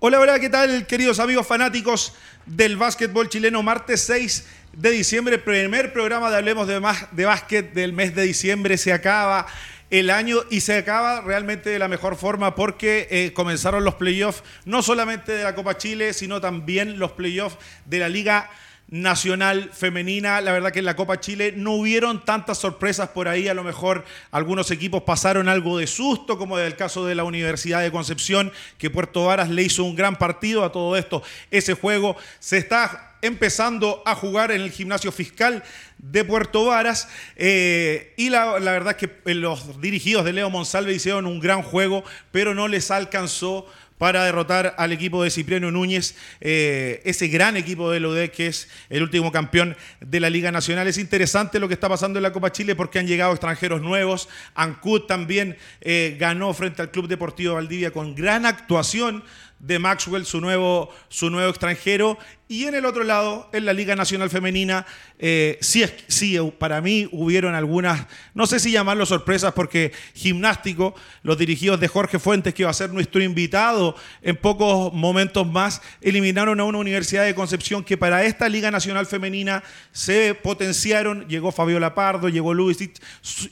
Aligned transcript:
Hola, 0.00 0.20
hola, 0.20 0.38
¿qué 0.38 0.48
tal, 0.48 0.86
queridos 0.86 1.18
amigos 1.18 1.44
fanáticos 1.44 2.14
del 2.46 2.76
básquetbol 2.76 3.28
chileno? 3.28 3.64
Martes 3.64 4.02
6 4.02 4.46
de 4.72 4.90
diciembre, 4.90 5.38
primer 5.38 5.92
programa 5.92 6.30
de 6.30 6.36
Hablemos 6.36 6.68
de, 6.68 6.80
de 7.10 7.24
Básquet 7.24 7.72
del 7.72 7.92
mes 7.92 8.14
de 8.14 8.22
diciembre. 8.22 8.78
Se 8.78 8.92
acaba 8.92 9.48
el 9.90 10.10
año 10.10 10.38
y 10.50 10.60
se 10.60 10.76
acaba 10.76 11.22
realmente 11.22 11.70
de 11.70 11.80
la 11.80 11.88
mejor 11.88 12.14
forma 12.14 12.54
porque 12.54 13.08
eh, 13.10 13.32
comenzaron 13.32 13.82
los 13.82 13.96
playoffs, 13.96 14.44
no 14.64 14.82
solamente 14.82 15.32
de 15.32 15.42
la 15.42 15.56
Copa 15.56 15.76
Chile, 15.76 16.12
sino 16.12 16.40
también 16.40 17.00
los 17.00 17.10
playoffs 17.10 17.58
de 17.84 17.98
la 17.98 18.08
Liga 18.08 18.48
nacional 18.90 19.70
femenina. 19.72 20.40
La 20.40 20.52
verdad 20.52 20.72
que 20.72 20.78
en 20.78 20.84
la 20.84 20.96
Copa 20.96 21.20
Chile 21.20 21.52
no 21.56 21.72
hubieron 21.72 22.24
tantas 22.24 22.58
sorpresas 22.58 23.10
por 23.10 23.28
ahí. 23.28 23.48
A 23.48 23.54
lo 23.54 23.64
mejor 23.64 24.04
algunos 24.30 24.70
equipos 24.70 25.02
pasaron 25.02 25.48
algo 25.48 25.78
de 25.78 25.86
susto, 25.86 26.38
como 26.38 26.58
el 26.58 26.76
caso 26.76 27.04
de 27.04 27.14
la 27.14 27.24
Universidad 27.24 27.82
de 27.82 27.92
Concepción, 27.92 28.52
que 28.78 28.90
Puerto 28.90 29.26
Varas 29.26 29.50
le 29.50 29.62
hizo 29.62 29.84
un 29.84 29.94
gran 29.94 30.16
partido 30.16 30.64
a 30.64 30.72
todo 30.72 30.96
esto. 30.96 31.22
Ese 31.50 31.74
juego 31.74 32.16
se 32.38 32.58
está 32.58 33.16
empezando 33.20 34.02
a 34.06 34.14
jugar 34.14 34.52
en 34.52 34.60
el 34.60 34.70
gimnasio 34.70 35.10
fiscal 35.10 35.62
de 35.98 36.24
Puerto 36.24 36.66
Varas. 36.66 37.08
Eh, 37.36 38.14
y 38.16 38.30
la, 38.30 38.58
la 38.60 38.72
verdad 38.72 38.96
es 38.98 39.08
que 39.08 39.34
los 39.34 39.80
dirigidos 39.80 40.24
de 40.24 40.32
Leo 40.32 40.50
Monsalve 40.50 40.94
hicieron 40.94 41.26
un 41.26 41.40
gran 41.40 41.62
juego, 41.62 42.04
pero 42.30 42.54
no 42.54 42.68
les 42.68 42.90
alcanzó 42.90 43.66
para 43.98 44.24
derrotar 44.24 44.74
al 44.78 44.92
equipo 44.92 45.22
de 45.22 45.30
Cipriano 45.30 45.70
Núñez, 45.70 46.14
eh, 46.40 47.02
ese 47.04 47.28
gran 47.28 47.56
equipo 47.56 47.90
de 47.90 48.00
Lodec 48.00 48.32
que 48.32 48.46
es 48.46 48.68
el 48.88 49.02
último 49.02 49.32
campeón 49.32 49.76
de 50.00 50.20
la 50.20 50.30
Liga 50.30 50.52
Nacional. 50.52 50.86
Es 50.86 50.98
interesante 50.98 51.58
lo 51.58 51.68
que 51.68 51.74
está 51.74 51.88
pasando 51.88 52.18
en 52.18 52.22
la 52.22 52.32
Copa 52.32 52.52
Chile 52.52 52.76
porque 52.76 52.98
han 52.98 53.06
llegado 53.06 53.32
extranjeros 53.32 53.82
nuevos. 53.82 54.28
Ancud 54.54 55.02
también 55.02 55.56
eh, 55.80 56.16
ganó 56.18 56.54
frente 56.54 56.82
al 56.82 56.90
Club 56.90 57.08
Deportivo 57.08 57.54
Valdivia 57.54 57.90
con 57.90 58.14
gran 58.14 58.46
actuación 58.46 59.24
de 59.58 59.78
Maxwell, 59.78 60.24
su 60.24 60.40
nuevo, 60.40 60.94
su 61.08 61.30
nuevo 61.30 61.50
extranjero. 61.50 62.18
Y 62.50 62.64
en 62.64 62.74
el 62.74 62.86
otro 62.86 63.04
lado, 63.04 63.50
en 63.52 63.66
la 63.66 63.74
Liga 63.74 63.94
Nacional 63.94 64.30
Femenina, 64.30 64.86
eh, 65.18 65.58
sí, 65.60 65.84
sí, 66.06 66.38
para 66.58 66.80
mí 66.80 67.06
hubieron 67.12 67.54
algunas, 67.54 68.06
no 68.32 68.46
sé 68.46 68.58
si 68.58 68.70
llamarlo 68.70 69.04
sorpresas, 69.04 69.52
porque 69.52 69.92
Gimnástico, 70.14 70.94
los 71.22 71.36
dirigidos 71.36 71.78
de 71.78 71.88
Jorge 71.88 72.18
Fuentes, 72.18 72.54
que 72.54 72.64
va 72.64 72.70
a 72.70 72.74
ser 72.74 72.90
nuestro 72.90 73.22
invitado 73.22 73.94
en 74.22 74.36
pocos 74.36 74.94
momentos 74.94 75.46
más, 75.46 75.82
eliminaron 76.00 76.58
a 76.58 76.64
una 76.64 76.78
Universidad 76.78 77.24
de 77.24 77.34
Concepción 77.34 77.84
que 77.84 77.98
para 77.98 78.24
esta 78.24 78.48
Liga 78.48 78.70
Nacional 78.70 79.04
Femenina 79.04 79.62
se 79.92 80.34
potenciaron. 80.34 81.28
Llegó 81.28 81.52
Fabiola 81.52 81.94
Pardo, 81.94 82.30
llegó 82.30 82.54
Luisic 82.54 82.94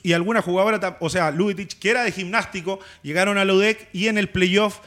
y 0.01 0.13
alguna 0.13 0.41
jugadora, 0.41 0.97
o 0.99 1.09
sea, 1.11 1.29
Luisic, 1.29 1.77
que 1.77 1.91
era 1.91 2.03
de 2.03 2.11
Gimnástico, 2.11 2.79
llegaron 3.03 3.37
a 3.37 3.45
Ludec 3.45 3.89
y 3.93 4.07
en 4.07 4.17
el 4.17 4.29
playoff 4.29 4.79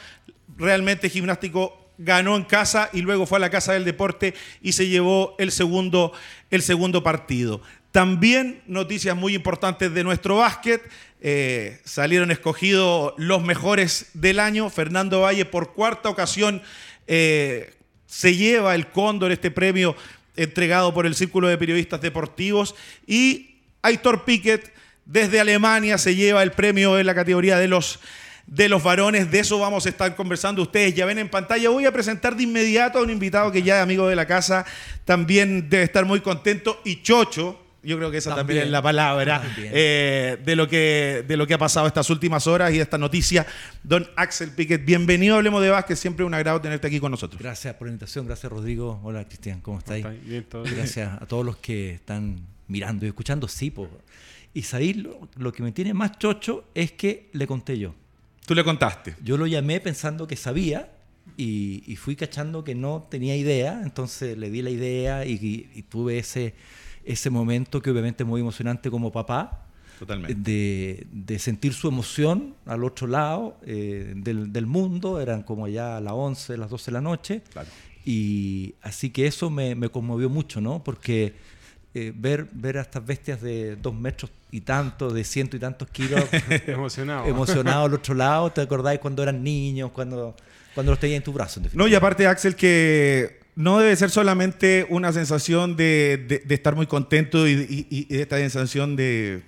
realmente 0.61 1.09
Gimnástico 1.09 1.91
ganó 1.99 2.37
en 2.37 2.45
casa 2.45 2.89
y 2.93 3.03
luego 3.03 3.27
fue 3.27 3.39
a 3.39 3.41
la 3.41 3.51
Casa 3.51 3.73
del 3.73 3.85
Deporte 3.85 4.35
y 4.63 4.73
se 4.73 4.87
llevó 4.87 5.35
el 5.39 5.51
segundo, 5.51 6.13
el 6.51 6.63
segundo 6.63 7.03
partido. 7.03 7.61
También 7.93 8.63
noticias 8.67 9.17
muy 9.17 9.35
importantes 9.35 9.93
de 9.93 10.05
nuestro 10.05 10.37
básquet. 10.37 10.81
Eh, 11.21 11.81
salieron 11.85 12.31
escogidos 12.31 13.15
los 13.17 13.43
mejores 13.43 14.11
del 14.15 14.39
año. 14.39 14.71
Fernando 14.71 15.23
Valle 15.23 15.45
por 15.45 15.73
cuarta 15.73 16.09
ocasión 16.09 16.63
eh, 17.07 17.75
se 18.07 18.37
lleva 18.37 18.75
el 18.75 18.87
cóndor, 18.89 19.33
este 19.33 19.51
premio 19.51 19.97
entregado 20.37 20.95
por 20.95 21.05
el 21.05 21.15
Círculo 21.15 21.49
de 21.49 21.59
Periodistas 21.59 22.01
Deportivos. 22.01 22.77
Y 23.07 23.57
Aitor 23.83 24.25
Piquet 24.25 24.73
desde 25.05 25.41
Alemania 25.41 25.99
se 25.99 26.15
lleva 26.15 26.43
el 26.43 26.53
premio 26.53 26.99
en 26.99 27.07
la 27.07 27.15
categoría 27.15 27.59
de 27.59 27.69
los 27.69 27.99
de 28.51 28.69
los 28.69 28.83
varones. 28.83 29.31
De 29.31 29.39
eso 29.39 29.59
vamos 29.59 29.87
a 29.87 29.89
estar 29.89 30.15
conversando. 30.15 30.61
Ustedes 30.61 30.95
ya 30.95 31.07
ven 31.07 31.19
en 31.19 31.31
pantalla. 31.31 31.71
Voy 31.71 31.87
a 31.87 31.93
presentar 31.93 32.37
de 32.37 32.43
inmediato 32.43 32.99
a 32.99 33.03
un 33.03 33.11
invitado 33.11 33.51
que 33.51 33.63
ya 33.63 33.79
es 33.79 33.83
amigo 33.83 34.07
de 34.07 34.17
la 34.17 34.27
casa. 34.27 34.67
También 35.07 35.71
debe 35.71 35.85
estar 35.85 36.05
muy 36.05 36.21
contento. 36.21 36.81
Y 36.85 37.01
Chocho, 37.03 37.59
yo 37.83 37.97
creo 37.97 38.11
que 38.11 38.19
esa 38.19 38.35
también, 38.35 38.65
es 38.65 38.71
la 38.71 38.83
palabra 38.83 39.43
eh, 39.57 40.37
de, 40.45 40.57
lo 40.57 40.69
que, 40.69 41.25
de 41.27 41.37
lo 41.37 41.47
que 41.47 41.55
ha 41.55 41.59
pasado 41.59 41.87
estas 41.87 42.11
últimas 42.11 42.47
horas 42.47 42.73
y 42.73 42.77
de 42.77 42.83
esta 42.83 42.99
noticia. 42.99 43.47
Don 43.83 44.07
Axel 44.17 44.51
Piquet, 44.51 44.85
bienvenido 44.85 45.37
Hablemos 45.37 45.63
de 45.63 45.71
Vázquez, 45.71 45.99
siempre 45.99 46.25
un 46.25 46.35
agrado 46.35 46.61
tenerte 46.61 46.89
aquí 46.89 47.01
con 47.01 47.11
nosotros. 47.11 47.41
Gracias 47.41 47.75
por 47.77 47.87
la 47.87 47.93
invitación, 47.93 48.27
gracias 48.27 48.53
Rodrigo. 48.53 49.01
Hola 49.03 49.25
Cristian, 49.25 49.61
¿cómo 49.61 49.79
estáis? 49.79 50.05
Bien, 50.27 50.45
todo 50.45 50.65
Gracias 50.65 51.23
a 51.23 51.25
todos 51.25 51.47
los 51.47 51.57
que 51.57 51.93
están 51.93 52.41
mirando 52.67 53.07
y 53.07 53.09
escuchando, 53.09 53.49
sí, 53.49 53.73
Y 54.53 54.63
sabéis 54.63 54.99
lo 55.37 55.53
que 55.53 55.63
me 55.63 55.73
tiene 55.73 55.95
más 55.95 56.19
chocho 56.19 56.65
es 56.75 56.93
que 56.93 57.31
le 57.33 57.47
conté 57.47 57.79
yo. 57.79 57.95
Tú 58.47 58.55
le 58.55 58.65
contaste. 58.65 59.17
Yo 59.23 59.37
lo 59.37 59.47
llamé 59.47 59.81
pensando 59.81 60.27
que 60.27 60.37
sabía 60.37 60.91
y, 61.37 61.97
fui 61.97 62.17
cachando 62.17 62.65
que 62.65 62.75
no 62.75 63.07
tenía 63.11 63.37
idea, 63.37 63.81
entonces 63.83 64.37
le 64.37 64.51
di 64.51 64.63
la 64.63 64.71
idea 64.71 65.25
y, 65.25 65.85
tuve 65.89 66.19
ese, 66.19 66.55
ese 67.05 67.31
momento 67.31 67.81
que 67.81 67.91
obviamente 67.91 68.25
es 68.25 68.29
muy 68.29 68.41
emocionante 68.41 68.91
como 68.91 69.13
papá. 69.13 69.67
Totalmente. 69.99 71.07
De, 71.11 71.39
sentir 71.39 71.75
su 71.75 71.89
emoción 71.89 72.55
al 72.65 72.85
otro 72.85 73.07
lado 73.07 73.59
eh, 73.63 74.15
del, 74.17 74.67
mundo, 74.67 75.21
eran 75.21 75.43
como 75.43 75.69
ya 75.69 75.99
a 75.99 76.01
las 76.01 76.15
11, 76.15 76.57
las 76.57 76.71
12 76.71 76.87
de 76.87 76.93
la 76.93 77.01
noche. 77.01 77.43
Y 78.05 78.75
así 78.81 79.11
que 79.11 79.27
eso 79.27 79.51
me, 79.51 79.75
me 79.75 79.91
conmovió 79.91 80.31
mucho, 80.31 80.61
¿no? 80.61 80.83
Porque 80.83 81.35
eh, 81.93 82.13
ver, 82.15 82.47
ver 82.53 82.79
a 82.79 82.83
estas 82.83 83.05
bestias 83.05 83.41
de 83.41 83.77
dos 83.77 83.95
metros 83.95 84.31
y 84.53 84.61
tanto, 84.61 85.11
de 85.11 85.25
ciento 85.25 85.57
y 85.57 85.61
tantos 85.61 85.89
kilos, 85.91 86.25
emocionados 86.67 87.29
emocionado 87.29 87.87
al 87.87 87.95
otro 88.01 88.15
lado, 88.15 88.51
¿te 88.53 88.61
acordáis 88.61 89.01
cuando 89.01 89.23
eran 89.23 89.43
niños, 89.43 89.91
cuando, 89.93 90.37
cuando 90.75 90.93
los 90.93 91.01
tenías 91.01 91.19
en 91.19 91.25
tu 91.25 91.33
brazo? 91.33 91.61
no, 91.73 91.89
y 91.89 91.95
aparte, 91.95 92.27
Axel, 92.27 92.55
que 92.55 93.41
no 93.57 93.79
debe 93.79 93.97
ser 93.97 94.11
solamente 94.11 94.87
una 94.89 95.13
sensación 95.13 95.77
de, 95.77 96.43
de, 96.47 96.55
estar 96.55 96.77
muy 96.77 96.87
contento 96.87 97.49
y, 97.49 97.87
y, 97.91 98.07
esta 98.17 98.37
sensación 98.37 98.95
de, 98.95 99.43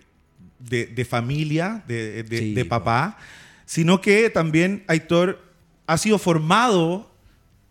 de 0.59 1.05
familia, 1.05 1.85
de, 1.87 2.67
papá, 2.69 3.19
sino 3.67 4.01
que 4.01 4.31
también 4.31 4.85
Aitor 4.89 5.41
ha 5.87 5.97
sido 5.97 6.19
formado 6.19 7.11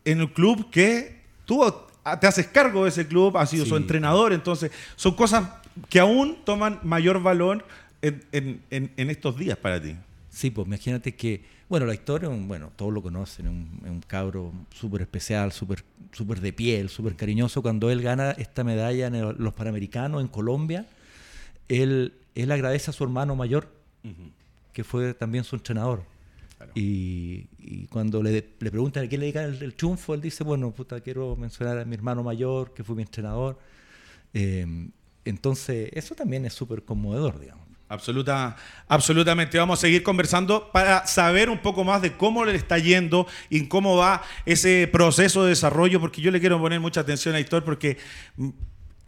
en 0.06 0.22
el 0.22 0.32
club 0.32 0.70
que 0.72 1.22
tuvo 1.46 1.91
te 2.20 2.28
haces 2.28 2.48
cargo 2.48 2.84
de 2.84 2.90
ese 2.90 3.08
club, 3.08 3.38
has 3.38 3.50
sido 3.50 3.66
su 3.66 3.78
entrenador, 3.78 4.34
entonces 4.34 4.72
son 4.96 5.16
cosas 5.16 5.50
que 5.90 6.00
aún 6.00 6.38
toman 6.44 6.80
mayor 6.84 7.22
valor 7.22 7.66
en, 8.02 8.62
estos 8.98 9.38
días 9.38 9.58
para 9.58 9.82
ti. 9.82 9.96
Sí, 10.30 10.50
pues 10.50 10.66
imagínate 10.66 11.14
que, 11.16 11.44
bueno, 11.68 11.86
la 11.86 11.94
historia, 11.94 12.30
bueno, 12.30 12.72
todos 12.76 12.94
lo 12.94 13.02
conocen, 13.02 13.46
es 13.46 13.52
un, 13.52 13.90
un, 13.90 14.02
cabro 14.02 14.54
súper 14.72 15.02
especial, 15.02 15.52
súper 15.52 15.84
super 16.12 16.42
de 16.42 16.54
piel, 16.54 16.90
súper 16.90 17.16
cariñoso. 17.16 17.62
Cuando 17.62 17.90
él 17.90 18.02
gana 18.02 18.32
esta 18.32 18.64
medalla 18.64 19.08
en 19.08 19.44
los 19.44 19.54
Panamericanos 19.54 20.22
en 20.22 20.28
Colombia, 20.28 20.86
él, 21.68 22.14
él 22.36 22.52
agradece 22.52 22.92
a 22.92 22.94
su 22.94 23.04
hermano 23.04 23.36
mayor, 23.36 23.70
que 24.74 24.84
fue 24.84 25.14
también 25.14 25.44
su 25.44 25.56
entrenador. 25.56 26.04
Y, 26.76 27.88
cuando 27.90 28.22
le, 28.24 28.32
le, 28.32 28.72
preguntan 28.72 29.06
a 29.06 29.08
quién 29.08 29.22
le 29.22 29.28
dedican 29.28 29.58
el, 29.62 29.74
triunfo, 29.74 30.14
él 30.14 30.22
dice, 30.22 30.44
bueno, 30.44 30.72
puta, 30.72 31.02
quiero 31.02 31.36
mencionar 31.36 31.80
a 31.80 31.86
mi 31.86 31.96
hermano 31.96 32.24
mayor, 32.24 32.74
que 32.74 32.84
fue 32.84 32.96
mi 32.96 33.04
entrenador. 33.04 33.60
Eh, 34.34 34.90
entonces, 35.26 35.90
eso 35.94 36.16
también 36.16 36.46
es 36.46 36.54
súper 36.54 36.84
conmovedor, 36.84 37.40
digamos. 37.40 37.72
Absoluta, 37.92 38.56
absolutamente. 38.88 39.58
Vamos 39.58 39.80
a 39.80 39.82
seguir 39.82 40.02
conversando 40.02 40.72
para 40.72 41.06
saber 41.08 41.50
un 41.50 41.60
poco 41.60 41.84
más 41.84 42.02
de 42.02 42.16
cómo 42.16 42.46
le 42.46 42.56
está 42.56 42.78
yendo 42.78 43.28
y 43.50 43.68
cómo 43.68 43.98
va 43.98 44.24
ese 44.46 44.88
proceso 44.90 45.44
de 45.44 45.50
desarrollo, 45.50 46.00
porque 46.00 46.22
yo 46.22 46.32
le 46.32 46.40
quiero 46.40 46.58
poner 46.58 46.80
mucha 46.80 47.02
atención 47.02 47.36
a 47.36 47.40
Héctor, 47.40 47.66
porque 47.66 47.98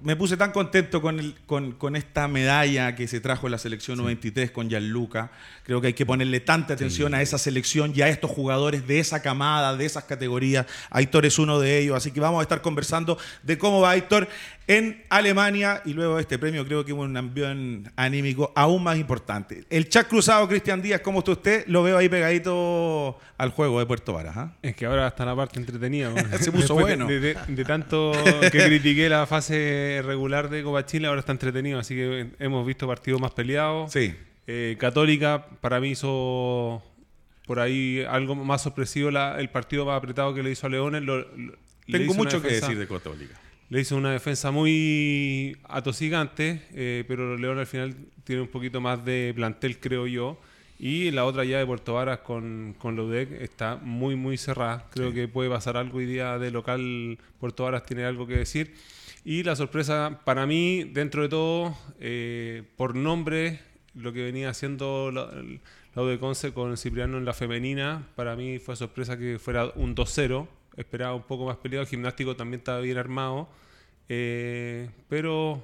me 0.03 0.17
puse 0.17 0.35
tan 0.35 0.51
contento 0.51 1.01
con, 1.01 1.19
el, 1.19 1.35
con, 1.45 1.71
con, 1.71 1.95
esta 1.95 2.27
medalla 2.27 2.93
que 2.93 3.07
se 3.07 3.21
trajo 3.21 3.47
en 3.47 3.51
la 3.51 3.57
selección 3.57 3.97
93 3.97 4.51
con 4.51 4.69
Gianluca. 4.69 5.31
Creo 5.63 5.79
que 5.79 5.87
hay 5.87 5.93
que 5.93 6.05
ponerle 6.05 6.41
tanta 6.41 6.73
atención 6.73 7.13
a 7.13 7.21
esa 7.21 7.37
selección 7.37 7.93
y 7.95 8.01
a 8.01 8.09
estos 8.09 8.29
jugadores 8.29 8.85
de 8.85 8.99
esa 8.99 9.21
camada, 9.21 9.77
de 9.77 9.85
esas 9.85 10.03
categorías. 10.03 10.65
Aitor 10.89 11.25
es 11.25 11.39
uno 11.39 11.59
de 11.59 11.79
ellos, 11.79 11.95
así 11.95 12.11
que 12.11 12.19
vamos 12.19 12.39
a 12.39 12.43
estar 12.43 12.61
conversando 12.61 13.17
de 13.43 13.57
cómo 13.57 13.79
va 13.79 13.91
Aitor 13.91 14.27
en 14.67 15.03
Alemania 15.09 15.81
y 15.85 15.93
luego 15.93 16.19
este 16.19 16.39
premio 16.39 16.65
creo 16.65 16.85
que 16.85 16.91
es 16.91 16.97
un 16.97 17.15
ambiente 17.17 17.89
anímico 17.95 18.51
aún 18.55 18.83
más 18.83 18.97
importante. 18.97 19.65
El 19.69 19.89
chat 19.89 20.07
cruzado, 20.07 20.47
Cristian 20.47 20.81
Díaz, 20.81 21.01
¿cómo 21.01 21.19
está 21.19 21.31
usted? 21.31 21.65
Lo 21.67 21.83
veo 21.83 21.97
ahí 21.97 22.07
pegadito 22.07 23.17
al 23.37 23.49
juego 23.49 23.79
de 23.79 23.85
Puerto 23.85 24.13
Varas. 24.13 24.37
¿ah? 24.37 24.55
Es 24.61 24.75
que 24.75 24.85
ahora 24.85 25.07
está 25.07 25.25
la 25.25 25.35
parte 25.35 25.59
entretenida. 25.59 26.13
Se 26.39 26.51
puso 26.51 26.75
bueno. 26.75 27.07
De, 27.07 27.65
tanto 27.65 28.11
que 28.51 28.65
critiqué 28.65 29.09
la 29.09 29.25
fase 29.25 30.01
regular 30.03 30.49
de 30.49 30.63
Copa 30.63 30.85
Chile, 30.85 31.07
ahora 31.07 31.19
está 31.19 31.31
entretenido, 31.31 31.79
así 31.79 31.95
que 31.95 32.31
hemos 32.39 32.65
visto 32.65 32.87
partidos 32.87 33.19
más 33.19 33.31
peleados. 33.31 33.91
Sí. 33.91 34.15
Eh, 34.47 34.75
Católica 34.79 35.45
para 35.61 35.79
mí 35.79 35.91
hizo 35.91 36.83
por 37.45 37.59
ahí 37.59 38.03
algo 38.09 38.35
más 38.35 38.61
sorpresivo 38.61 39.09
el 39.09 39.49
partido 39.49 39.85
más 39.85 39.97
apretado 39.97 40.33
que 40.33 40.43
le 40.43 40.51
hizo 40.51 40.67
a 40.67 40.69
Leones. 40.69 41.03
Tengo 41.85 42.13
mucho 42.13 42.41
que 42.41 42.49
decir 42.49 42.77
de 42.77 42.87
Católica 42.87 43.43
le 43.69 43.81
hizo 43.81 43.95
una 43.95 44.11
defensa 44.11 44.51
muy 44.51 45.57
atosigante, 45.63 46.61
eh, 46.73 47.03
pero 47.07 47.37
León 47.37 47.59
al 47.59 47.65
final 47.65 47.95
tiene 48.23 48.41
un 48.43 48.47
poquito 48.47 48.81
más 48.81 49.03
de 49.03 49.33
plantel, 49.35 49.79
creo 49.79 50.07
yo. 50.07 50.37
Y 50.79 51.11
la 51.11 51.25
otra 51.25 51.45
llave 51.45 51.59
de 51.59 51.65
Puerto 51.65 51.93
Varas 51.93 52.19
con, 52.19 52.75
con 52.77 52.95
la 52.95 53.03
UDEC 53.03 53.31
está 53.41 53.77
muy, 53.77 54.15
muy 54.15 54.37
cerrada. 54.37 54.87
Creo 54.91 55.13
que 55.13 55.27
puede 55.27 55.49
pasar 55.49 55.77
algo 55.77 55.99
hoy 55.99 56.05
día 56.05 56.37
de 56.37 56.51
local. 56.51 57.17
Puerto 57.39 57.63
Varas 57.63 57.85
tiene 57.85 58.03
algo 58.03 58.27
que 58.27 58.37
decir. 58.37 58.73
Y 59.23 59.43
la 59.43 59.55
sorpresa 59.55 60.19
para 60.25 60.45
mí, 60.45 60.83
dentro 60.83 61.21
de 61.21 61.29
todo, 61.29 61.77
eh, 61.99 62.63
por 62.75 62.95
nombre, 62.95 63.61
lo 63.95 64.11
que 64.11 64.23
venía 64.23 64.49
haciendo 64.49 65.09
la, 65.11 65.29
la 65.95 66.01
UDEC 66.01 66.19
Conce 66.19 66.53
con 66.53 66.75
Cipriano 66.75 67.17
en 67.17 67.25
la 67.25 67.33
femenina, 67.33 68.07
para 68.15 68.35
mí 68.35 68.59
fue 68.59 68.75
sorpresa 68.75 69.17
que 69.17 69.39
fuera 69.39 69.71
un 69.75 69.95
2-0. 69.95 70.47
Esperaba 70.77 71.13
un 71.15 71.23
poco 71.23 71.45
más 71.45 71.57
peleado. 71.57 71.83
El 71.83 71.89
gimnástico 71.89 72.35
también 72.35 72.59
estaba 72.59 72.79
bien 72.79 72.97
armado. 72.97 73.47
Eh, 74.09 74.89
pero 75.09 75.63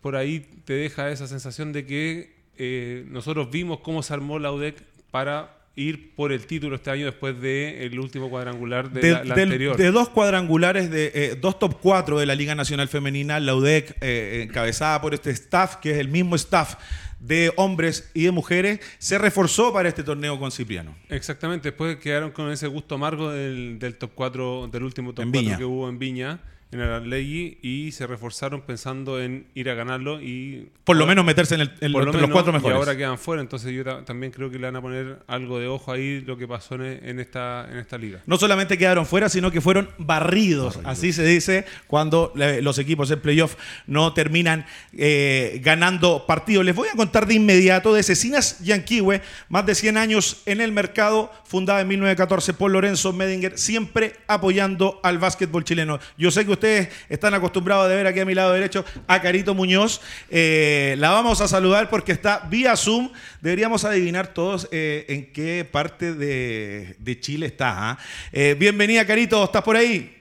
por 0.00 0.16
ahí 0.16 0.40
te 0.64 0.72
deja 0.74 1.10
esa 1.10 1.26
sensación 1.26 1.72
de 1.72 1.86
que 1.86 2.34
eh, 2.58 3.04
nosotros 3.08 3.50
vimos 3.50 3.80
cómo 3.80 4.02
se 4.02 4.12
armó 4.14 4.38
la 4.38 4.52
UDEC 4.52 4.82
para 5.10 5.56
ir 5.74 6.14
por 6.14 6.32
el 6.32 6.44
título 6.46 6.76
este 6.76 6.90
año 6.90 7.06
después 7.06 7.40
del 7.40 7.98
último 7.98 8.28
cuadrangular 8.28 8.90
de, 8.90 9.10
la, 9.12 9.24
la 9.24 9.34
del- 9.34 9.44
anterior. 9.44 9.76
de 9.76 9.90
dos 9.90 10.08
cuadrangulares, 10.10 10.90
de 10.90 11.12
eh, 11.14 11.38
dos 11.40 11.58
top 11.58 11.78
4 11.80 12.18
de 12.18 12.26
la 12.26 12.34
Liga 12.34 12.54
Nacional 12.54 12.88
Femenina, 12.88 13.40
la 13.40 13.54
UDEC, 13.54 13.96
eh, 14.02 14.42
encabezada 14.46 15.00
por 15.00 15.14
este 15.14 15.30
staff, 15.30 15.76
que 15.76 15.92
es 15.92 15.98
el 15.98 16.08
mismo 16.08 16.36
staff 16.36 16.74
de 17.22 17.52
hombres 17.56 18.10
y 18.14 18.24
de 18.24 18.32
mujeres, 18.32 18.80
se 18.98 19.16
reforzó 19.16 19.72
para 19.72 19.88
este 19.88 20.02
torneo 20.02 20.38
con 20.38 20.50
Cipriano. 20.50 20.94
Exactamente, 21.08 21.70
después 21.70 21.96
quedaron 21.96 22.32
con 22.32 22.50
ese 22.50 22.66
gusto 22.66 22.96
amargo 22.96 23.30
del, 23.30 23.78
del 23.78 23.96
top 23.96 24.10
4, 24.14 24.68
del 24.68 24.82
último 24.82 25.14
top 25.14 25.24
En 25.24 25.30
4 25.30 25.40
Viña. 25.40 25.56
que 25.58 25.64
hubo 25.64 25.88
en 25.88 25.98
Viña, 25.98 26.40
en 26.72 26.80
el 26.80 26.88
Arlegui, 26.90 27.58
y 27.62 27.92
se 27.92 28.06
reforzaron 28.06 28.62
pensando 28.62 29.20
en 29.20 29.46
ir 29.54 29.68
a 29.70 29.74
ganarlo 29.74 30.20
y 30.22 30.68
Por 30.84 30.96
lo 30.96 31.06
menos 31.06 31.24
meterse 31.24 31.54
en, 31.54 31.60
el- 31.62 31.72
en 31.80 31.92
por 31.92 32.04
los, 32.04 32.06
lo 32.06 32.12
los 32.12 32.22
menos, 32.22 32.30
cuatro 32.32 32.52
mejores. 32.52 32.74
Y 32.74 32.78
ahora 32.78 32.96
quedan 32.96 33.18
fuera, 33.18 33.42
entonces 33.42 33.72
yo 33.72 33.84
ta- 33.84 34.04
también 34.04 34.32
creo 34.32 34.50
que 34.50 34.58
le 34.58 34.64
van 34.66 34.76
a 34.76 34.80
poner 34.80 35.18
algo 35.26 35.58
de 35.58 35.66
ojo 35.68 35.92
ahí 35.92 36.22
lo 36.22 36.36
que 36.36 36.48
pasó 36.48 36.74
en, 36.76 36.82
en 37.06 37.20
esta, 37.20 37.68
en 37.70 37.76
esta 37.78 37.98
liga. 37.98 38.20
No 38.26 38.38
solamente 38.38 38.78
quedaron 38.78 39.04
fuera, 39.06 39.28
sino 39.28 39.50
que 39.50 39.60
fueron 39.60 39.88
barridos. 39.98 40.80
Así 40.84 41.12
se 41.12 41.24
dice 41.24 41.66
cuando 41.86 42.32
los 42.34 42.78
equipos 42.78 43.10
en 43.10 43.20
playoff 43.20 43.54
no 43.86 44.12
terminan 44.14 44.64
eh, 44.96 45.60
ganando 45.62 46.26
partidos. 46.26 46.64
Les 46.64 46.74
voy 46.74 46.88
a 46.88 46.96
contar 46.96 47.26
de 47.26 47.34
inmediato 47.34 47.92
de 47.94 48.02
Cecinas 48.02 48.60
Yanquiwe, 48.60 49.20
más 49.48 49.66
de 49.66 49.74
100 49.74 49.96
años 49.98 50.42
en 50.46 50.60
el 50.60 50.72
mercado, 50.72 51.30
fundada 51.44 51.80
en 51.82 51.88
1914 51.88 52.54
por 52.54 52.70
Lorenzo 52.70 53.12
Medinger, 53.12 53.58
siempre 53.58 54.14
apoyando 54.26 55.00
al 55.02 55.18
básquetbol 55.18 55.64
chileno. 55.64 55.98
Yo 56.16 56.30
sé 56.30 56.46
que 56.46 56.52
ustedes 56.62 56.88
están 57.08 57.34
acostumbrados 57.34 57.88
de 57.88 57.96
ver 57.96 58.06
aquí 58.06 58.20
a 58.20 58.24
mi 58.24 58.34
lado 58.34 58.52
derecho 58.52 58.84
a 59.08 59.20
Carito 59.20 59.52
Muñoz. 59.52 60.00
Eh, 60.30 60.94
la 60.98 61.10
vamos 61.10 61.40
a 61.40 61.48
saludar 61.48 61.90
porque 61.90 62.12
está 62.12 62.46
vía 62.48 62.76
Zoom. 62.76 63.10
Deberíamos 63.40 63.84
adivinar 63.84 64.32
todos 64.32 64.68
eh, 64.70 65.04
en 65.08 65.32
qué 65.32 65.66
parte 65.68 66.14
de, 66.14 66.94
de 67.00 67.20
Chile 67.20 67.46
está. 67.46 67.90
¿ah? 67.90 67.98
Eh, 68.30 68.54
bienvenida, 68.56 69.04
Carito. 69.04 69.42
¿Estás 69.42 69.62
por 69.62 69.76
ahí? 69.76 70.16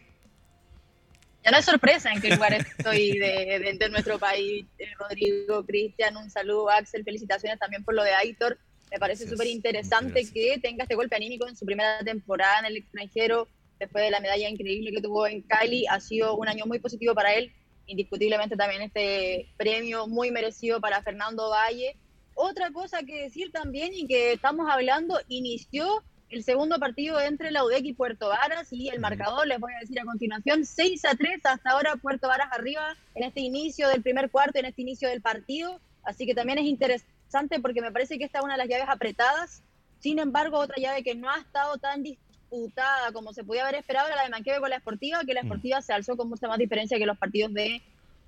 Ya 1.45 1.51
no 1.51 1.57
es 1.57 1.65
sorpresa 1.65 2.11
en 2.11 2.19
qué 2.21 2.29
lugar 2.31 2.53
estoy 2.53 3.17
de, 3.19 3.59
de- 3.59 3.77
de 3.79 3.89
nuestro 3.89 4.17
país. 4.17 4.65
Rodrigo, 4.97 5.63
Cristian, 5.65 6.17
un 6.17 6.29
saludo. 6.31 6.71
Axel, 6.71 7.03
felicitaciones 7.03 7.59
también 7.59 7.83
por 7.83 7.93
lo 7.93 8.03
de 8.03 8.13
Aitor. 8.15 8.57
Me 8.91 8.97
parece 8.97 9.27
súper 9.29 9.45
interesante 9.47 10.25
que 10.33 10.57
tenga 10.61 10.83
este 10.83 10.95
golpe 10.95 11.15
anímico 11.15 11.47
en 11.47 11.55
su 11.55 11.65
primera 11.65 11.99
temporada 12.03 12.59
en 12.59 12.65
el 12.65 12.77
extranjero, 12.77 13.47
después 13.81 14.03
de 14.03 14.11
la 14.11 14.19
medalla 14.19 14.47
increíble 14.47 14.91
que 14.91 15.01
tuvo 15.01 15.25
en 15.25 15.41
Cali. 15.41 15.87
Ha 15.89 15.99
sido 15.99 16.37
un 16.37 16.47
año 16.47 16.65
muy 16.67 16.79
positivo 16.79 17.15
para 17.15 17.33
él. 17.33 17.51
Indiscutiblemente 17.87 18.55
también 18.55 18.83
este 18.83 19.49
premio 19.57 20.07
muy 20.07 20.29
merecido 20.29 20.79
para 20.79 21.01
Fernando 21.01 21.49
Valle. 21.49 21.97
Otra 22.35 22.71
cosa 22.71 22.99
que 23.03 23.23
decir 23.23 23.51
también 23.51 23.91
y 23.93 24.05
que 24.05 24.33
estamos 24.33 24.69
hablando, 24.69 25.19
inició 25.27 26.03
el 26.29 26.43
segundo 26.43 26.79
partido 26.79 27.19
entre 27.19 27.49
la 27.49 27.65
UDEC 27.65 27.85
y 27.85 27.93
Puerto 27.93 28.29
Varas 28.29 28.71
y 28.71 28.87
el 28.87 28.99
marcador, 28.99 29.47
les 29.47 29.59
voy 29.59 29.73
a 29.73 29.79
decir 29.79 29.99
a 29.99 30.05
continuación, 30.05 30.63
6 30.63 31.03
a 31.05 31.15
3 31.15 31.41
hasta 31.43 31.71
ahora 31.71 31.97
Puerto 31.97 32.29
Varas 32.29 32.47
arriba 32.51 32.95
en 33.15 33.23
este 33.23 33.41
inicio 33.41 33.89
del 33.89 34.01
primer 34.01 34.31
cuarto, 34.31 34.59
en 34.59 34.65
este 34.65 34.81
inicio 34.81 35.09
del 35.09 35.21
partido, 35.21 35.81
así 36.03 36.25
que 36.25 36.33
también 36.33 36.57
es 36.57 36.65
interesante 36.65 37.59
porque 37.59 37.81
me 37.81 37.91
parece 37.91 38.17
que 38.17 38.23
esta 38.23 38.39
es 38.39 38.45
una 38.45 38.53
de 38.53 38.59
las 38.59 38.69
llaves 38.69 38.87
apretadas, 38.87 39.61
sin 39.99 40.19
embargo 40.19 40.57
otra 40.57 40.77
llave 40.77 41.03
que 41.03 41.15
no 41.15 41.29
ha 41.29 41.37
estado 41.37 41.77
tan 41.79 42.01
disputada 42.51 43.11
como 43.13 43.33
se 43.33 43.43
podía 43.43 43.63
haber 43.63 43.75
esperado 43.75 44.07
era 44.07 44.17
la 44.17 44.23
de 44.23 44.29
Manqueve 44.29 44.59
con 44.59 44.69
la 44.69 44.75
Esportiva, 44.77 45.21
que 45.25 45.33
la 45.33 45.41
Esportiva 45.41 45.81
se 45.81 45.93
alzó 45.93 46.17
con 46.17 46.29
mucha 46.29 46.47
más 46.47 46.57
diferencia 46.57 46.97
que 46.97 47.05
los 47.05 47.17
partidos 47.17 47.53
de 47.53 47.81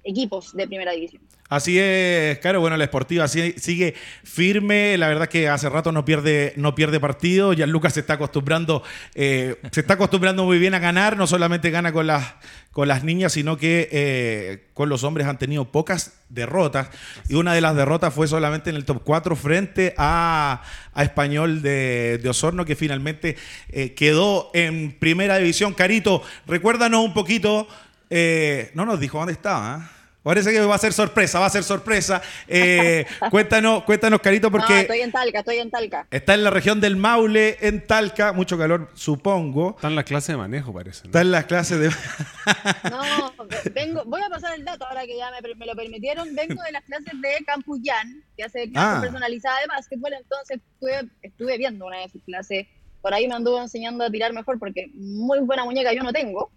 equipos 0.03 0.55
de 0.55 0.67
primera 0.67 0.91
división. 0.91 1.21
Así 1.49 1.77
es, 1.77 2.39
claro, 2.39 2.61
bueno, 2.61 2.77
la 2.77 2.85
Esportiva 2.85 3.27
sigue 3.27 3.93
firme, 4.23 4.97
la 4.97 5.07
verdad 5.07 5.27
que 5.27 5.49
hace 5.49 5.69
rato 5.69 5.91
no 5.91 6.03
pierde, 6.03 6.53
no 6.55 6.73
pierde 6.73 6.99
partido, 6.99 7.53
ya 7.53 7.67
Lucas 7.67 7.93
se 7.93 7.99
está 7.99 8.13
acostumbrando, 8.13 8.81
eh, 9.13 9.57
se 9.71 9.81
está 9.81 9.93
acostumbrando 9.93 10.45
muy 10.45 10.57
bien 10.57 10.73
a 10.73 10.79
ganar, 10.79 11.15
no 11.15 11.27
solamente 11.27 11.69
gana 11.69 11.91
con 11.91 12.07
las, 12.07 12.35
con 12.71 12.87
las 12.87 13.03
niñas, 13.03 13.33
sino 13.33 13.57
que 13.57 13.87
eh, 13.91 14.69
con 14.73 14.89
los 14.89 15.03
hombres 15.03 15.27
han 15.27 15.37
tenido 15.37 15.71
pocas 15.71 16.13
derrotas, 16.29 16.89
y 17.29 17.35
una 17.35 17.53
de 17.53 17.61
las 17.61 17.75
derrotas 17.75 18.11
fue 18.11 18.27
solamente 18.27 18.71
en 18.71 18.75
el 18.75 18.85
top 18.85 19.03
4 19.03 19.35
frente 19.35 19.93
a, 19.97 20.63
a 20.93 21.03
Español 21.03 21.61
de, 21.61 22.19
de 22.23 22.29
Osorno, 22.29 22.65
que 22.65 22.75
finalmente 22.75 23.35
eh, 23.69 23.93
quedó 23.93 24.49
en 24.55 24.97
primera 24.97 25.37
división. 25.37 25.75
Carito, 25.75 26.23
recuérdanos 26.47 27.05
un 27.05 27.13
poquito, 27.13 27.67
eh, 28.15 28.71
no 28.75 28.85
nos 28.85 28.99
dijo 28.99 29.17
dónde 29.17 29.33
estaba, 29.33 29.73
¿ah? 29.75 29.89
Parece 30.21 30.53
que 30.53 30.61
va 30.61 30.75
a 30.75 30.77
ser 30.77 30.93
sorpresa, 30.93 31.37
va 31.39 31.47
a 31.47 31.49
ser 31.49 31.63
sorpresa. 31.65 32.21
Eh, 32.47 33.05
cuéntanos, 33.29 33.83
cuéntanos, 33.83 34.21
Carito, 34.21 34.47
No, 34.47 34.51
porque 34.57 34.79
estoy 34.79 35.01
en 35.01 35.11
Talca, 35.11 35.39
estoy 35.39 35.57
en 35.57 35.69
Talca. 35.69 36.07
está 36.11 36.33
en 36.33 36.45
la 36.45 36.49
región 36.49 36.79
del 36.79 36.95
Maule, 36.95 37.57
en 37.59 37.85
Talca, 37.85 38.31
mucho 38.31 38.57
calor, 38.57 38.89
supongo. 38.93 39.71
Están 39.75 39.95
las 39.97 40.05
clases 40.05 40.29
de 40.29 40.37
manejo, 40.37 40.71
parece. 40.73 41.01
¿no? 41.01 41.05
Está 41.07 41.19
en 41.21 41.31
las 41.31 41.43
clases 41.43 41.77
de... 41.77 41.89
No, 42.89 43.33
vengo, 43.73 44.03
voy 44.05 44.21
a 44.21 44.29
pasar 44.29 44.55
el 44.57 44.63
dato 44.63 44.85
ahora 44.87 45.05
que 45.05 45.17
ya 45.17 45.29
me, 45.31 45.55
me 45.55 45.65
lo 45.65 45.75
permitieron. 45.75 46.33
Vengo 46.33 46.61
de 46.63 46.71
las 46.71 46.83
clases 46.85 47.11
de 47.21 47.43
Campuyán, 47.45 48.23
que 48.37 48.43
hace 48.45 48.71
clases 48.71 48.97
Ah. 48.99 49.01
personalizadas 49.01 49.59
de 49.61 49.67
básquetbol, 49.67 50.13
entonces 50.13 50.59
estuve, 50.71 51.09
estuve 51.21 51.57
viendo 51.57 51.85
una 51.85 51.97
de 51.99 52.07
sus 52.07 52.23
clases. 52.23 52.67
Por 53.01 53.13
ahí 53.13 53.27
me 53.27 53.35
anduvo 53.35 53.61
enseñando 53.61 54.05
a 54.05 54.09
tirar 54.09 54.31
mejor 54.31 54.57
porque 54.57 54.89
muy 54.93 55.39
buena 55.39 55.65
muñeca 55.65 55.91
yo 55.93 56.01
no 56.03 56.13
tengo. 56.13 56.49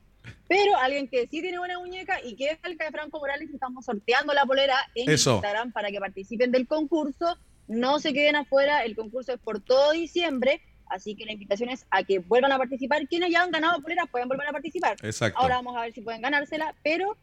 Pero 0.49 0.77
alguien 0.77 1.09
que 1.09 1.23
sí 1.23 1.41
tiene 1.41 1.59
buena 1.59 1.79
muñeca 1.79 2.21
y 2.23 2.37
que 2.37 2.51
es 2.51 2.59
el 2.65 2.77
de 2.77 2.91
Franco 2.91 3.19
Morales, 3.19 3.51
estamos 3.51 3.85
sorteando 3.85 4.33
la 4.33 4.45
polera 4.45 4.77
en 4.95 5.11
Eso. 5.11 5.35
Instagram 5.35 5.73
para 5.73 5.91
que 5.91 5.99
participen 5.99 6.53
del 6.53 6.67
concurso. 6.67 7.39
No 7.69 7.99
se 7.99 8.13
queden 8.13 8.37
afuera, 8.37 8.85
el 8.85 8.95
concurso 8.95 9.33
es 9.33 9.41
por 9.41 9.61
todo 9.61 9.93
diciembre, 9.93 10.61
así 10.89 11.17
que 11.17 11.25
la 11.25 11.33
invitación 11.33 11.69
es 11.69 11.85
a 11.91 12.05
que 12.05 12.21
vuelvan 12.21 12.53
a 12.53 12.59
participar. 12.59 13.07
Quienes 13.09 13.31
ya 13.31 13.43
han 13.43 13.51
ganado 13.51 13.81
poleras 13.83 14.09
pueden 14.09 14.29
volver 14.29 14.49
a 14.49 14.53
participar. 14.53 14.97
Exacto. 15.03 15.41
Ahora 15.41 15.57
vamos 15.57 15.77
a 15.77 15.81
ver 15.81 15.93
si 15.93 16.01
pueden 16.01 16.23
ganársela, 16.23 16.75
pero 16.85 17.17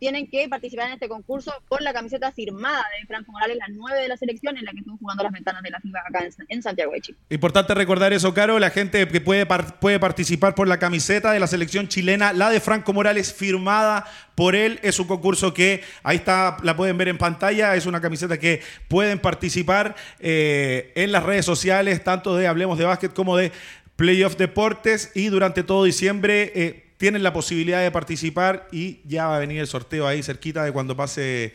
tienen 0.00 0.26
que 0.28 0.48
participar 0.48 0.86
en 0.86 0.94
este 0.94 1.08
concurso 1.08 1.52
con 1.68 1.84
la 1.84 1.92
camiseta 1.92 2.32
firmada 2.32 2.82
de 2.98 3.06
Franco 3.06 3.32
Morales, 3.32 3.58
la 3.58 3.66
9 3.68 4.00
de 4.00 4.08
la 4.08 4.16
selección, 4.16 4.56
en 4.56 4.64
la 4.64 4.72
que 4.72 4.78
estuvo 4.78 4.96
jugando 4.96 5.22
las 5.22 5.32
ventanas 5.32 5.62
de 5.62 5.70
la 5.70 5.78
FIBA 5.78 6.00
acá 6.08 6.24
en, 6.48 6.62
Santiago 6.62 6.92
de 6.92 7.02
Chile. 7.02 7.18
Importante 7.28 7.74
recordar 7.74 8.12
eso, 8.14 8.32
Caro. 8.32 8.58
La 8.58 8.70
gente 8.70 9.06
que 9.06 9.20
puede, 9.20 9.46
puede 9.46 10.00
participar 10.00 10.54
por 10.54 10.68
la 10.68 10.78
camiseta 10.78 11.32
de 11.32 11.38
la 11.38 11.46
selección 11.46 11.86
chilena, 11.86 12.32
la 12.32 12.48
de 12.48 12.60
Franco 12.60 12.94
Morales, 12.94 13.34
firmada 13.34 14.06
por 14.34 14.56
él. 14.56 14.80
Es 14.82 14.98
un 14.98 15.06
concurso 15.06 15.52
que 15.52 15.82
ahí 16.02 16.16
está, 16.16 16.56
la 16.62 16.76
pueden 16.76 16.96
ver 16.96 17.08
en 17.08 17.18
pantalla. 17.18 17.76
Es 17.76 17.84
una 17.84 18.00
camiseta 18.00 18.38
que 18.38 18.62
pueden 18.88 19.18
participar 19.18 19.96
eh, 20.18 20.92
en 20.94 21.12
las 21.12 21.24
redes 21.24 21.44
sociales, 21.44 22.02
tanto 22.02 22.36
de 22.36 22.46
Hablemos 22.46 22.78
de 22.78 22.86
Básquet 22.86 23.12
como 23.12 23.36
de 23.36 23.52
Playoff 23.96 24.36
Deportes. 24.38 25.12
Y 25.14 25.26
durante 25.26 25.62
todo 25.62 25.84
diciembre 25.84 26.52
eh, 26.54 26.89
tienen 27.00 27.22
la 27.22 27.32
posibilidad 27.32 27.80
de 27.80 27.90
participar 27.90 28.68
y 28.72 29.00
ya 29.06 29.26
va 29.26 29.36
a 29.36 29.38
venir 29.38 29.58
el 29.58 29.66
sorteo 29.66 30.06
ahí 30.06 30.22
cerquita 30.22 30.62
de 30.62 30.70
cuando 30.70 30.94
pase 30.94 31.54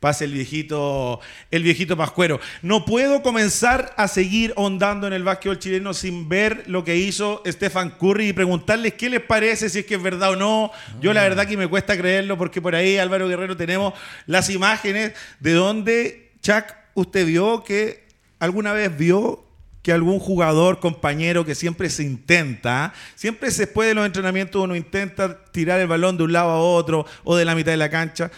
pase 0.00 0.24
el 0.24 0.32
viejito, 0.32 1.20
el 1.50 1.62
viejito 1.62 1.98
Pascuero. 1.98 2.40
No 2.62 2.86
puedo 2.86 3.22
comenzar 3.22 3.92
a 3.98 4.08
seguir 4.08 4.54
ondando 4.56 5.06
en 5.06 5.12
el 5.12 5.22
básquetbol 5.22 5.58
chileno 5.58 5.92
sin 5.92 6.30
ver 6.30 6.64
lo 6.66 6.82
que 6.82 6.96
hizo 6.96 7.42
Stefan 7.46 7.90
Curry 7.90 8.28
y 8.28 8.32
preguntarles 8.32 8.94
qué 8.94 9.10
les 9.10 9.20
parece, 9.20 9.68
si 9.68 9.80
es 9.80 9.86
que 9.86 9.96
es 9.96 10.02
verdad 10.02 10.30
o 10.30 10.36
no. 10.36 10.70
Yo 11.02 11.12
la 11.12 11.22
verdad 11.22 11.46
que 11.46 11.58
me 11.58 11.68
cuesta 11.68 11.94
creerlo 11.94 12.38
porque 12.38 12.62
por 12.62 12.74
ahí, 12.74 12.96
Álvaro 12.96 13.28
Guerrero, 13.28 13.54
tenemos 13.54 13.92
las 14.24 14.48
imágenes 14.48 15.12
de 15.40 15.52
donde, 15.52 16.32
Chuck, 16.40 16.64
usted 16.94 17.26
vio 17.26 17.62
que 17.64 18.06
alguna 18.38 18.72
vez 18.72 18.96
vio 18.96 19.45
que 19.86 19.92
algún 19.92 20.18
jugador, 20.18 20.80
compañero 20.80 21.44
que 21.44 21.54
siempre 21.54 21.88
se 21.90 22.02
intenta, 22.02 22.92
siempre 23.14 23.52
se 23.52 23.66
después 23.66 23.86
de 23.86 23.94
los 23.94 24.04
entrenamientos 24.04 24.60
uno 24.60 24.74
intenta 24.74 25.44
tirar 25.52 25.78
el 25.78 25.86
balón 25.86 26.16
de 26.16 26.24
un 26.24 26.32
lado 26.32 26.50
a 26.50 26.58
otro 26.58 27.06
o 27.22 27.36
de 27.36 27.44
la 27.44 27.54
mitad 27.54 27.70
de 27.70 27.76
la 27.76 27.88
cancha. 27.88 28.32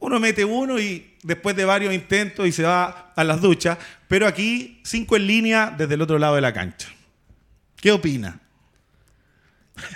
Uno 0.00 0.18
mete 0.18 0.46
uno 0.46 0.80
y 0.80 1.14
después 1.22 1.54
de 1.54 1.66
varios 1.66 1.92
intentos 1.92 2.46
y 2.46 2.52
se 2.52 2.62
va 2.62 3.12
a 3.14 3.24
las 3.24 3.42
duchas, 3.42 3.76
pero 4.08 4.26
aquí 4.26 4.80
cinco 4.84 5.16
en 5.16 5.26
línea 5.26 5.74
desde 5.76 5.92
el 5.92 6.00
otro 6.00 6.18
lado 6.18 6.36
de 6.36 6.40
la 6.40 6.54
cancha. 6.54 6.88
¿Qué 7.76 7.92
opina? 7.92 8.40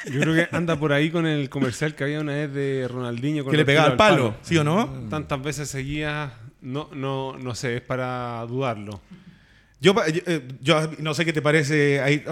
Yo 0.04 0.20
creo 0.20 0.34
que 0.34 0.54
anda 0.54 0.78
por 0.78 0.92
ahí 0.92 1.10
con 1.10 1.26
el 1.26 1.48
comercial 1.48 1.94
que 1.94 2.04
había 2.04 2.20
una 2.20 2.34
vez 2.34 2.52
de 2.52 2.86
Ronaldinho. 2.86 3.42
Con 3.42 3.52
Que 3.52 3.56
le 3.56 3.64
pegaba 3.64 3.88
al 3.88 3.96
palo, 3.96 4.36
¿sí 4.42 4.58
o 4.58 4.64
no? 4.64 4.86
Tantas 5.08 5.42
veces 5.42 5.70
seguidas, 5.70 6.30
no, 6.60 6.90
no, 6.92 7.38
no 7.38 7.54
sé, 7.54 7.76
es 7.76 7.80
para 7.80 8.44
dudarlo. 8.46 9.00
Yo, 9.80 9.94
eh, 10.06 10.48
yo, 10.60 10.90
no 10.98 11.14
sé 11.14 11.24
qué 11.24 11.32
te 11.32 11.42
parece, 11.42 12.22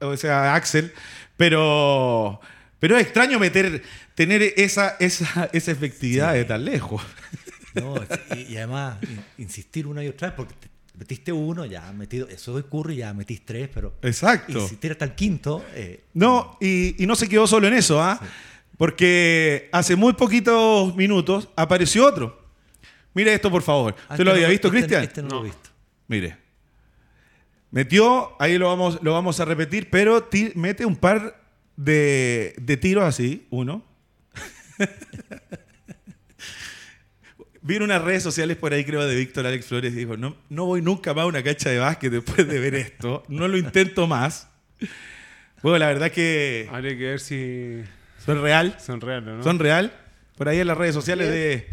o 0.00 0.16
sea, 0.16 0.54
Axel, 0.54 0.92
pero, 1.36 2.40
pero 2.78 2.96
es 2.96 3.04
extraño 3.04 3.38
meter, 3.38 3.82
tener 4.14 4.42
esa, 4.56 4.96
esa, 4.98 5.50
esa 5.52 5.70
efectividad 5.70 6.34
de 6.34 6.44
tan 6.44 6.64
lejos. 6.64 7.02
No, 7.74 7.96
y, 8.36 8.56
además 8.56 8.98
insistir 9.36 9.88
una 9.88 10.04
y 10.04 10.06
otra 10.06 10.28
vez, 10.28 10.36
porque 10.36 10.54
metiste 10.96 11.32
uno, 11.32 11.66
ya 11.66 11.92
metido, 11.92 12.28
eso 12.28 12.54
ocurre, 12.54 12.94
ya 12.94 13.12
metiste 13.12 13.46
tres, 13.46 13.68
pero. 13.74 13.96
Exacto. 14.00 14.60
Insistir 14.60 14.92
hasta 14.92 15.04
el 15.06 15.16
quinto. 15.16 15.64
Eh, 15.74 16.04
no, 16.14 16.56
y, 16.60 17.02
y, 17.02 17.06
no 17.08 17.16
se 17.16 17.28
quedó 17.28 17.48
solo 17.48 17.66
en 17.66 17.74
eso, 17.74 18.00
¿ah? 18.00 18.20
Porque 18.76 19.68
hace 19.72 19.96
muy 19.96 20.12
poquitos 20.12 20.94
minutos 20.94 21.48
apareció 21.56 22.06
otro. 22.06 22.44
Mire 23.12 23.34
esto, 23.34 23.50
por 23.50 23.62
favor. 23.62 23.94
Ah, 23.96 24.00
¿Usted 24.02 24.14
este 24.14 24.24
lo 24.24 24.30
había 24.30 24.48
visto, 24.48 24.68
este 24.68 24.78
Cristian? 24.78 25.02
Este 25.02 25.22
no, 25.22 25.28
lo 25.30 25.40
he 25.40 25.44
visto. 25.44 25.70
Mire. 26.08 26.43
Metió, 27.74 28.30
ahí 28.38 28.56
lo 28.56 28.68
vamos, 28.68 29.00
lo 29.02 29.12
vamos 29.12 29.40
a 29.40 29.44
repetir, 29.44 29.90
pero 29.90 30.28
mete 30.54 30.86
un 30.86 30.94
par 30.94 31.42
de, 31.74 32.54
de 32.56 32.76
tiros 32.76 33.02
así, 33.02 33.48
uno. 33.50 33.84
Vi 37.62 37.74
en 37.74 37.82
unas 37.82 38.00
redes 38.00 38.22
sociales 38.22 38.56
por 38.58 38.72
ahí, 38.72 38.84
creo, 38.84 39.04
de 39.04 39.16
Víctor 39.16 39.44
Alex 39.44 39.66
Flores, 39.66 39.92
y 39.92 39.96
dijo, 39.96 40.16
no, 40.16 40.36
no 40.50 40.66
voy 40.66 40.82
nunca 40.82 41.14
más 41.14 41.24
a 41.24 41.26
una 41.26 41.42
cancha 41.42 41.68
de 41.68 41.80
básquet 41.80 42.12
después 42.12 42.46
de 42.46 42.60
ver 42.60 42.76
esto, 42.76 43.24
no 43.26 43.48
lo 43.48 43.56
intento 43.56 44.06
más. 44.06 44.48
Bueno, 45.60 45.78
la 45.78 45.88
verdad 45.88 46.12
que... 46.12 46.68
Habría 46.70 46.96
que 46.96 47.06
ver 47.06 47.18
si... 47.18 47.82
¿Son 48.24 48.40
real? 48.40 48.76
Son 48.78 49.00
real, 49.00 49.24
¿no? 49.24 49.42
¿Son 49.42 49.58
real? 49.58 49.92
Por 50.36 50.48
ahí 50.48 50.60
en 50.60 50.68
las 50.68 50.78
redes 50.78 50.94
sociales 50.94 51.28
de, 51.28 51.68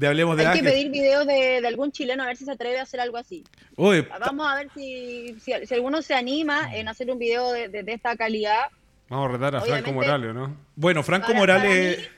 de 0.00 0.06
Hablemos 0.06 0.34
de 0.36 0.46
Hay 0.46 0.58
que 0.58 0.64
pedir 0.64 0.90
videos 0.90 1.26
de, 1.26 1.60
de, 1.60 1.68
algún 1.68 1.92
chileno 1.92 2.22
a 2.22 2.26
ver 2.26 2.36
si 2.36 2.46
se 2.46 2.50
atreve 2.52 2.78
a 2.80 2.84
hacer 2.84 3.00
algo 3.00 3.18
así. 3.18 3.44
Uy, 3.76 4.06
Vamos 4.18 4.46
a 4.50 4.56
ver 4.56 4.70
si, 4.74 5.36
si, 5.40 5.52
si, 5.66 5.74
alguno 5.74 6.00
se 6.00 6.14
anima 6.14 6.74
en 6.74 6.88
hacer 6.88 7.10
un 7.10 7.18
video 7.18 7.52
de, 7.52 7.68
de, 7.68 7.82
de 7.82 7.92
esta 7.92 8.16
calidad. 8.16 8.62
Vamos 9.10 9.28
a 9.28 9.32
retar 9.32 9.56
a 9.56 9.60
Franco 9.60 9.92
Morales, 9.92 10.34
¿no? 10.34 10.56
Bueno, 10.74 11.02
Franco 11.02 11.34
Morales... 11.34 11.96
Para 11.96 12.08
mí, 12.08 12.16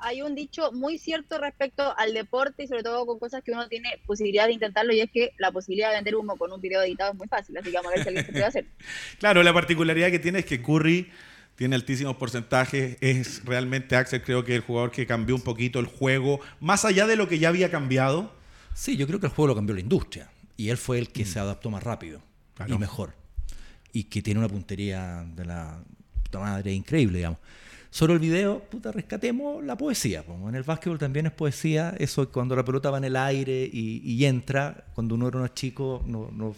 hay 0.00 0.20
un 0.20 0.34
dicho 0.34 0.70
muy 0.72 0.98
cierto 0.98 1.38
respecto 1.38 1.96
al 1.96 2.12
deporte 2.12 2.64
y 2.64 2.66
sobre 2.66 2.82
todo 2.82 3.06
con 3.06 3.18
cosas 3.18 3.42
que 3.42 3.52
uno 3.52 3.68
tiene 3.68 3.88
posibilidad 4.04 4.46
de 4.46 4.52
intentarlo 4.52 4.92
y 4.92 5.00
es 5.00 5.10
que 5.10 5.32
la 5.38 5.50
posibilidad 5.50 5.88
de 5.88 5.96
vender 5.96 6.16
humo 6.16 6.36
con 6.36 6.52
un 6.52 6.60
video 6.60 6.82
editado 6.82 7.12
es 7.12 7.16
muy 7.16 7.26
fácil, 7.26 7.56
así 7.56 7.70
que 7.70 7.76
vamos 7.76 7.90
a 7.90 7.94
ver 7.94 8.02
si 8.02 8.08
alguien 8.08 8.26
se 8.26 8.32
puede 8.32 8.44
hacer. 8.44 8.66
Claro, 9.18 9.42
la 9.42 9.54
particularidad 9.54 10.10
que 10.10 10.18
tiene 10.18 10.40
es 10.40 10.44
que 10.44 10.60
Curry 10.60 11.10
tiene 11.56 11.76
altísimos 11.76 12.16
porcentajes, 12.16 12.96
es 13.00 13.44
realmente 13.44 13.96
Axel 13.96 14.22
creo 14.22 14.44
que 14.44 14.56
el 14.56 14.62
jugador 14.62 14.90
que 14.90 15.06
cambió 15.06 15.34
un 15.34 15.42
poquito 15.42 15.78
el 15.78 15.86
juego, 15.86 16.40
más 16.60 16.84
allá 16.84 17.06
de 17.06 17.16
lo 17.16 17.28
que 17.28 17.38
ya 17.38 17.48
había 17.48 17.70
cambiado. 17.70 18.32
Sí, 18.74 18.96
yo 18.96 19.06
creo 19.06 19.20
que 19.20 19.26
el 19.26 19.32
juego 19.32 19.48
lo 19.48 19.54
cambió 19.54 19.74
la 19.74 19.80
industria 19.80 20.30
y 20.56 20.70
él 20.70 20.76
fue 20.76 20.98
el 20.98 21.10
que 21.10 21.24
mm. 21.24 21.26
se 21.26 21.38
adaptó 21.38 21.70
más 21.70 21.82
rápido 21.82 22.20
claro. 22.54 22.74
y 22.74 22.78
mejor 22.78 23.14
y 23.94 24.04
que 24.04 24.20
tiene 24.20 24.40
una 24.40 24.48
puntería 24.48 25.24
de 25.34 25.44
la 25.44 25.82
puta 26.24 26.40
madre 26.40 26.72
increíble, 26.72 27.18
digamos. 27.18 27.38
Sobre 27.90 28.14
el 28.14 28.18
video, 28.18 28.58
puta, 28.58 28.90
rescatemos 28.90 29.62
la 29.62 29.78
poesía. 29.78 30.24
En 30.48 30.56
el 30.56 30.64
básquetbol 30.64 30.98
también 30.98 31.26
es 31.26 31.32
poesía, 31.32 31.94
eso 31.96 32.28
cuando 32.28 32.56
la 32.56 32.64
pelota 32.64 32.90
va 32.90 32.98
en 32.98 33.04
el 33.04 33.14
aire 33.14 33.70
y, 33.72 34.02
y 34.04 34.24
entra, 34.24 34.84
cuando 34.94 35.14
uno 35.14 35.28
era 35.28 35.38
un 35.38 35.48
chico, 35.54 36.02
no, 36.04 36.28
no 36.32 36.56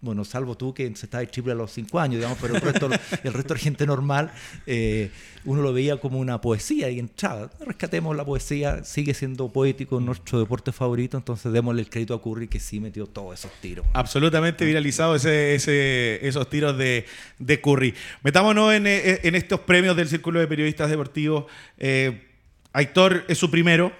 bueno, 0.00 0.24
salvo 0.24 0.56
tú 0.56 0.72
que 0.72 0.86
se 0.96 1.06
estaba 1.06 1.24
triple 1.26 1.52
a 1.52 1.54
los 1.54 1.72
cinco 1.72 2.00
años, 2.00 2.16
digamos, 2.16 2.38
pero 2.40 2.54
el 2.54 2.60
resto, 2.60 2.88
el 3.22 3.32
resto 3.32 3.54
de 3.54 3.60
gente 3.60 3.86
normal, 3.86 4.32
eh, 4.66 5.10
uno 5.44 5.60
lo 5.60 5.72
veía 5.72 5.98
como 5.98 6.18
una 6.18 6.40
poesía 6.40 6.88
y 6.90 6.98
entraba, 6.98 7.50
rescatemos 7.60 8.16
la 8.16 8.24
poesía, 8.24 8.82
sigue 8.82 9.12
siendo 9.12 9.52
poético 9.52 10.00
nuestro 10.00 10.38
deporte 10.38 10.72
favorito, 10.72 11.18
entonces 11.18 11.52
démosle 11.52 11.82
el 11.82 11.90
crédito 11.90 12.14
a 12.14 12.22
Curry 12.22 12.48
que 12.48 12.60
sí 12.60 12.80
metió 12.80 13.06
todos 13.06 13.38
esos 13.38 13.52
tiros. 13.60 13.84
Absolutamente 13.92 14.64
viralizado 14.64 15.14
ese, 15.14 16.26
esos 16.26 16.48
tiros 16.48 16.78
de, 16.78 17.04
de, 17.38 17.60
Curry. 17.60 17.94
Metámonos 18.22 18.72
en, 18.72 18.86
en, 18.86 19.34
estos 19.34 19.60
premios 19.60 19.96
del 19.96 20.08
Círculo 20.08 20.40
de 20.40 20.46
Periodistas 20.46 20.88
Deportivos. 20.88 21.44
Eh, 21.78 22.26
Aitor 22.72 23.24
es 23.28 23.36
su 23.36 23.50
primero, 23.50 23.92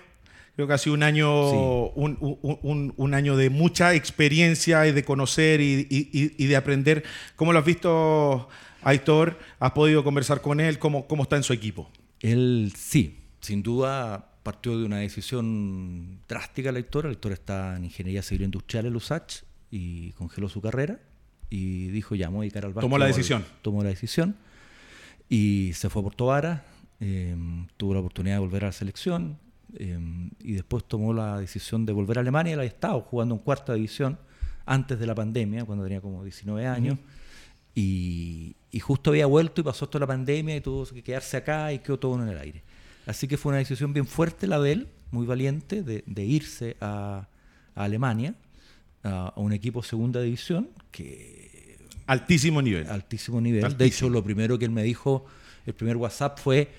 Creo 0.60 0.68
que 0.68 0.74
ha 0.74 0.78
sido 0.78 0.92
un 0.92 1.02
año, 1.02 1.50
sí. 1.50 1.56
un, 1.94 2.18
un, 2.20 2.92
un, 2.94 3.14
año 3.14 3.34
de 3.34 3.48
mucha 3.48 3.94
experiencia 3.94 4.86
y 4.86 4.92
de 4.92 5.02
conocer 5.04 5.62
y, 5.62 5.86
y, 5.88 6.34
y, 6.36 6.46
de 6.46 6.54
aprender. 6.54 7.02
¿Cómo 7.34 7.54
lo 7.54 7.60
has 7.60 7.64
visto, 7.64 8.46
Aitor? 8.82 9.38
¿Has 9.58 9.70
podido 9.70 10.04
conversar 10.04 10.42
con 10.42 10.60
él? 10.60 10.78
¿Cómo, 10.78 11.06
cómo 11.06 11.22
está 11.22 11.36
en 11.36 11.44
su 11.44 11.54
equipo? 11.54 11.90
Él 12.20 12.74
sí, 12.76 13.20
sin 13.40 13.62
duda 13.62 14.34
partió 14.42 14.78
de 14.78 14.84
una 14.84 14.98
decisión 14.98 16.20
drástica 16.28 16.68
el 16.68 16.76
Aitor. 16.76 17.06
El 17.06 17.12
Aitor 17.12 17.32
está 17.32 17.76
en 17.76 17.86
Ingeniería 17.86 18.20
Civil 18.20 18.42
Industrial 18.42 18.84
en 18.84 18.96
USACH 18.96 19.44
y 19.70 20.10
congeló 20.12 20.50
su 20.50 20.60
carrera 20.60 21.00
y 21.48 21.86
dijo 21.86 22.16
ya, 22.16 22.28
me 22.28 22.36
voy 22.36 22.44
a 22.44 22.50
dedicar 22.50 22.66
al 22.66 22.74
Tomó 22.74 22.98
la 22.98 23.06
decisión. 23.06 23.46
Tomó 23.62 23.82
la 23.82 23.88
decisión 23.88 24.36
y 25.26 25.72
se 25.72 25.88
fue 25.88 26.00
a 26.00 26.02
Porto 26.02 26.26
Vara. 26.26 26.66
Eh, 27.00 27.34
tuvo 27.78 27.94
la 27.94 28.00
oportunidad 28.00 28.34
de 28.34 28.40
volver 28.40 28.64
a 28.64 28.66
la 28.66 28.72
selección, 28.72 29.38
eh, 29.76 29.98
y 30.40 30.52
después 30.52 30.84
tomó 30.84 31.12
la 31.12 31.38
decisión 31.38 31.86
de 31.86 31.92
volver 31.92 32.18
a 32.18 32.20
Alemania. 32.20 32.54
Él 32.54 32.60
había 32.60 32.70
estado 32.70 33.00
jugando 33.00 33.34
en 33.34 33.40
cuarta 33.40 33.74
división 33.74 34.18
antes 34.66 34.98
de 34.98 35.06
la 35.06 35.14
pandemia, 35.14 35.64
cuando 35.64 35.84
tenía 35.84 36.00
como 36.00 36.22
19 36.22 36.66
años. 36.66 36.94
Uh 36.94 37.02
-huh. 37.02 37.06
y, 37.74 38.56
y, 38.70 38.80
justo 38.80 39.10
había 39.10 39.26
vuelto 39.26 39.60
y 39.60 39.64
pasó 39.64 39.88
toda 39.88 40.00
la 40.00 40.06
pandemia 40.06 40.56
y 40.56 40.60
tuvo 40.60 40.84
que 40.86 41.02
quedarse 41.02 41.36
acá 41.36 41.72
y 41.72 41.78
quedó 41.80 41.98
todo 41.98 42.22
en 42.22 42.28
el 42.28 42.38
aire. 42.38 42.62
Así 43.06 43.26
que 43.26 43.36
fue 43.36 43.50
una 43.50 43.58
decisión 43.58 43.92
bien 43.92 44.06
fuerte 44.06 44.46
la 44.46 44.60
de 44.60 44.72
él, 44.72 44.88
muy 45.10 45.26
valiente, 45.26 45.82
de, 45.82 46.04
de 46.06 46.24
irse 46.24 46.76
a, 46.80 47.26
a 47.74 47.84
Alemania, 47.84 48.34
a, 49.02 49.28
a, 49.28 49.40
un 49.40 49.52
equipo 49.52 49.82
segunda 49.82 50.20
división 50.20 50.68
que... 50.90 51.78
Altísimo 52.06 52.60
nivel. 52.60 52.88
Altísimo 52.88 53.40
nivel. 53.40 53.64
Altísimo. 53.64 53.78
De 53.78 53.86
hecho, 53.86 54.08
lo 54.08 54.22
primero 54.22 54.58
que 54.58 54.64
él 54.64 54.70
me 54.70 54.82
dijo, 54.82 55.26
el 55.66 55.74
primer 55.74 55.96
WhatsApp 55.96 56.38
fue 56.38 56.70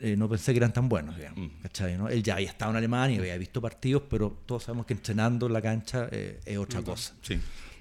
eh, 0.00 0.16
no 0.16 0.28
pensé 0.28 0.52
que 0.52 0.58
eran 0.58 0.72
tan 0.72 0.88
buenos, 0.88 1.16
digamos, 1.16 1.38
mm. 1.38 1.98
¿no? 1.98 2.08
Él 2.08 2.22
ya 2.22 2.34
había 2.34 2.48
estado 2.48 2.70
en 2.72 2.78
Alemania, 2.78 3.18
había 3.18 3.36
visto 3.36 3.60
partidos, 3.60 4.02
pero 4.08 4.42
todos 4.46 4.64
sabemos 4.64 4.86
que 4.86 4.94
entrenando 4.94 5.46
en 5.46 5.52
la 5.52 5.62
cancha 5.62 6.08
eh, 6.10 6.40
es 6.44 6.58
otra 6.58 6.82
cosa. 6.82 7.14
Sí. 7.22 7.38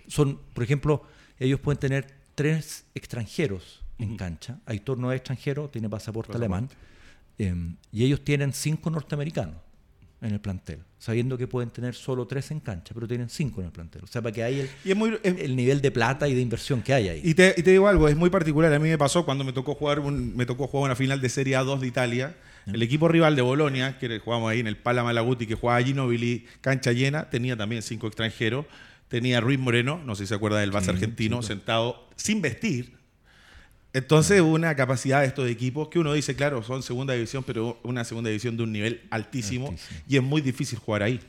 Son, 0.07 0.39
por 0.53 0.63
ejemplo, 0.63 1.03
ellos 1.39 1.59
pueden 1.59 1.79
tener 1.79 2.07
tres 2.35 2.85
extranjeros 2.93 3.81
en 3.97 4.17
cancha. 4.17 4.59
Aitor 4.65 4.97
no 4.97 5.11
es 5.11 5.17
extranjero, 5.17 5.69
tiene 5.69 5.89
pasaporte 5.89 6.35
alemán. 6.35 6.69
Eh, 7.37 7.55
y 7.91 8.03
ellos 8.03 8.23
tienen 8.23 8.53
cinco 8.53 8.89
norteamericanos 8.89 9.55
en 10.23 10.33
el 10.33 10.39
plantel, 10.39 10.79
sabiendo 10.97 11.37
que 11.37 11.47
pueden 11.47 11.69
tener 11.69 11.93
solo 11.95 12.25
tres 12.25 12.49
en 12.51 12.61
cancha, 12.61 12.93
pero 12.93 13.07
tienen 13.07 13.29
cinco 13.29 13.59
en 13.59 13.67
el 13.67 13.73
plantel. 13.73 14.03
O 14.03 14.07
sea, 14.07 14.21
para 14.21 14.33
que 14.33 14.41
hay 14.41 14.61
el, 14.61 14.69
y 14.85 14.91
es 14.91 14.95
muy, 14.95 15.19
es, 15.21 15.37
el 15.37 15.55
nivel 15.55 15.81
de 15.81 15.91
plata 15.91 16.27
y 16.27 16.33
de 16.33 16.41
inversión 16.41 16.81
que 16.81 16.93
hay 16.93 17.09
ahí. 17.09 17.21
Y 17.23 17.33
te, 17.33 17.53
y 17.57 17.61
te, 17.61 17.71
digo 17.71 17.87
algo, 17.87 18.07
es 18.07 18.15
muy 18.15 18.29
particular. 18.29 18.73
A 18.73 18.79
mí 18.79 18.89
me 18.89 18.97
pasó 18.97 19.25
cuando 19.25 19.43
me 19.43 19.51
tocó 19.51 19.75
jugar 19.75 19.99
un, 19.99 20.35
me 20.35 20.45
tocó 20.45 20.67
jugar 20.67 20.85
una 20.85 20.95
final 20.95 21.19
de 21.19 21.29
Serie 21.29 21.57
A2 21.57 21.79
de 21.79 21.87
Italia. 21.87 22.37
El 22.65 22.81
equipo 22.81 23.09
rival 23.09 23.35
de 23.35 23.41
Bolonia, 23.41 23.99
que 23.99 24.19
jugamos 24.19 24.49
ahí 24.49 24.61
en 24.61 24.67
el 24.67 24.77
Pala 24.77 25.03
Malaguti, 25.03 25.45
que 25.45 25.55
jugaba 25.55 25.81
Ginobili, 25.83 26.45
cancha 26.61 26.93
llena, 26.93 27.29
tenía 27.29 27.57
también 27.57 27.81
cinco 27.81 28.07
extranjeros. 28.07 28.65
Tenía 29.09 29.41
Ruiz 29.41 29.59
Moreno, 29.59 30.01
no 30.05 30.15
sé 30.15 30.23
si 30.23 30.29
se 30.29 30.35
acuerda 30.35 30.59
del 30.59 30.71
base 30.71 30.85
sí, 30.85 30.91
argentino, 30.91 31.41
sí, 31.41 31.49
sentado 31.49 32.07
sin 32.15 32.41
vestir, 32.41 32.97
entonces, 33.93 34.41
una 34.41 34.75
capacidad 34.75 35.21
de 35.21 35.27
estos 35.27 35.49
equipos 35.49 35.87
que 35.87 35.99
uno 35.99 36.13
dice, 36.13 36.35
claro, 36.35 36.63
son 36.63 36.83
segunda 36.83 37.13
división, 37.13 37.43
pero 37.45 37.79
una 37.83 38.03
segunda 38.03 38.29
división 38.29 38.57
de 38.57 38.63
un 38.63 38.71
nivel 38.71 39.01
altísimo, 39.09 39.67
altísimo. 39.67 40.01
y 40.07 40.17
es 40.17 40.23
muy 40.23 40.41
difícil 40.41 40.79
jugar 40.79 41.03
ahí. 41.03 41.19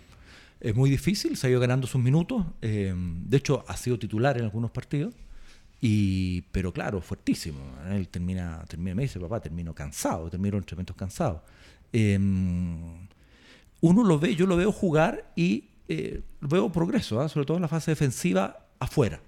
Es 0.61 0.75
muy 0.75 0.89
difícil, 0.89 1.37
se 1.37 1.47
ha 1.47 1.51
ido 1.51 1.61
ganando 1.61 1.87
sus 1.87 2.01
minutos. 2.01 2.45
Eh, 2.63 2.95
de 2.97 3.37
hecho, 3.37 3.65
ha 3.69 3.77
sido 3.77 3.99
titular 3.99 4.39
en 4.39 4.45
algunos 4.45 4.71
partidos. 4.71 5.15
Y, 5.81 6.43
pero 6.53 6.73
claro, 6.73 7.03
fuertísimo. 7.03 7.59
Él 7.91 8.09
termina, 8.09 8.65
termina, 8.67 8.95
me 8.95 9.03
dice, 9.03 9.21
papá, 9.21 9.41
termino 9.41 9.75
cansado, 9.75 10.31
termino 10.31 10.57
entrenamientos 10.57 10.97
cansado. 10.97 11.45
Eh, 11.93 12.19
uno 13.85 14.03
lo 14.03 14.19
ve, 14.19 14.35
yo 14.35 14.47
lo 14.47 14.57
veo 14.57 14.73
jugar 14.73 15.31
y 15.37 15.69
eh, 15.89 16.23
veo 16.41 16.73
progreso, 16.73 17.23
¿eh? 17.23 17.29
sobre 17.29 17.45
todo 17.45 17.59
en 17.59 17.63
la 17.63 17.69
fase 17.69 17.91
defensiva 17.91 18.67
afuera. 18.79 19.21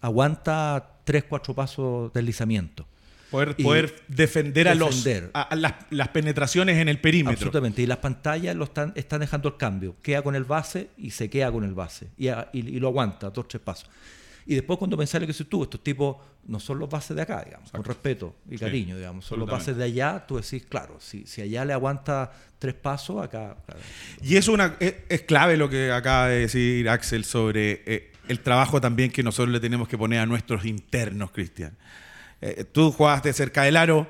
Aguanta 0.00 0.95
tres, 1.06 1.24
cuatro 1.24 1.54
pasos 1.54 2.12
de 2.12 2.20
deslizamiento. 2.20 2.86
Poder, 3.30 3.56
poder 3.56 4.02
defender, 4.08 4.66
defender, 4.66 4.68
a, 4.68 4.74
los, 4.74 5.06
a 5.32 5.56
las, 5.56 5.74
las, 5.90 6.08
penetraciones 6.08 6.78
en 6.78 6.88
el 6.88 7.00
perímetro. 7.00 7.32
Absolutamente. 7.32 7.82
Y 7.82 7.86
las 7.86 7.98
pantallas 7.98 8.54
lo 8.54 8.64
están, 8.64 8.92
están 8.94 9.20
dejando 9.20 9.48
el 9.48 9.56
cambio. 9.56 9.96
Queda 10.02 10.22
con 10.22 10.34
el 10.36 10.44
base 10.44 10.90
y 10.96 11.10
se 11.10 11.30
queda 11.30 11.50
con 11.50 11.64
el 11.64 11.74
base. 11.74 12.08
Y, 12.16 12.28
y, 12.28 12.34
y 12.52 12.80
lo 12.80 12.88
aguanta, 12.88 13.30
dos, 13.30 13.48
tres 13.48 13.62
pasos. 13.62 13.88
Y 14.46 14.54
después 14.54 14.78
cuando 14.78 14.96
pensás 14.96 15.20
lo 15.20 15.26
que 15.26 15.34
tú, 15.34 15.64
estos 15.64 15.82
tipos 15.82 16.16
no 16.46 16.60
son 16.60 16.78
los 16.78 16.88
bases 16.88 17.16
de 17.16 17.22
acá, 17.22 17.42
digamos, 17.44 17.68
Exacto. 17.68 17.78
con 17.78 17.84
respeto 17.84 18.36
y 18.48 18.56
cariño, 18.56 18.94
sí, 18.94 19.00
digamos, 19.00 19.24
son 19.24 19.40
los 19.40 19.50
bases 19.50 19.76
de 19.76 19.82
allá, 19.82 20.24
tú 20.26 20.36
decís, 20.36 20.64
claro, 20.68 20.98
si, 21.00 21.26
si 21.26 21.42
allá 21.42 21.64
le 21.64 21.72
aguanta 21.72 22.30
tres 22.60 22.74
pasos, 22.74 23.20
acá... 23.20 23.56
Claro. 23.66 23.80
Y 24.22 24.36
eso 24.36 24.52
una, 24.52 24.76
es, 24.78 24.94
es, 25.08 25.22
clave 25.22 25.56
lo 25.56 25.68
que 25.68 25.90
acaba 25.90 26.28
de 26.28 26.40
decir 26.40 26.88
Axel 26.88 27.24
sobre 27.24 27.82
eh, 27.86 28.12
el 28.28 28.40
trabajo 28.40 28.80
también 28.80 29.10
que 29.10 29.22
nosotros 29.22 29.52
le 29.52 29.60
tenemos 29.60 29.88
que 29.88 29.98
poner 29.98 30.20
a 30.20 30.26
nuestros 30.26 30.64
internos, 30.64 31.30
Cristian. 31.30 31.76
Eh, 32.40 32.64
tú 32.70 32.92
jugaste 32.92 33.32
cerca 33.32 33.62
del 33.62 33.76
aro 33.76 34.08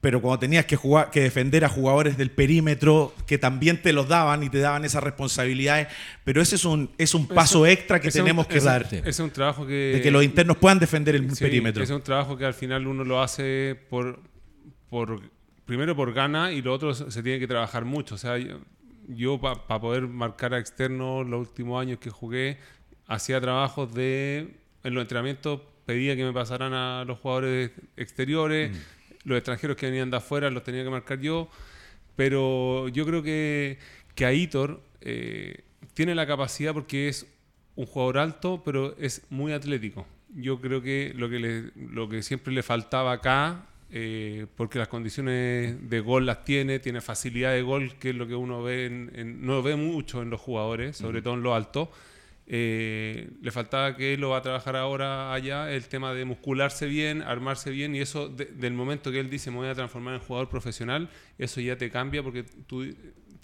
pero 0.00 0.20
cuando 0.22 0.38
tenías 0.38 0.64
que, 0.64 0.76
jugar, 0.76 1.10
que 1.10 1.20
defender 1.20 1.64
a 1.64 1.68
jugadores 1.68 2.16
del 2.16 2.30
perímetro 2.30 3.12
que 3.26 3.36
también 3.36 3.82
te 3.82 3.92
los 3.92 4.06
daban 4.06 4.42
y 4.44 4.48
te 4.48 4.58
daban 4.58 4.84
esas 4.84 5.02
responsabilidades, 5.02 5.88
pero 6.22 6.40
ese 6.40 6.54
es 6.54 6.64
un, 6.64 6.90
es 6.98 7.14
un 7.14 7.26
paso 7.26 7.66
extra 7.66 8.00
que 8.00 8.10
tenemos 8.10 8.46
que 8.46 8.60
dar. 8.60 8.82
Ese 8.82 9.08
es 9.08 9.18
un 9.18 9.30
trabajo 9.30 9.66
que... 9.66 9.92
De 9.94 10.02
que 10.02 10.10
los 10.10 10.22
internos 10.22 10.56
puedan 10.58 10.78
defender 10.78 11.16
el 11.16 11.28
Sí, 11.34 11.42
perímetro. 11.42 11.82
Es 11.82 11.90
un 11.90 12.02
trabajo 12.02 12.36
que 12.36 12.44
al 12.44 12.54
final 12.54 12.86
uno 12.86 13.02
lo 13.02 13.20
hace 13.20 13.76
por, 13.90 14.20
por 14.88 15.20
primero 15.64 15.96
por 15.96 16.12
gana 16.12 16.52
y 16.52 16.62
lo 16.62 16.72
otro 16.72 16.94
se 16.94 17.22
tiene 17.22 17.40
que 17.40 17.48
trabajar 17.48 17.84
mucho. 17.84 18.14
O 18.14 18.18
sea, 18.18 18.38
yo, 18.38 18.60
yo 19.08 19.40
para 19.40 19.80
poder 19.80 20.06
marcar 20.06 20.54
a 20.54 20.58
externo 20.58 21.24
los 21.24 21.48
últimos 21.48 21.82
años 21.82 21.98
que 21.98 22.10
jugué, 22.10 22.58
hacía 23.08 23.40
trabajos 23.40 23.92
de, 23.92 24.54
en 24.84 24.94
los 24.94 25.02
entrenamientos 25.02 25.60
pedía 25.86 26.14
que 26.14 26.24
me 26.24 26.32
pasaran 26.32 26.72
a 26.74 27.04
los 27.04 27.18
jugadores 27.18 27.72
exteriores, 27.96 28.70
los 29.24 29.36
extranjeros 29.38 29.76
que 29.76 29.86
venían 29.86 30.10
de 30.10 30.18
afuera 30.18 30.50
los 30.50 30.62
tenía 30.62 30.84
que 30.84 30.90
marcar 30.90 31.18
yo, 31.20 31.48
pero 32.16 32.88
yo 32.88 33.06
creo 33.06 33.22
que, 33.22 33.78
que 34.14 34.24
Aitor 34.26 34.80
eh, 35.00 35.62
tiene 35.94 36.14
la 36.14 36.26
capacidad 36.26 36.72
porque 36.74 37.08
es 37.08 37.26
un 37.76 37.86
jugador 37.86 38.18
alto, 38.18 38.62
pero 38.64 38.94
es 38.98 39.22
muy 39.30 39.52
atlético. 39.52 40.06
Yo 40.34 40.60
creo 40.60 40.82
que 40.82 41.12
lo 41.16 41.28
que, 41.30 41.38
le- 41.38 41.70
lo 41.90 42.08
que 42.08 42.22
siempre 42.22 42.52
le 42.52 42.62
faltaba 42.62 43.12
acá, 43.12 43.66
eh, 43.90 44.46
porque 44.56 44.78
las 44.78 44.88
condiciones 44.88 45.88
de 45.88 46.00
gol 46.00 46.26
las 46.26 46.44
tiene, 46.44 46.78
tiene 46.80 47.00
facilidad 47.00 47.52
de 47.52 47.62
gol, 47.62 47.94
que 47.98 48.10
es 48.10 48.16
lo 48.16 48.26
que 48.26 48.34
uno 48.34 48.62
ve 48.62 48.86
en- 48.86 49.10
en- 49.14 49.46
no 49.46 49.62
ve 49.62 49.76
mucho 49.76 50.20
en 50.20 50.28
los 50.30 50.40
jugadores, 50.40 50.96
sobre 50.96 51.22
todo 51.22 51.34
en 51.34 51.42
los 51.42 51.54
altos. 51.54 51.88
Eh, 52.50 53.28
le 53.42 53.50
faltaba 53.50 53.94
que 53.94 54.14
él 54.14 54.20
lo 54.22 54.30
va 54.30 54.38
a 54.38 54.42
trabajar 54.42 54.74
ahora 54.74 55.34
allá, 55.34 55.70
el 55.70 55.86
tema 55.86 56.14
de 56.14 56.24
muscularse 56.24 56.86
bien, 56.86 57.20
armarse 57.20 57.70
bien, 57.70 57.94
y 57.94 58.00
eso 58.00 58.28
de- 58.30 58.46
del 58.46 58.72
momento 58.72 59.12
que 59.12 59.20
él 59.20 59.28
dice 59.28 59.50
me 59.50 59.58
voy 59.58 59.68
a 59.68 59.74
transformar 59.74 60.14
en 60.14 60.20
jugador 60.20 60.48
profesional, 60.48 61.10
eso 61.36 61.60
ya 61.60 61.76
te 61.76 61.90
cambia 61.90 62.22
porque 62.22 62.44
tú 62.44 62.86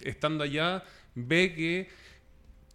estando 0.01 0.43
allá 0.43 0.83
ve 1.13 1.53
que 1.53 1.87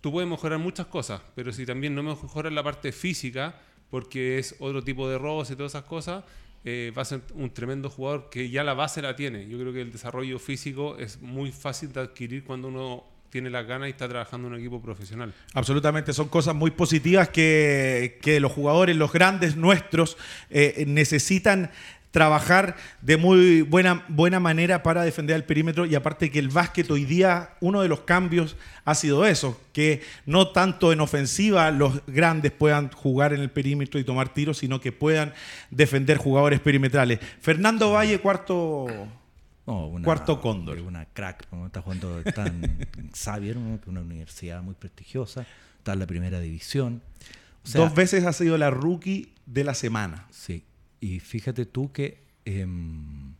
tú 0.00 0.12
puedes 0.12 0.30
mejorar 0.30 0.58
muchas 0.60 0.86
cosas, 0.86 1.20
pero 1.34 1.52
si 1.52 1.66
también 1.66 1.94
no 1.96 2.02
mejoras 2.04 2.52
la 2.52 2.62
parte 2.62 2.92
física, 2.92 3.60
porque 3.90 4.38
es 4.38 4.54
otro 4.60 4.84
tipo 4.84 5.08
de 5.08 5.18
robos 5.18 5.50
y 5.50 5.56
todas 5.56 5.72
esas 5.72 5.84
cosas, 5.84 6.24
eh, 6.64 6.92
va 6.96 7.02
a 7.02 7.04
ser 7.06 7.22
un 7.34 7.50
tremendo 7.52 7.90
jugador 7.90 8.30
que 8.30 8.50
ya 8.50 8.62
la 8.62 8.74
base 8.74 9.02
la 9.02 9.16
tiene. 9.16 9.48
Yo 9.48 9.58
creo 9.58 9.72
que 9.72 9.80
el 9.80 9.90
desarrollo 9.90 10.38
físico 10.38 10.96
es 10.98 11.20
muy 11.20 11.50
fácil 11.50 11.92
de 11.92 12.00
adquirir 12.00 12.44
cuando 12.44 12.68
uno 12.68 13.04
tiene 13.30 13.48
las 13.48 13.66
ganas 13.66 13.88
y 13.88 13.92
está 13.92 14.08
trabajando 14.08 14.48
un 14.48 14.56
equipo 14.56 14.82
profesional. 14.82 15.32
Absolutamente, 15.54 16.12
son 16.12 16.28
cosas 16.28 16.54
muy 16.54 16.72
positivas 16.72 17.28
que, 17.28 18.18
que 18.20 18.40
los 18.40 18.52
jugadores, 18.52 18.96
los 18.96 19.12
grandes 19.12 19.56
nuestros, 19.56 20.16
eh, 20.50 20.84
necesitan 20.86 21.70
trabajar 22.10 22.76
de 23.02 23.16
muy 23.16 23.62
buena, 23.62 24.04
buena 24.08 24.40
manera 24.40 24.82
para 24.82 25.02
defender 25.02 25.36
el 25.36 25.44
perímetro 25.44 25.86
y 25.86 25.94
aparte 25.94 26.30
que 26.30 26.40
el 26.40 26.48
básquet 26.48 26.90
hoy 26.90 27.04
día, 27.04 27.50
uno 27.60 27.82
de 27.82 27.88
los 27.88 28.00
cambios 28.00 28.56
ha 28.84 28.94
sido 28.94 29.24
eso, 29.26 29.60
que 29.72 30.02
no 30.26 30.48
tanto 30.48 30.92
en 30.92 31.00
ofensiva 31.00 31.70
los 31.70 32.04
grandes 32.06 32.50
puedan 32.50 32.90
jugar 32.90 33.32
en 33.32 33.40
el 33.40 33.50
perímetro 33.50 34.00
y 34.00 34.04
tomar 34.04 34.34
tiros, 34.34 34.58
sino 34.58 34.80
que 34.80 34.90
puedan 34.90 35.32
defender 35.70 36.18
jugadores 36.18 36.60
perimetrales. 36.60 37.20
Fernando 37.40 37.92
Valle, 37.92 38.18
cuarto... 38.18 38.86
No, 39.66 39.86
una- 39.88 40.04
Cuarto 40.04 40.40
cóndor. 40.40 40.78
Una 40.80 41.04
crack, 41.06 41.46
¿no? 41.52 41.66
está 41.66 41.82
jugando 41.82 42.20
en 42.20 43.10
Xavier, 43.14 43.56
¿no? 43.56 43.78
una 43.86 44.00
universidad 44.00 44.62
muy 44.62 44.74
prestigiosa, 44.74 45.46
está 45.78 45.92
en 45.92 45.98
la 46.00 46.06
primera 46.06 46.40
división. 46.40 47.02
O 47.64 47.66
sea, 47.68 47.82
Dos 47.82 47.94
veces 47.94 48.24
ha 48.24 48.32
sido 48.32 48.56
la 48.58 48.70
rookie 48.70 49.32
de 49.46 49.64
la 49.64 49.74
semana. 49.74 50.26
Sí, 50.30 50.64
y 51.00 51.20
fíjate 51.20 51.66
tú 51.66 51.92
que 51.92 52.22
em, 52.46 53.34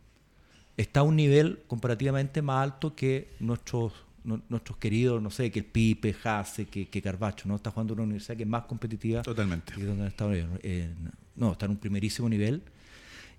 está 0.77 0.99
a 1.01 1.03
un 1.03 1.15
nivel 1.15 1.59
comparativamente 1.67 2.41
más 2.41 2.63
alto 2.63 2.95
que 2.95 3.33
nuestros 3.39 3.93
no- 4.23 4.39
nuestros 4.49 4.77
queridos, 4.77 5.19
no 5.19 5.31
sé, 5.31 5.49
que 5.49 5.57
el 5.59 5.65
Pipe, 5.65 6.15
Hasse, 6.23 6.67
que, 6.67 6.87
que 6.87 7.01
Carbacho, 7.01 7.47
¿no? 7.49 7.55
Está 7.55 7.71
jugando 7.71 7.93
en 7.93 8.01
una 8.01 8.03
universidad 8.05 8.37
que 8.37 8.43
es 8.43 8.49
más 8.49 8.65
competitiva 8.65 9.23
Totalmente. 9.23 9.73
que 9.73 9.83
donde 9.83 10.05
está. 10.07 10.27
Eh, 10.31 10.93
no, 11.35 11.53
está 11.53 11.65
en 11.65 11.71
un 11.71 11.77
primerísimo 11.77 12.29
nivel. 12.29 12.61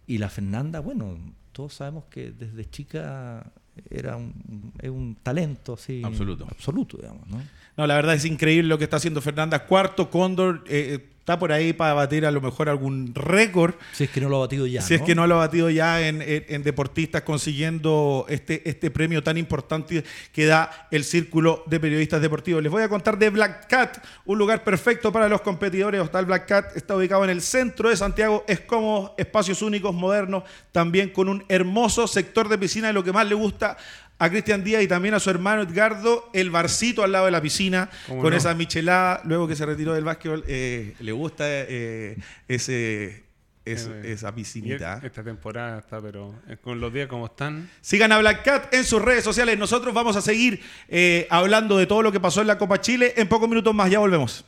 Y 0.09 0.19
la 0.19 0.29
Fernanda, 0.29 0.81
bueno, 0.81 1.17
todos 1.53 1.75
sabemos 1.75 2.05
que 2.11 2.33
desde 2.33 2.69
chica 2.69 3.53
era 3.91 4.17
un, 4.17 4.73
es 4.81 4.91
un 4.91 5.17
talento 5.23 5.75
así. 5.75 6.03
Absoluto. 6.05 6.47
Absoluto, 6.51 6.97
digamos, 6.99 7.27
¿no? 7.29 7.43
No, 7.77 7.87
la 7.87 7.95
verdad 7.95 8.15
es 8.15 8.25
increíble 8.25 8.69
lo 8.69 8.79
que 8.79 8.85
está 8.85 8.97
haciendo 8.97 9.21
Fernanda. 9.21 9.67
Cuarto 9.67 10.11
Cóndor, 10.11 10.65
eh, 10.67 11.12
está 11.23 11.39
por 11.39 11.53
ahí 11.53 11.73
para 11.73 11.95
batir 11.95 12.27
a 12.27 12.33
lo 12.33 12.41
mejor 12.41 12.69
algún 12.69 13.15
récord. 13.15 13.75
Si 13.93 14.05
es 14.05 14.11
que 14.11 14.21
no 14.21 14.29
lo 14.29 14.39
ha 14.39 14.41
batido 14.41 14.67
ya. 14.67 14.83
si 14.83 14.95
es 14.95 15.03
que 15.03 15.15
no 15.15 15.25
lo 15.29 15.37
ha 15.37 15.39
batido 15.39 15.71
ya 15.71 16.07
en, 16.07 16.21
en- 16.21 16.45
en 16.49 16.63
deportistas 16.65 17.23
consiguiendo 17.23 18.27
este, 18.29 18.69
este 18.69 18.91
premio 18.91 19.23
tan 19.23 19.37
importante 19.39 20.03
que 20.33 20.47
da 20.47 20.89
el 20.91 21.05
Círculo 21.05 21.63
de 21.67 21.79
Periodistas 21.79 22.21
Deportivos. 22.21 22.61
Les 22.61 22.73
voy 22.73 22.83
a 22.83 22.89
contar 22.89 23.17
de 23.19 23.31
Black 23.31 23.69
Cat, 23.69 24.05
un 24.25 24.37
lugar 24.37 24.65
perfecto 24.65 25.13
para 25.13 25.29
los 25.29 25.43
competidores. 25.43 26.01
Hostal 26.01 26.27
Black 26.27 26.47
Cat 26.49 26.77
está 26.77 26.97
ubicado 26.97 27.23
en 27.23 27.31
el 27.31 27.41
centro 27.41 27.89
de 27.89 27.97
Santiago. 27.97 28.45
Es 28.49 28.59
cómodo, 28.61 29.15
espacios 29.17 29.63
únicos, 29.63 29.95
modernos, 29.95 30.43
también 30.73 31.11
con 31.11 31.29
un 31.29 31.45
hermoso 31.49 32.09
sector 32.09 32.49
de 32.49 32.59
piscina 32.59 32.91
y 32.91 32.93
lo 32.93 33.05
que 33.05 33.13
más 33.13 33.29
le 33.29 33.37
gusta 33.37 33.77
a 34.25 34.31
Cristian 34.31 34.63
Díaz 34.63 34.83
y 34.83 34.89
también 34.89 35.15
a 35.15 35.21
su 35.21 35.31
hermano 35.31 35.63
Edgardo, 35.63 36.31
el 36.33 36.51
barcito 36.51 37.03
al 37.03 37.13
lado 37.13 37.25
de 37.27 37.33
la 37.33 37.41
piscina, 37.41 37.91
¿Cómo 38.07 38.23
con 38.23 38.31
no? 38.31 38.37
esa 38.37 38.55
michelada, 38.55 39.21
luego 39.25 39.49
que 39.49 39.57
se 39.57 39.67
retiró 39.67 39.95
del 39.95 40.05
básquetbol, 40.05 40.45
eh, 40.47 40.95
le 41.01 41.13
gusta 41.13 41.45
eh, 41.49 42.17
ese, 42.49 43.25
es- 43.65 43.87
Eh, 43.87 44.13
esa 44.13 44.35
piscinita. 44.35 45.01
Esta 45.03 45.23
temporada 45.25 45.79
está, 45.81 46.01
pero 46.01 46.35
con 46.63 46.81
los 46.81 46.93
días 46.93 47.09
como 47.09 47.27
están, 47.27 47.69
Sigan 47.81 48.13
a 48.13 48.19
Black 48.19 48.45
Cat 48.45 48.75
en 48.75 48.85
sus 48.85 49.01
redes 49.03 49.25
sociales. 49.25 49.59
Nosotros 49.59 49.93
vamos 49.95 50.15
a 50.17 50.21
seguir 50.21 50.61
eh, 50.89 51.27
hablando 51.31 51.77
de 51.79 51.87
todo 51.87 52.03
lo 52.03 52.13
que 52.13 52.21
pasó 52.21 52.41
en 52.41 52.47
la 52.47 52.59
Copa 52.59 52.81
Chile. 52.81 53.15
En 53.17 53.29
pocos 53.29 53.49
minutos 53.49 53.75
más, 53.75 53.91
ya 53.91 53.99
volvemos. 53.99 54.45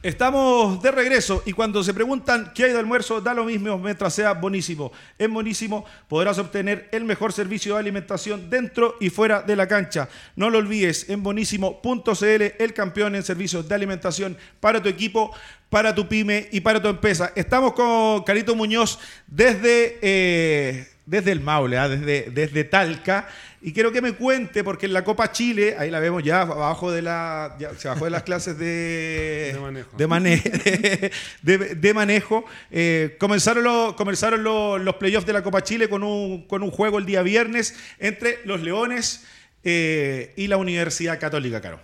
Estamos 0.00 0.80
de 0.80 0.92
regreso 0.92 1.42
y 1.44 1.52
cuando 1.52 1.82
se 1.82 1.92
preguntan 1.92 2.52
qué 2.54 2.66
hay 2.66 2.72
de 2.72 2.78
almuerzo, 2.78 3.20
da 3.20 3.34
lo 3.34 3.44
mismo 3.44 3.76
mientras 3.78 4.14
sea 4.14 4.32
buenísimo. 4.32 4.92
En 5.18 5.34
buenísimo 5.34 5.84
podrás 6.06 6.38
obtener 6.38 6.88
el 6.92 7.02
mejor 7.02 7.32
servicio 7.32 7.74
de 7.74 7.80
alimentación 7.80 8.48
dentro 8.48 8.94
y 9.00 9.10
fuera 9.10 9.42
de 9.42 9.56
la 9.56 9.66
cancha. 9.66 10.08
No 10.36 10.50
lo 10.50 10.58
olvides, 10.58 11.10
en 11.10 11.24
bonísimo.cl, 11.24 12.42
el 12.60 12.74
campeón 12.74 13.16
en 13.16 13.24
servicios 13.24 13.68
de 13.68 13.74
alimentación 13.74 14.36
para 14.60 14.80
tu 14.80 14.88
equipo, 14.88 15.34
para 15.68 15.92
tu 15.92 16.06
pyme 16.06 16.48
y 16.52 16.60
para 16.60 16.80
tu 16.80 16.86
empresa. 16.86 17.32
Estamos 17.34 17.72
con 17.72 18.22
Carito 18.22 18.54
Muñoz 18.54 19.00
desde, 19.26 19.98
eh, 20.00 20.86
desde 21.08 21.32
el 21.32 21.40
Maule, 21.40 21.78
¿ah? 21.78 21.88
desde, 21.88 22.30
desde 22.30 22.64
Talca. 22.64 23.28
Y 23.60 23.72
quiero 23.72 23.90
que 23.90 24.00
me 24.00 24.12
cuente, 24.12 24.62
porque 24.62 24.86
en 24.86 24.92
la 24.92 25.02
Copa 25.02 25.32
Chile, 25.32 25.74
ahí 25.78 25.90
la 25.90 25.98
vemos 25.98 26.22
ya 26.22 26.42
abajo 26.42 26.92
de 26.92 27.02
la. 27.02 27.56
ya 27.58 27.74
se 27.74 27.88
bajó 27.88 28.04
de 28.04 28.10
las 28.10 28.22
clases 28.22 28.56
de, 28.58 29.52
De 29.54 29.58
manejo. 29.60 29.96
de, 29.96 30.06
mane- 30.06 30.42
de- 31.42 31.74
de 31.74 31.94
manejo. 31.94 32.44
Eh, 32.70 33.16
comenzaron 33.18 33.64
los, 33.64 33.94
comenzaron 33.94 34.44
los, 34.44 34.80
los 34.80 34.94
playoffs 34.96 35.26
de 35.26 35.32
la 35.32 35.42
Copa 35.42 35.62
Chile 35.62 35.88
con 35.88 36.02
un, 36.04 36.46
con 36.46 36.62
un 36.62 36.70
juego 36.70 36.98
el 36.98 37.06
día 37.06 37.22
viernes 37.22 37.74
entre 37.98 38.38
los 38.44 38.60
Leones 38.60 39.24
eh, 39.64 40.34
y 40.36 40.46
la 40.46 40.56
Universidad 40.58 41.18
Católica, 41.18 41.60
Caro. 41.60 41.80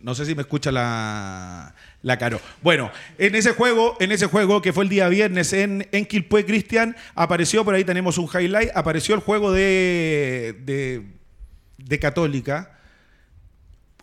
No 0.00 0.14
sé 0.14 0.24
si 0.24 0.34
me 0.34 0.42
escucha 0.42 0.70
la, 0.70 1.74
la 2.06 2.18
Caro. 2.18 2.40
Bueno, 2.62 2.92
en 3.18 3.34
ese 3.34 3.50
juego, 3.50 3.96
en 3.98 4.12
ese 4.12 4.26
juego 4.26 4.62
que 4.62 4.72
fue 4.72 4.84
el 4.84 4.90
día 4.90 5.08
viernes 5.08 5.52
en, 5.52 5.88
en 5.90 6.04
Cristian, 6.04 6.94
apareció, 7.16 7.64
por 7.64 7.74
ahí 7.74 7.82
tenemos 7.82 8.16
un 8.16 8.28
highlight, 8.32 8.70
apareció 8.76 9.16
el 9.16 9.20
juego 9.20 9.50
de, 9.50 10.56
de, 10.64 11.02
de 11.78 11.98
Católica. 11.98 12.78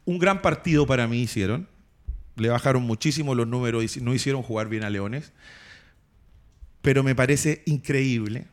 Un 0.03 0.19
gran 0.19 0.41
partido 0.41 0.85
para 0.85 1.07
mí 1.07 1.21
hicieron. 1.21 1.69
Le 2.35 2.49
bajaron 2.49 2.83
muchísimo 2.83 3.35
los 3.35 3.47
números 3.47 3.95
y 3.95 4.01
no 4.01 4.13
hicieron 4.13 4.43
jugar 4.43 4.67
bien 4.67 4.83
a 4.83 4.89
Leones. 4.89 5.31
Pero 6.81 7.03
me 7.03 7.15
parece 7.15 7.63
increíble 7.65 8.47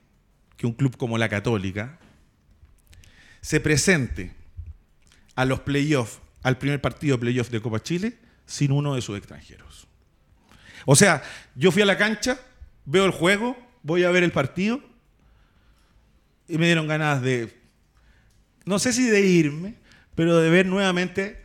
que 0.56 0.68
un 0.68 0.74
club 0.74 0.96
como 0.96 1.18
la 1.18 1.28
Católica 1.28 1.98
se 3.40 3.58
presente 3.58 4.32
a 5.34 5.44
los 5.44 5.58
playoffs, 5.58 6.20
al 6.44 6.56
primer 6.56 6.80
partido 6.80 7.16
de 7.16 7.20
playoffs 7.22 7.50
de 7.50 7.60
Copa 7.60 7.82
Chile, 7.82 8.29
sin 8.50 8.72
uno 8.72 8.96
de 8.96 9.00
sus 9.00 9.16
extranjeros. 9.16 9.86
O 10.84 10.96
sea, 10.96 11.22
yo 11.54 11.70
fui 11.70 11.82
a 11.82 11.86
la 11.86 11.96
cancha, 11.96 12.36
veo 12.84 13.04
el 13.04 13.12
juego, 13.12 13.56
voy 13.84 14.02
a 14.02 14.10
ver 14.10 14.24
el 14.24 14.32
partido 14.32 14.80
y 16.48 16.58
me 16.58 16.66
dieron 16.66 16.88
ganas 16.88 17.22
de, 17.22 17.56
no 18.64 18.80
sé 18.80 18.92
si 18.92 19.08
de 19.08 19.20
irme, 19.24 19.76
pero 20.16 20.36
de 20.38 20.50
ver 20.50 20.66
nuevamente 20.66 21.44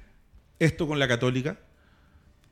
esto 0.58 0.88
con 0.88 0.98
la 0.98 1.08
Católica. 1.08 1.60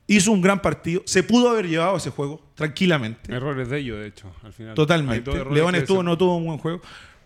Hizo 0.06 0.30
un 0.30 0.40
gran 0.40 0.62
partido, 0.62 1.02
se 1.04 1.24
pudo 1.24 1.48
haber 1.48 1.66
llevado 1.66 1.96
ese 1.96 2.10
juego 2.10 2.40
tranquilamente. 2.54 3.34
Errores 3.34 3.68
de 3.68 3.78
ellos, 3.78 3.98
de 3.98 4.06
hecho, 4.06 4.32
al 4.44 4.52
final. 4.52 4.74
Totalmente. 4.74 5.32
León 5.50 5.74
estuvo, 5.74 6.02
no 6.02 6.16
tuvo 6.16 6.36
un 6.36 6.44
buen 6.44 6.58
juego. 6.58 6.80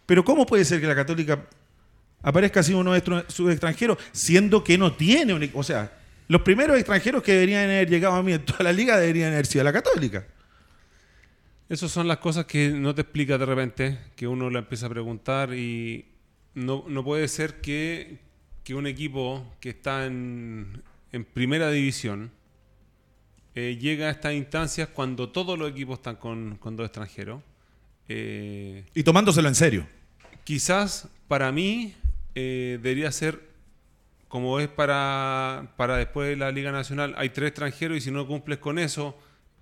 Pero 0.06 0.24
¿cómo 0.24 0.46
puede 0.46 0.64
ser 0.64 0.80
que 0.80 0.86
la 0.86 0.94
Católica 0.94 1.44
aparezca 2.22 2.60
así 2.60 2.72
uno 2.72 2.92
de 2.92 3.24
sus 3.28 3.50
extranjeros, 3.50 3.98
siendo 4.12 4.64
que 4.64 4.78
no 4.78 4.94
tiene 4.94 5.34
un... 5.34 5.50
O 5.52 5.62
sea, 5.62 5.97
los 6.28 6.42
primeros 6.42 6.76
extranjeros 6.76 7.22
que 7.22 7.32
deberían 7.32 7.64
haber 7.64 7.88
llegado 7.88 8.14
a 8.14 8.22
mí 8.22 8.32
en 8.32 8.44
toda 8.44 8.64
la 8.64 8.72
liga 8.72 8.98
deberían 8.98 9.32
haber 9.32 9.46
sido 9.46 9.64
la 9.64 9.72
Católica. 9.72 10.26
Esas 11.68 11.90
son 11.90 12.08
las 12.08 12.18
cosas 12.18 12.46
que 12.46 12.70
no 12.70 12.94
te 12.94 13.02
explica 13.02 13.36
de 13.36 13.44
repente, 13.44 13.98
que 14.16 14.26
uno 14.26 14.48
le 14.48 14.58
empieza 14.58 14.86
a 14.86 14.88
preguntar 14.90 15.52
y 15.52 16.06
no, 16.54 16.84
no 16.88 17.04
puede 17.04 17.28
ser 17.28 17.60
que, 17.60 18.18
que, 18.64 18.74
un 18.74 18.86
equipo 18.86 19.54
que 19.60 19.70
está 19.70 20.06
en, 20.06 20.82
en 21.12 21.24
primera 21.24 21.70
división 21.70 22.30
eh, 23.54 23.76
llega 23.80 24.06
a 24.06 24.10
estas 24.10 24.34
instancias 24.34 24.88
cuando 24.88 25.30
todos 25.30 25.58
los 25.58 25.70
equipos 25.70 25.98
están 25.98 26.16
con, 26.16 26.56
con 26.56 26.76
dos 26.76 26.86
extranjeros. 26.86 27.42
Eh, 28.08 28.84
y 28.94 29.02
tomándoselo 29.02 29.48
en 29.48 29.54
serio. 29.54 29.86
Quizás 30.44 31.08
para 31.26 31.52
mí 31.52 31.94
eh, 32.34 32.78
debería 32.82 33.12
ser 33.12 33.47
como 34.28 34.60
es 34.60 34.68
para, 34.68 35.72
para 35.76 35.96
después 35.96 36.28
de 36.28 36.36
la 36.36 36.52
Liga 36.52 36.70
Nacional. 36.70 37.14
Hay 37.16 37.30
tres 37.30 37.48
extranjeros 37.48 37.98
y 37.98 38.00
si 38.00 38.10
no 38.10 38.26
cumples 38.26 38.58
con 38.58 38.78
eso, 38.78 39.18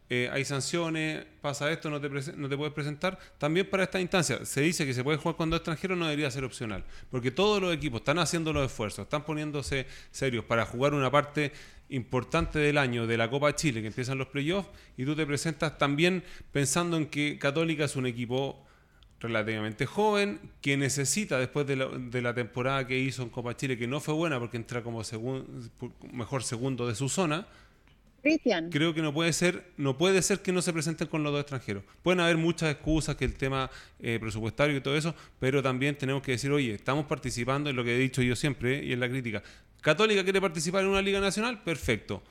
eh, 0.08 0.28
hay 0.32 0.44
sanciones, 0.44 1.24
pasa 1.40 1.70
esto, 1.70 1.90
no 1.90 2.00
te, 2.00 2.08
no 2.08 2.48
te 2.48 2.56
puedes 2.56 2.72
presentar. 2.72 3.18
También 3.38 3.68
para 3.68 3.84
esta 3.84 4.00
instancia, 4.00 4.44
se 4.44 4.60
dice 4.60 4.86
que 4.86 4.94
se 4.94 5.02
puede 5.02 5.18
jugar 5.18 5.36
con 5.36 5.50
dos 5.50 5.58
extranjeros, 5.58 5.96
no 5.98 6.04
debería 6.04 6.30
ser 6.30 6.44
opcional. 6.44 6.84
Porque 7.10 7.30
todos 7.30 7.60
los 7.60 7.74
equipos 7.74 8.00
están 8.00 8.18
haciendo 8.18 8.52
los 8.52 8.66
esfuerzos, 8.66 9.04
están 9.04 9.24
poniéndose 9.24 9.86
serios 10.10 10.44
para 10.44 10.66
jugar 10.66 10.94
una 10.94 11.10
parte 11.10 11.52
importante 11.88 12.58
del 12.58 12.78
año 12.78 13.06
de 13.06 13.16
la 13.16 13.30
Copa 13.30 13.54
Chile, 13.54 13.80
que 13.80 13.88
empiezan 13.88 14.18
los 14.18 14.28
playoffs, 14.28 14.68
y 14.96 15.04
tú 15.04 15.14
te 15.14 15.26
presentas 15.26 15.78
también 15.78 16.24
pensando 16.52 16.96
en 16.96 17.06
que 17.06 17.38
Católica 17.38 17.84
es 17.84 17.94
un 17.94 18.06
equipo 18.06 18.65
relativamente 19.20 19.86
joven, 19.86 20.40
que 20.60 20.76
necesita 20.76 21.38
después 21.38 21.66
de 21.66 21.76
la, 21.76 21.86
de 21.86 22.22
la, 22.22 22.34
temporada 22.34 22.86
que 22.86 22.98
hizo 22.98 23.22
en 23.22 23.30
Copa 23.30 23.56
Chile, 23.56 23.78
que 23.78 23.86
no 23.86 24.00
fue 24.00 24.14
buena 24.14 24.38
porque 24.38 24.56
entra 24.56 24.82
como 24.82 25.02
mejor 26.12 26.42
segundo 26.42 26.86
de 26.86 26.94
su 26.94 27.08
zona. 27.08 27.46
Cristian. 28.22 28.70
Creo 28.70 28.92
que 28.92 29.02
no 29.02 29.14
puede 29.14 29.32
ser, 29.32 29.70
no 29.76 29.96
puede 29.96 30.20
ser 30.20 30.40
que 30.40 30.52
no 30.52 30.60
se 30.60 30.72
presenten 30.72 31.06
con 31.06 31.22
los 31.22 31.32
dos 31.32 31.42
extranjeros. 31.42 31.84
Pueden 32.02 32.20
haber 32.20 32.36
muchas 32.36 32.72
excusas, 32.72 33.14
que 33.14 33.24
el 33.24 33.34
tema 33.34 33.70
eh, 34.00 34.18
presupuestario 34.20 34.76
y 34.76 34.80
todo 34.80 34.96
eso, 34.96 35.14
pero 35.38 35.62
también 35.62 35.96
tenemos 35.96 36.22
que 36.22 36.32
decir, 36.32 36.50
oye, 36.50 36.74
estamos 36.74 37.06
participando 37.06 37.70
en 37.70 37.76
lo 37.76 37.84
que 37.84 37.94
he 37.94 37.98
dicho 37.98 38.22
yo 38.22 38.34
siempre 38.34 38.84
y 38.84 38.92
en 38.92 39.00
la 39.00 39.08
crítica. 39.08 39.42
Católica 39.80 40.24
quiere 40.24 40.40
participar 40.40 40.82
en 40.82 40.90
una 40.90 41.02
liga 41.02 41.20
nacional, 41.20 41.62
perfecto 41.62 42.22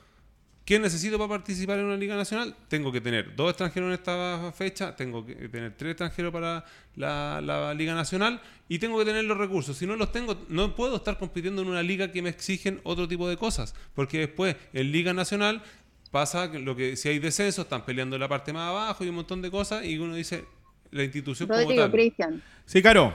¿Qué 0.66 0.80
necesito 0.80 1.16
para 1.16 1.28
participar 1.28 1.78
en 1.78 1.84
una 1.84 1.96
liga 1.96 2.16
nacional? 2.16 2.56
Tengo 2.66 2.90
que 2.90 3.00
tener 3.00 3.36
dos 3.36 3.50
extranjeros 3.50 3.86
en 3.86 3.94
esta 3.94 4.52
fecha, 4.52 4.96
tengo 4.96 5.24
que 5.24 5.48
tener 5.48 5.76
tres 5.76 5.92
extranjeros 5.92 6.32
para 6.32 6.64
la, 6.96 7.72
liga 7.72 7.94
nacional 7.94 8.40
y 8.68 8.80
tengo 8.80 8.98
que 8.98 9.04
tener 9.04 9.22
los 9.26 9.38
recursos. 9.38 9.78
Si 9.78 9.86
no 9.86 9.94
los 9.94 10.10
tengo, 10.10 10.44
no 10.48 10.74
puedo 10.74 10.96
estar 10.96 11.18
compitiendo 11.18 11.62
en 11.62 11.68
una 11.68 11.84
liga 11.84 12.10
que 12.10 12.20
me 12.20 12.30
exigen 12.30 12.80
otro 12.82 13.06
tipo 13.06 13.28
de 13.28 13.36
cosas, 13.36 13.76
porque 13.94 14.18
después 14.18 14.56
en 14.72 14.90
liga 14.90 15.14
nacional 15.14 15.62
pasa 16.10 16.46
lo 16.48 16.74
que 16.74 16.96
si 16.96 17.10
hay 17.10 17.20
descenso 17.20 17.62
están 17.62 17.84
peleando 17.84 18.16
en 18.16 18.20
la 18.22 18.28
parte 18.28 18.52
más 18.52 18.68
abajo 18.68 19.04
y 19.04 19.08
un 19.08 19.14
montón 19.14 19.42
de 19.42 19.52
cosas 19.52 19.84
y 19.84 19.96
uno 19.98 20.16
dice 20.16 20.46
la 20.90 21.04
institución 21.04 21.48
como 21.48 21.76
tal. 21.76 21.92
Cristian. 21.92 22.42
Sí, 22.64 22.82
Caro. 22.82 23.14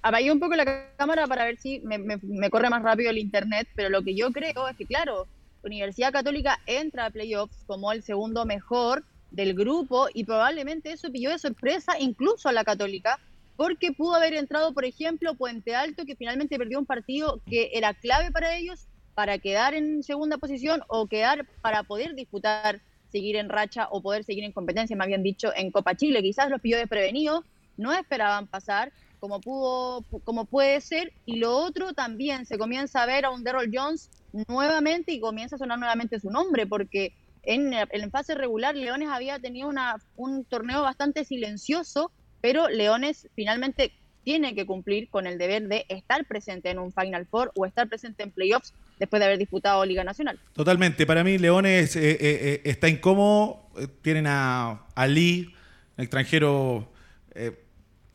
Apagué 0.00 0.32
un 0.32 0.40
poco 0.40 0.56
la 0.56 0.88
cámara 0.96 1.26
para 1.26 1.44
ver 1.44 1.58
si 1.58 1.80
me 1.80 2.48
corre 2.48 2.70
más 2.70 2.82
rápido 2.82 3.10
el 3.10 3.18
internet, 3.18 3.68
pero 3.74 3.90
lo 3.90 4.02
que 4.02 4.14
yo 4.14 4.30
creo 4.32 4.68
es 4.68 4.76
que 4.78 4.86
claro 4.86 5.28
Universidad 5.62 6.12
Católica 6.12 6.58
entra 6.66 7.06
a 7.06 7.10
playoffs 7.10 7.64
como 7.66 7.92
el 7.92 8.02
segundo 8.02 8.44
mejor 8.44 9.04
del 9.30 9.54
grupo 9.54 10.08
y 10.12 10.24
probablemente 10.24 10.92
eso 10.92 11.10
pilló 11.10 11.30
de 11.30 11.38
sorpresa 11.38 11.98
incluso 11.98 12.48
a 12.48 12.52
la 12.52 12.64
Católica 12.64 13.18
porque 13.56 13.92
pudo 13.92 14.14
haber 14.14 14.32
entrado, 14.32 14.72
por 14.72 14.86
ejemplo, 14.86 15.34
Puente 15.34 15.74
Alto, 15.74 16.06
que 16.06 16.16
finalmente 16.16 16.56
perdió 16.56 16.78
un 16.78 16.86
partido 16.86 17.42
que 17.44 17.70
era 17.74 17.92
clave 17.92 18.30
para 18.30 18.56
ellos 18.56 18.86
para 19.14 19.38
quedar 19.38 19.74
en 19.74 20.02
segunda 20.02 20.38
posición 20.38 20.82
o 20.88 21.06
quedar 21.06 21.46
para 21.60 21.82
poder 21.82 22.14
disputar, 22.14 22.80
seguir 23.12 23.36
en 23.36 23.50
racha 23.50 23.86
o 23.90 24.00
poder 24.00 24.24
seguir 24.24 24.44
en 24.44 24.52
competencia, 24.52 24.96
me 24.96 25.04
habían 25.04 25.22
dicho, 25.22 25.52
en 25.54 25.70
Copa 25.70 25.94
Chile. 25.94 26.22
Quizás 26.22 26.48
los 26.48 26.62
pilló 26.62 26.78
desprevenidos, 26.78 27.44
no 27.76 27.92
esperaban 27.92 28.46
pasar 28.46 28.92
como 29.20 29.40
pudo, 29.40 30.04
como 30.24 30.46
puede 30.46 30.80
ser, 30.80 31.12
y 31.26 31.36
lo 31.36 31.56
otro 31.56 31.92
también 31.92 32.46
se 32.46 32.58
comienza 32.58 33.02
a 33.02 33.06
ver 33.06 33.24
a 33.24 33.30
un 33.30 33.44
Daryl 33.44 33.70
Jones 33.72 34.10
nuevamente 34.48 35.12
y 35.12 35.20
comienza 35.20 35.56
a 35.56 35.58
sonar 35.58 35.78
nuevamente 35.78 36.18
su 36.18 36.30
nombre, 36.30 36.66
porque 36.66 37.12
en, 37.42 37.72
en 37.72 38.10
fase 38.10 38.34
regular 38.34 38.74
Leones 38.74 39.08
había 39.10 39.38
tenido 39.38 39.68
una, 39.68 39.96
un 40.16 40.44
torneo 40.44 40.82
bastante 40.82 41.24
silencioso, 41.24 42.10
pero 42.40 42.68
Leones 42.68 43.28
finalmente 43.34 43.92
tiene 44.24 44.54
que 44.54 44.66
cumplir 44.66 45.08
con 45.08 45.26
el 45.26 45.38
deber 45.38 45.66
de 45.68 45.86
estar 45.88 46.26
presente 46.26 46.70
en 46.70 46.78
un 46.78 46.92
Final 46.92 47.26
Four 47.26 47.52
o 47.54 47.66
estar 47.66 47.88
presente 47.88 48.22
en 48.22 48.30
playoffs 48.30 48.74
después 48.98 49.20
de 49.20 49.26
haber 49.26 49.38
disputado 49.38 49.84
Liga 49.84 50.04
Nacional. 50.04 50.38
Totalmente. 50.52 51.06
Para 51.06 51.24
mí, 51.24 51.38
Leones 51.38 51.96
eh, 51.96 52.10
eh, 52.10 52.18
eh, 52.20 52.60
está 52.64 52.88
incómodo. 52.88 53.70
Tienen 54.02 54.26
a, 54.26 54.86
a 54.94 55.06
Lee, 55.06 55.54
extranjero 55.96 56.92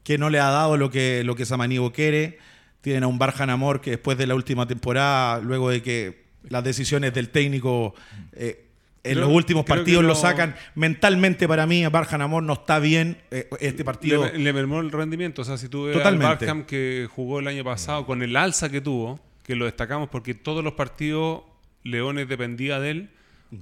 que 0.06 0.20
no 0.20 0.30
le 0.30 0.40
ha 0.40 0.52
dado 0.52 0.78
lo 0.78 0.92
que, 0.92 1.24
lo 1.26 1.36
que 1.36 1.46
Samaniego 1.46 1.92
quiere. 1.92 2.38
Tienen 2.82 3.04
a 3.04 3.08
un 3.08 3.18
Barjan 3.18 3.50
Amor 3.50 3.82
que 3.82 3.90
después 3.90 4.18
de 4.18 4.28
la 4.28 4.36
última 4.36 4.68
temporada, 4.68 5.40
luego 5.40 5.72
de 5.72 5.82
que 5.82 6.26
las 6.48 6.64
decisiones 6.64 7.12
del 7.12 7.30
técnico 7.30 7.96
eh, 8.34 8.68
en 9.04 9.20
los 9.20 9.30
últimos 9.30 9.66
partidos 9.66 10.04
lo... 10.04 10.14
sacan 10.14 10.56
mentalmente 10.76 11.48
para 11.48 11.66
mí, 11.66 11.86
Barjan 11.88 12.22
Amor 12.22 12.44
no 12.44 12.54
está 12.54 12.78
bien 12.78 13.18
eh, 13.32 13.50
este 13.60 13.84
partido. 13.84 14.32
Le, 14.32 14.54
mermó 14.54 14.80
el 14.80 14.92
rendimiento. 14.92 15.42
O 15.42 15.46
sea, 15.46 15.58
si 15.58 15.70
tú 15.70 15.86
ves 15.86 16.06
al 16.06 16.20
Barham 16.20 16.66
que 16.66 17.08
jugó 17.12 17.40
el 17.40 17.48
año 17.48 17.64
pasado 17.64 18.06
con 18.06 18.22
el 18.22 18.36
alza 18.36 18.70
que 18.70 18.82
tuvo, 18.82 19.20
que 19.42 19.56
lo 19.56 19.66
destacamos 19.66 20.10
porque 20.10 20.36
todos 20.36 20.64
los 20.64 20.74
partidos 20.74 21.42
Leones 21.82 22.30
dependía 22.30 22.80
de 22.80 22.92
él 22.92 23.10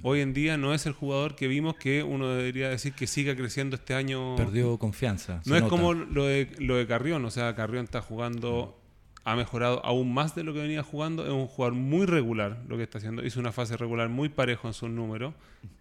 Hoy 0.02 0.20
en 0.20 0.32
día 0.32 0.56
no 0.56 0.74
es 0.74 0.86
el 0.86 0.92
jugador 0.92 1.36
que 1.36 1.46
vimos 1.46 1.76
que 1.76 2.02
uno 2.02 2.28
debería 2.30 2.68
decir 2.68 2.94
que 2.94 3.06
siga 3.06 3.36
creciendo 3.36 3.76
este 3.76 3.94
año. 3.94 4.36
Perdió 4.36 4.78
confianza. 4.78 5.42
No 5.44 5.56
es 5.56 5.62
como 5.64 5.94
lo 5.94 6.26
de, 6.26 6.50
lo 6.58 6.76
de 6.76 6.86
Carrión, 6.86 7.24
o 7.24 7.30
sea, 7.30 7.54
Carrión 7.54 7.84
está 7.84 8.00
jugando, 8.00 8.80
ha 9.24 9.36
mejorado 9.36 9.84
aún 9.84 10.12
más 10.12 10.34
de 10.34 10.42
lo 10.42 10.54
que 10.54 10.60
venía 10.60 10.82
jugando. 10.82 11.24
Es 11.24 11.32
un 11.32 11.46
jugador 11.46 11.74
muy 11.74 12.06
regular 12.06 12.62
lo 12.68 12.76
que 12.76 12.82
está 12.82 12.98
haciendo. 12.98 13.24
Hizo 13.24 13.40
una 13.40 13.52
fase 13.52 13.76
regular 13.76 14.08
muy 14.08 14.28
parejo 14.28 14.68
en 14.68 14.74
sus 14.74 14.90
números. 14.90 15.34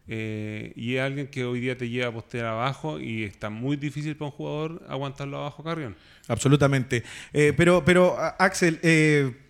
Eh, 0.08 0.74
y 0.76 0.96
es 0.96 1.02
alguien 1.02 1.28
que 1.28 1.46
hoy 1.46 1.62
día 1.62 1.78
te 1.78 1.90
lleva 1.90 2.10
a 2.10 2.14
postear 2.14 2.46
abajo 2.46 3.00
y 3.00 3.24
está 3.24 3.50
muy 3.50 3.78
difícil 3.78 4.16
para 4.16 4.32
un 4.32 4.32
jugador 4.32 4.86
aguantarlo 4.90 5.38
abajo, 5.38 5.64
Carrión. 5.64 5.96
Absolutamente. 6.28 7.04
Eh, 7.32 7.54
pero, 7.56 7.84
pero, 7.86 8.18
Axel, 8.38 8.80
eh, 8.84 9.43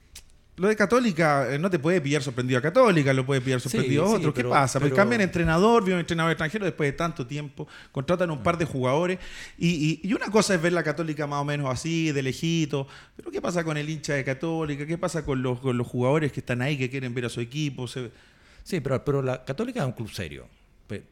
lo 0.55 0.67
de 0.67 0.75
Católica 0.75 1.51
eh, 1.51 1.57
no 1.57 1.69
te 1.69 1.79
puede 1.79 1.99
pillar 1.99 2.21
sorprendido 2.21 2.59
a 2.59 2.61
Católica, 2.61 3.11
lo 3.13 3.25
puede 3.25 3.41
pillar 3.41 3.59
sorprendido 3.59 4.05
a 4.05 4.09
otro. 4.09 4.33
¿Qué 4.33 4.43
pasa? 4.43 4.79
Pues 4.79 4.93
cambian 4.93 5.21
entrenador, 5.21 5.83
viene 5.83 5.95
un 5.95 5.99
entrenador 6.01 6.31
extranjero 6.31 6.65
después 6.65 6.91
de 6.91 6.93
tanto 6.93 7.25
tiempo, 7.25 7.67
contratan 7.91 8.29
un 8.29 8.43
par 8.43 8.57
de 8.57 8.65
jugadores. 8.65 9.19
Y, 9.57 10.13
una 10.13 10.29
cosa 10.29 10.53
es 10.53 10.61
ver 10.61 10.73
la 10.73 10.83
Católica 10.83 11.25
más 11.25 11.41
o 11.41 11.45
menos 11.45 11.71
así, 11.71 12.11
de 12.11 12.21
lejito. 12.21 12.87
Pero 13.15 13.31
¿qué 13.31 13.41
pasa 13.41 13.63
con 13.63 13.77
el 13.77 13.89
hincha 13.89 14.13
de 14.13 14.23
Católica? 14.23 14.85
¿Qué 14.85 14.97
pasa 14.97 15.25
con 15.25 15.41
los, 15.41 15.63
los 15.63 15.87
jugadores 15.87 16.31
que 16.31 16.41
están 16.41 16.61
ahí, 16.61 16.77
que 16.77 16.89
quieren 16.89 17.13
ver 17.13 17.25
a 17.25 17.29
su 17.29 17.41
equipo? 17.41 17.87
Sí, 17.87 18.79
pero, 18.79 19.03
pero 19.03 19.21
la 19.21 19.43
Católica 19.43 19.79
es 19.79 19.85
un 19.87 19.93
club 19.93 20.11
serio. 20.11 20.47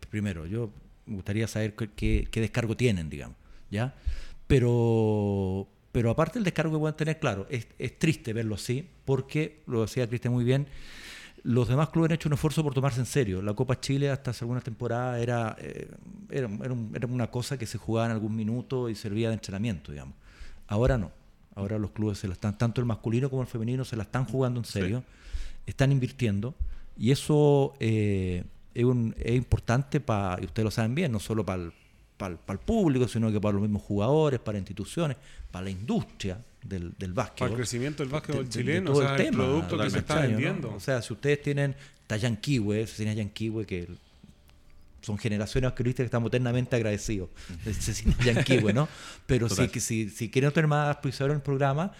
Primero, 0.09 0.45
yo 0.45 0.69
me 1.07 1.15
gustaría 1.15 1.47
saber 1.47 1.73
qué, 1.73 2.27
qué 2.29 2.41
descargo 2.41 2.77
tienen, 2.77 3.09
digamos. 3.09 3.37
¿ya? 3.71 3.95
Pero 4.45 5.67
pero 5.91 6.09
aparte 6.09 6.39
el 6.39 6.45
descargo 6.45 6.73
que 6.73 6.79
pueden 6.79 6.95
tener, 6.95 7.19
claro, 7.19 7.45
es, 7.49 7.67
triste 7.99 8.33
verlo 8.33 8.55
así, 8.55 8.87
porque, 9.05 9.61
lo 9.67 9.81
decía 9.81 10.07
Cristian 10.07 10.33
muy 10.33 10.43
bien, 10.43 10.67
los 11.43 11.67
demás 11.67 11.89
clubes 11.89 12.11
han 12.11 12.15
hecho 12.15 12.29
un 12.29 12.33
esfuerzo 12.33 12.63
por 12.63 12.73
tomarse 12.73 12.99
en 12.99 13.05
serio. 13.05 13.41
La 13.41 13.53
Copa 13.53 13.79
Chile 13.79 14.09
hasta 14.09 14.31
hace 14.31 14.43
algunas 14.43 14.63
temporadas 14.63 15.19
era, 15.21 15.55
eh, 15.59 15.89
era, 16.29 16.47
era, 16.93 17.07
una 17.07 17.31
cosa 17.31 17.57
que 17.57 17.65
se 17.65 17.77
jugaba 17.77 18.05
en 18.05 18.11
algún 18.11 18.35
minuto 18.35 18.89
y 18.89 18.95
servía 18.95 19.29
de 19.29 19.33
entrenamiento, 19.33 19.91
digamos. 19.91 20.15
Ahora 20.67 20.97
no. 20.97 21.11
Ahora 21.55 21.77
los 21.77 21.91
clubes 21.91 22.19
se 22.19 22.27
la 22.27 22.33
están, 22.33 22.57
tanto 22.57 22.79
el 22.79 22.87
masculino 22.87 23.29
como 23.29 23.41
el 23.41 23.47
femenino, 23.47 23.83
se 23.83 23.97
la 23.97 24.03
están 24.03 24.25
jugando 24.25 24.59
en 24.59 24.65
serio, 24.65 25.03
están 25.65 25.91
invirtiendo 25.91 26.55
y 26.97 27.11
eso 27.11 27.73
eh, 27.79 28.45
es, 28.73 28.85
un, 28.85 29.13
es, 29.17 29.35
importante 29.35 29.99
para, 29.99 30.41
y 30.41 30.45
ustedes 30.45 30.63
lo 30.63 30.71
saben 30.71 30.95
bien, 30.95 31.11
no 31.11 31.19
solo 31.19 31.45
para 31.45 31.63
el, 31.63 31.73
para, 32.21 32.53
el, 32.53 32.59
público, 32.59 33.07
sino 33.07 33.31
que 33.31 33.41
para 33.41 33.53
los 33.53 33.63
mismos 33.63 33.81
jugadores, 33.81 34.39
para 34.39 34.59
instituciones, 34.59 35.17
para 35.49 35.65
la 35.65 35.71
industria 35.71 36.39
del, 36.63 36.93
del 36.97 37.13
básquet. 37.13 37.39
Para 37.39 37.51
el 37.51 37.57
crecimiento 37.57 38.03
del 38.03 38.11
básquetbol 38.11 38.47
chileno, 38.47 38.91
o 38.91 39.01
sea, 39.01 39.15
el, 39.15 39.33
producto 39.33 39.77
que 39.77 39.89
se 39.89 39.97
está 39.99 40.21
vendiendo. 40.21 40.73
O 40.73 40.79
sea, 40.79 41.01
si 41.01 41.13
ustedes 41.13 41.41
tienen 41.41 41.75
Tayan 42.05 42.37
Kiwe, 42.37 42.85
si 42.85 43.03
tienen 43.03 43.29
Kiwe, 43.29 43.65
que 43.65 43.87
son 45.01 45.17
generaciones 45.17 45.69
basquetbolistas 45.69 46.03
que 46.03 46.05
estamos 46.05 46.29
eternamente 46.29 46.75
agradecidos 46.75 47.29
de 47.65 47.73
Cecilia 47.73 48.45
¿no? 48.73 48.87
Pero 49.25 49.49
si, 49.49 49.67
si, 49.79 50.09
si 50.09 50.29
quieren 50.29 50.51
tener 50.51 50.67
más 50.67 50.97
en 51.03 51.31
el 51.31 51.41
programa, 51.41 51.91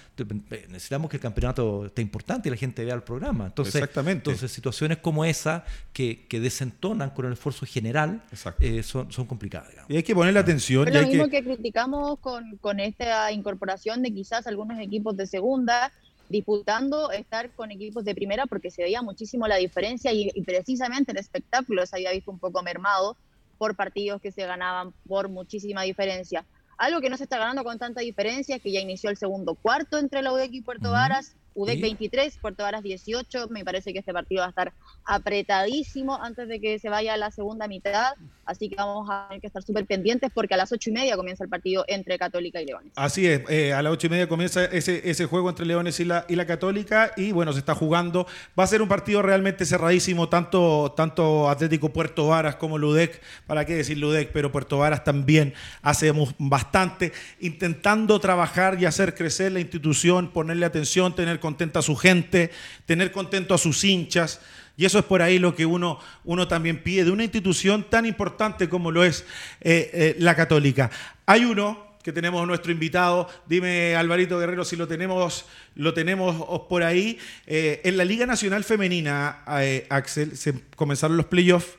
necesitamos 0.70 1.10
que 1.10 1.18
el 1.18 1.22
campeonato 1.22 1.86
esté 1.86 2.02
importante 2.02 2.50
y 2.50 2.52
la 2.52 2.58
gente 2.58 2.84
vea 2.86 2.96
el 2.96 3.04
programa. 3.04 3.48
Entonces, 3.48 3.76
Exactamente. 3.76 4.30
entonces 4.30 4.52
situaciones 4.52 5.00
como 5.00 5.26
esa 5.26 5.66
que, 5.94 6.26
que 6.28 6.40
desentonan 6.40 7.12
con 7.12 7.26
el 7.26 7.34
esfuerzo 7.34 7.66
general 7.66 8.24
eh, 8.60 8.84
son, 8.84 9.12
son 9.12 9.26
complicadas. 9.26 9.72
Y 9.88 9.98
hay 9.98 10.04
que 10.04 10.16
ponerle 10.16 10.40
atención. 10.40 10.88
Es 10.88 10.94
lo 10.94 11.08
mismo 11.08 11.30
que... 11.30 11.44
criticamos 11.44 12.20
con, 12.20 12.58
con 12.58 12.80
esta 12.80 13.32
incorporación 13.32 14.02
de 14.02 14.14
quizás 14.14 14.48
algunos 14.48 14.80
equipos 14.80 15.18
de 15.18 15.28
segunda 15.28 15.92
disputando 16.32 17.12
estar 17.12 17.52
con 17.52 17.72
equipos 17.72 18.04
de 18.06 18.15
primera 18.15 18.46
porque 18.48 18.72
se 18.72 18.84
veía 18.84 19.02
muchísimo 19.02 19.48
la 19.48 19.58
diferencia 19.58 20.12
y, 20.13 20.32
precisamente 20.44 21.12
el 21.12 21.17
espectáculo 21.17 21.86
se 21.86 21.98
había 21.98 22.12
visto 22.12 22.32
un 22.32 22.39
poco 22.39 22.63
mermado 22.63 23.17
por 23.58 23.76
partidos 23.76 24.22
que 24.22 24.32
se 24.32 24.46
ganaban 24.46 24.94
por 25.08 25.30
muchísima 25.30 25.84
diferencia. 25.84 26.46
Algo 26.78 27.00
que 27.00 27.10
no 27.12 27.17
se 27.17 27.26
está 27.26 27.38
ganando 27.38 27.63
con 27.63 27.78
tanta 27.78 28.02
diferencia 28.02 28.56
es 28.56 28.62
que 28.62 28.72
ya 28.72 28.80
inició 28.80 29.12
el 29.12 29.17
segundo 29.17 29.54
cuarto 29.54 30.00
entre 30.00 30.24
la 30.24 30.34
UDEC 30.34 30.54
y 30.54 30.62
Puerto 30.62 30.91
Varas 30.91 31.36
UDEC 31.56 31.82
23, 31.82 32.38
Puerto 32.38 32.64
Varas 32.64 32.84
18. 32.84 33.48
Me 33.50 33.66
parece 33.66 33.94
que 33.94 34.00
este 34.00 34.14
partido 34.14 34.42
va 34.42 34.48
a 34.48 34.50
estar 34.50 34.74
apretadísimo 35.06 36.22
antes 36.22 36.48
de 36.48 36.60
que 36.60 36.80
se 36.80 36.90
vaya 36.90 37.14
a 37.14 37.18
la 37.18 37.32
segunda 37.32 37.68
mitad. 37.68 38.14
Así 38.46 38.70
que 38.70 38.76
vamos 38.76 39.08
a 39.10 39.28
tener 39.28 39.42
que 39.42 39.48
estar 39.48 39.64
súper 39.64 39.86
pendientes 39.86 40.30
porque 40.34 40.54
a 40.54 40.58
las 40.58 40.72
ocho 40.72 40.90
y 40.90 40.94
media 40.94 41.16
comienza 41.16 41.44
el 41.44 41.50
partido 41.50 41.86
entre 41.88 42.18
Católica 42.18 42.62
y 42.62 42.66
Leones. 42.66 42.92
Así 42.96 43.28
es, 43.28 43.42
eh, 43.50 43.74
a 43.74 43.82
las 43.82 43.94
ocho 43.94 44.08
y 44.08 44.10
media 44.10 44.28
comienza 44.28 44.66
ese, 44.66 45.10
ese 45.10 45.26
juego 45.26 45.50
entre 45.50 45.66
Leones 45.66 46.00
y 46.00 46.06
la, 46.06 46.26
y 46.28 46.36
la 46.36 46.46
Católica. 46.46 47.12
Y 47.18 47.32
bueno, 47.32 47.54
se 47.54 47.60
está 47.60 47.76
jugando. 47.76 48.28
Va 48.58 48.64
a 48.64 48.68
ser 48.68 48.82
un 48.82 48.88
partido 48.88 49.22
realmente 49.22 49.66
cerradísimo, 49.66 50.30
tanto, 50.30 50.94
tanto 50.96 51.50
Atlético 51.50 51.94
Puerto 51.94 52.28
Varas 52.28 52.56
como 52.56 52.78
Ludec. 52.78 53.22
¿Para 53.48 53.66
qué 53.66 53.76
decir 53.76 53.98
Ludec? 53.98 54.32
Pero 54.32 54.52
Puerto 54.52 54.78
Varas 54.78 55.04
también 55.04 55.54
hacemos 55.82 56.34
bastante, 56.38 57.12
intentando 57.40 58.20
trabajar 58.20 58.82
y 58.82 58.86
hacer 58.86 59.16
crecer 59.16 59.52
la 59.52 59.60
institución, 59.60 60.32
ponerle 60.32 60.66
atención, 60.66 61.16
tener 61.16 61.40
contenta 61.41 61.80
a 61.80 61.82
su 61.82 61.97
gente, 61.97 62.51
tener 62.86 63.12
contento 63.12 63.54
a 63.54 63.58
sus 63.58 63.84
hinchas. 63.84 64.39
Y 64.77 64.86
eso 64.86 64.97
es 64.99 65.06
por 65.06 65.21
ahí 65.21 65.38
lo 65.38 65.56
que 65.56 65.65
uno, 65.65 65.99
uno 66.23 66.47
también 66.47 66.82
pide 66.82 67.04
de 67.04 67.12
una 67.12 67.23
institución 67.23 67.86
tan 67.89 68.06
importante 68.06 68.69
como 68.69 68.89
lo 68.91 69.04
es 69.04 69.25
eh, 69.60 69.91
eh, 69.93 70.15
la 70.19 70.36
católica. 70.36 70.89
Hay 71.25 71.43
uno 71.43 71.91
que 72.04 72.12
tenemos 72.12 72.47
nuestro 72.47 72.71
invitado, 72.71 73.30
dime 73.45 73.95
Alvarito 73.95 74.39
Guerrero 74.39 74.65
si 74.65 74.75
lo 74.75 74.88
tenemos, 74.88 75.45
lo 75.75 75.93
tenemos 75.93 76.62
por 76.67 76.84
ahí. 76.84 77.19
Eh, 77.45 77.82
en 77.84 77.97
la 77.97 78.06
Liga 78.06 78.25
Nacional 78.25 78.63
Femenina, 78.63 79.43
Axel, 79.89 80.36
se 80.38 80.54
comenzaron 80.75 81.17
los 81.17 81.27
playoffs. 81.27 81.77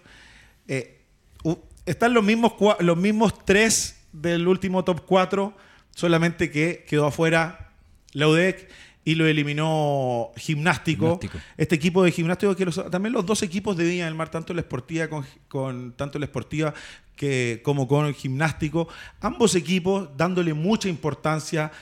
están 1.86 2.14
los 2.14 2.22
mismos, 2.22 2.52
los 2.80 2.96
mismos 2.96 3.44
tres 3.44 3.96
del 4.12 4.46
último 4.46 4.84
top 4.84 5.04
4, 5.06 5.56
solamente 5.94 6.50
que 6.50 6.84
quedó 6.88 7.06
afuera 7.06 7.72
la 8.12 8.28
UDEC 8.28 8.68
y 9.04 9.14
lo 9.14 9.26
eliminó 9.26 10.30
gimnástico. 10.36 11.18
Este 11.56 11.74
equipo 11.74 12.04
de 12.04 12.12
gimnástico 12.12 12.54
que 12.54 12.66
también 12.90 13.12
los 13.12 13.26
dos 13.26 13.42
equipos 13.42 13.76
de 13.76 13.84
Viña 13.84 14.04
del 14.04 14.14
Mar, 14.14 14.30
tanto 14.30 14.54
la 14.54 14.60
esportiva 14.60 15.08
con, 15.48 15.92
tanto 15.92 16.18
la 16.18 16.26
esportiva 16.26 16.72
que, 17.16 17.60
como 17.64 17.88
con 17.88 18.06
el 18.06 18.14
gimnástico, 18.14 18.88
ambos 19.20 19.54
equipos 19.54 20.08
dándole 20.16 20.54
mucha 20.54 20.88
importancia 20.88 21.72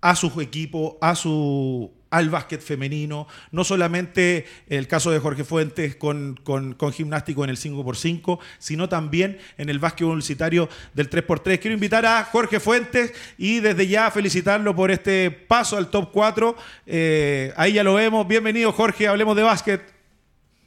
a 0.00 0.14
su 0.14 0.40
equipo, 0.40 0.98
a 1.00 1.14
su 1.14 1.90
al 2.10 2.28
básquet 2.28 2.60
femenino, 2.60 3.26
no 3.52 3.64
solamente 3.64 4.44
el 4.68 4.86
caso 4.88 5.10
de 5.10 5.20
Jorge 5.20 5.44
Fuentes 5.44 5.96
con, 5.96 6.36
gimnástico 6.92 7.44
en 7.44 7.50
el 7.50 7.56
5x5, 7.56 8.38
sino 8.58 8.88
también 8.88 9.38
en 9.56 9.68
el 9.68 9.78
básquet 9.78 10.06
universitario 10.06 10.68
del 10.92 11.08
3x3. 11.08 11.58
Quiero 11.60 11.74
invitar 11.74 12.04
a 12.04 12.24
Jorge 12.24 12.60
Fuentes 12.60 13.12
y 13.38 13.60
desde 13.60 13.86
ya 13.86 14.10
felicitarlo 14.10 14.74
por 14.74 14.90
este 14.90 15.30
paso 15.30 15.76
al 15.76 15.90
top 15.90 16.10
4. 16.12 16.56
Eh, 16.86 17.52
ahí 17.56 17.74
ya 17.74 17.84
lo 17.84 17.94
vemos. 17.94 18.26
Bienvenido 18.26 18.72
Jorge, 18.72 19.06
hablemos 19.06 19.36
de 19.36 19.42
básquet. 19.42 19.80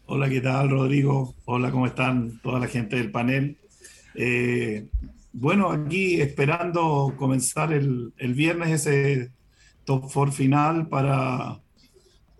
Hola, 0.05 0.29
¿qué 0.29 0.41
tal 0.41 0.69
Rodrigo? 0.69 1.35
Hola, 1.45 1.71
¿cómo 1.71 1.87
están 1.87 2.39
toda 2.41 2.59
la 2.59 2.67
gente 2.67 2.95
del 2.95 3.11
panel? 3.11 3.57
Eh, 4.15 4.85
bueno, 5.31 5.71
aquí 5.71 6.21
esperando 6.21 7.15
comenzar 7.17 7.73
el, 7.73 8.13
el 8.17 8.33
viernes 8.33 8.69
ese 8.69 9.31
top 9.85 10.09
four 10.09 10.31
final 10.31 10.87
para, 10.87 11.59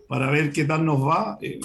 para 0.08 0.30
ver 0.30 0.52
qué 0.52 0.64
tal 0.64 0.84
nos 0.84 1.06
va. 1.06 1.38
Eh, 1.40 1.60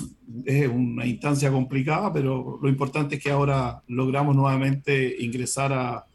es 0.46 0.68
una 0.68 1.06
instancia 1.06 1.52
complicada, 1.52 2.14
pero 2.14 2.60
lo 2.62 2.70
importante 2.70 3.16
es 3.16 3.24
que 3.24 3.32
ahora 3.32 3.82
logramos 3.88 4.36
nuevamente 4.36 5.16
ingresar 5.20 5.74
a, 5.74 6.06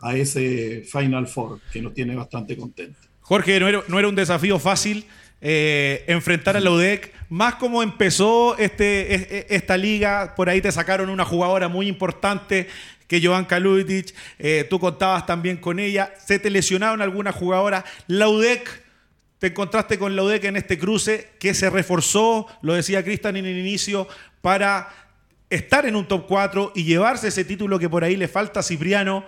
a 0.00 0.16
ese 0.16 0.82
Final 0.90 1.26
Four, 1.26 1.60
que 1.72 1.82
nos 1.82 1.94
tiene 1.94 2.14
bastante 2.14 2.56
contentos. 2.56 3.08
Jorge, 3.20 3.60
no 3.60 3.68
era, 3.68 3.82
no 3.86 3.98
era 3.98 4.08
un 4.08 4.14
desafío 4.14 4.58
fácil 4.58 5.04
eh, 5.40 6.04
enfrentar 6.06 6.56
a 6.56 6.60
la 6.60 6.70
UDEC, 6.70 7.12
más 7.30 7.54
como 7.54 7.82
empezó 7.82 8.58
este, 8.58 9.14
e, 9.14 9.46
esta 9.50 9.76
liga, 9.76 10.34
por 10.36 10.48
ahí 10.50 10.60
te 10.60 10.70
sacaron 10.72 11.08
una 11.08 11.24
jugadora 11.24 11.68
muy 11.68 11.86
importante 11.86 12.66
que 13.06 13.24
Joan 13.24 13.44
Kalutic, 13.44 14.14
eh, 14.38 14.66
tú 14.68 14.78
contabas 14.78 15.26
también 15.26 15.56
con 15.56 15.78
ella, 15.78 16.12
se 16.24 16.38
te 16.38 16.50
lesionaron 16.50 17.00
algunas 17.02 17.34
jugadoras, 17.34 17.84
la 18.06 18.28
UDEC 18.28 18.84
te 19.40 19.48
encontraste 19.48 19.98
con 19.98 20.14
la 20.14 20.22
UDEC 20.22 20.44
en 20.44 20.56
este 20.56 20.78
cruce 20.78 21.30
que 21.40 21.54
se 21.54 21.70
reforzó, 21.70 22.46
lo 22.60 22.74
decía 22.74 23.02
Cristian 23.02 23.38
en 23.38 23.46
el 23.46 23.58
inicio, 23.58 24.06
para 24.42 24.90
estar 25.48 25.86
en 25.86 25.96
un 25.96 26.06
top 26.06 26.26
4 26.28 26.72
y 26.74 26.84
llevarse 26.84 27.28
ese 27.28 27.46
título 27.46 27.78
que 27.78 27.88
por 27.88 28.04
ahí 28.04 28.16
le 28.16 28.28
falta 28.28 28.60
a 28.60 28.62
Cipriano, 28.62 29.24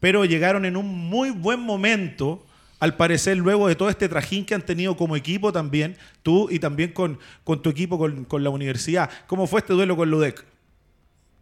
pero 0.00 0.24
llegaron 0.24 0.64
en 0.64 0.76
un 0.76 0.88
muy 0.88 1.30
buen 1.30 1.60
momento, 1.60 2.44
al 2.80 2.96
parecer, 2.96 3.36
luego 3.36 3.68
de 3.68 3.76
todo 3.76 3.88
este 3.88 4.08
trajín 4.08 4.44
que 4.44 4.56
han 4.56 4.66
tenido 4.66 4.96
como 4.96 5.14
equipo 5.14 5.52
también, 5.52 5.96
tú 6.24 6.48
y 6.50 6.58
también 6.58 6.92
con, 6.92 7.20
tu 7.62 7.70
equipo, 7.70 7.98
con, 7.98 8.42
la 8.42 8.50
universidad. 8.50 9.08
¿Cómo 9.28 9.46
fue 9.46 9.60
este 9.60 9.74
duelo 9.74 9.96
con 9.96 10.10
la 10.10 10.16
UDEC? 10.16 10.44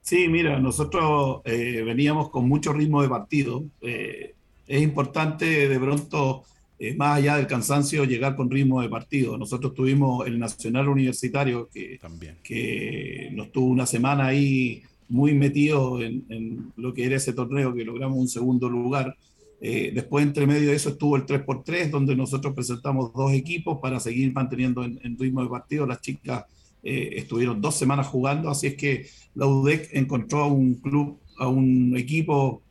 Sí, 0.02 0.28
mira, 0.28 0.58
nosotros 0.58 1.40
eh, 1.46 1.82
veníamos 1.86 2.28
con 2.28 2.46
mucho 2.46 2.74
ritmo 2.74 3.00
de 3.00 3.08
partido. 3.08 3.64
Eh, 3.80 4.34
es 4.66 4.82
importante 4.82 5.70
de 5.70 5.80
pronto 5.80 6.44
eh, 6.82 6.94
más 6.94 7.18
allá 7.18 7.36
del 7.36 7.46
cansancio, 7.46 8.04
llegar 8.04 8.34
con 8.34 8.50
ritmo 8.50 8.80
de 8.80 8.88
partido. 8.88 9.36
Nosotros 9.36 9.74
tuvimos 9.74 10.26
el 10.26 10.38
Nacional 10.38 10.88
Universitario, 10.88 11.68
que, 11.68 11.98
También. 12.00 12.38
que 12.42 13.28
nos 13.32 13.52
tuvo 13.52 13.66
una 13.66 13.84
semana 13.84 14.28
ahí 14.28 14.82
muy 15.10 15.34
metido 15.34 16.00
en, 16.00 16.72
lo 16.76 16.94
que 16.94 17.04
era 17.04 17.16
ese 17.16 17.34
torneo, 17.34 17.74
que 17.74 17.84
logramos 17.84 18.16
un 18.16 18.28
segundo 18.28 18.70
lugar. 18.70 19.14
Eh, 19.60 19.92
después, 19.94 20.24
entre 20.24 20.46
medio 20.46 20.70
de 20.70 20.76
eso, 20.76 20.88
estuvo 20.88 21.16
el 21.16 21.26
3x3, 21.26 21.90
donde 21.90 22.16
nosotros 22.16 22.54
presentamos 22.54 23.12
dos 23.12 23.30
equipos 23.34 23.78
para 23.82 24.00
seguir 24.00 24.32
manteniendo 24.32 24.82
en, 24.82 25.18
ritmo 25.18 25.42
de 25.42 25.50
partido. 25.50 25.84
Las 25.86 26.00
chicas 26.00 26.46
eh, 26.82 27.10
estuvieron 27.16 27.60
dos 27.60 27.74
semanas 27.76 28.06
jugando, 28.06 28.48
así 28.48 28.68
es 28.68 28.76
que 28.76 29.04
la 29.34 29.46
UDEC 29.46 29.90
encontró 29.92 30.44
a 30.44 30.46
un 30.46 30.76
club, 30.76 31.18
a 31.38 31.46
un 31.46 31.94
equipo 31.98 32.62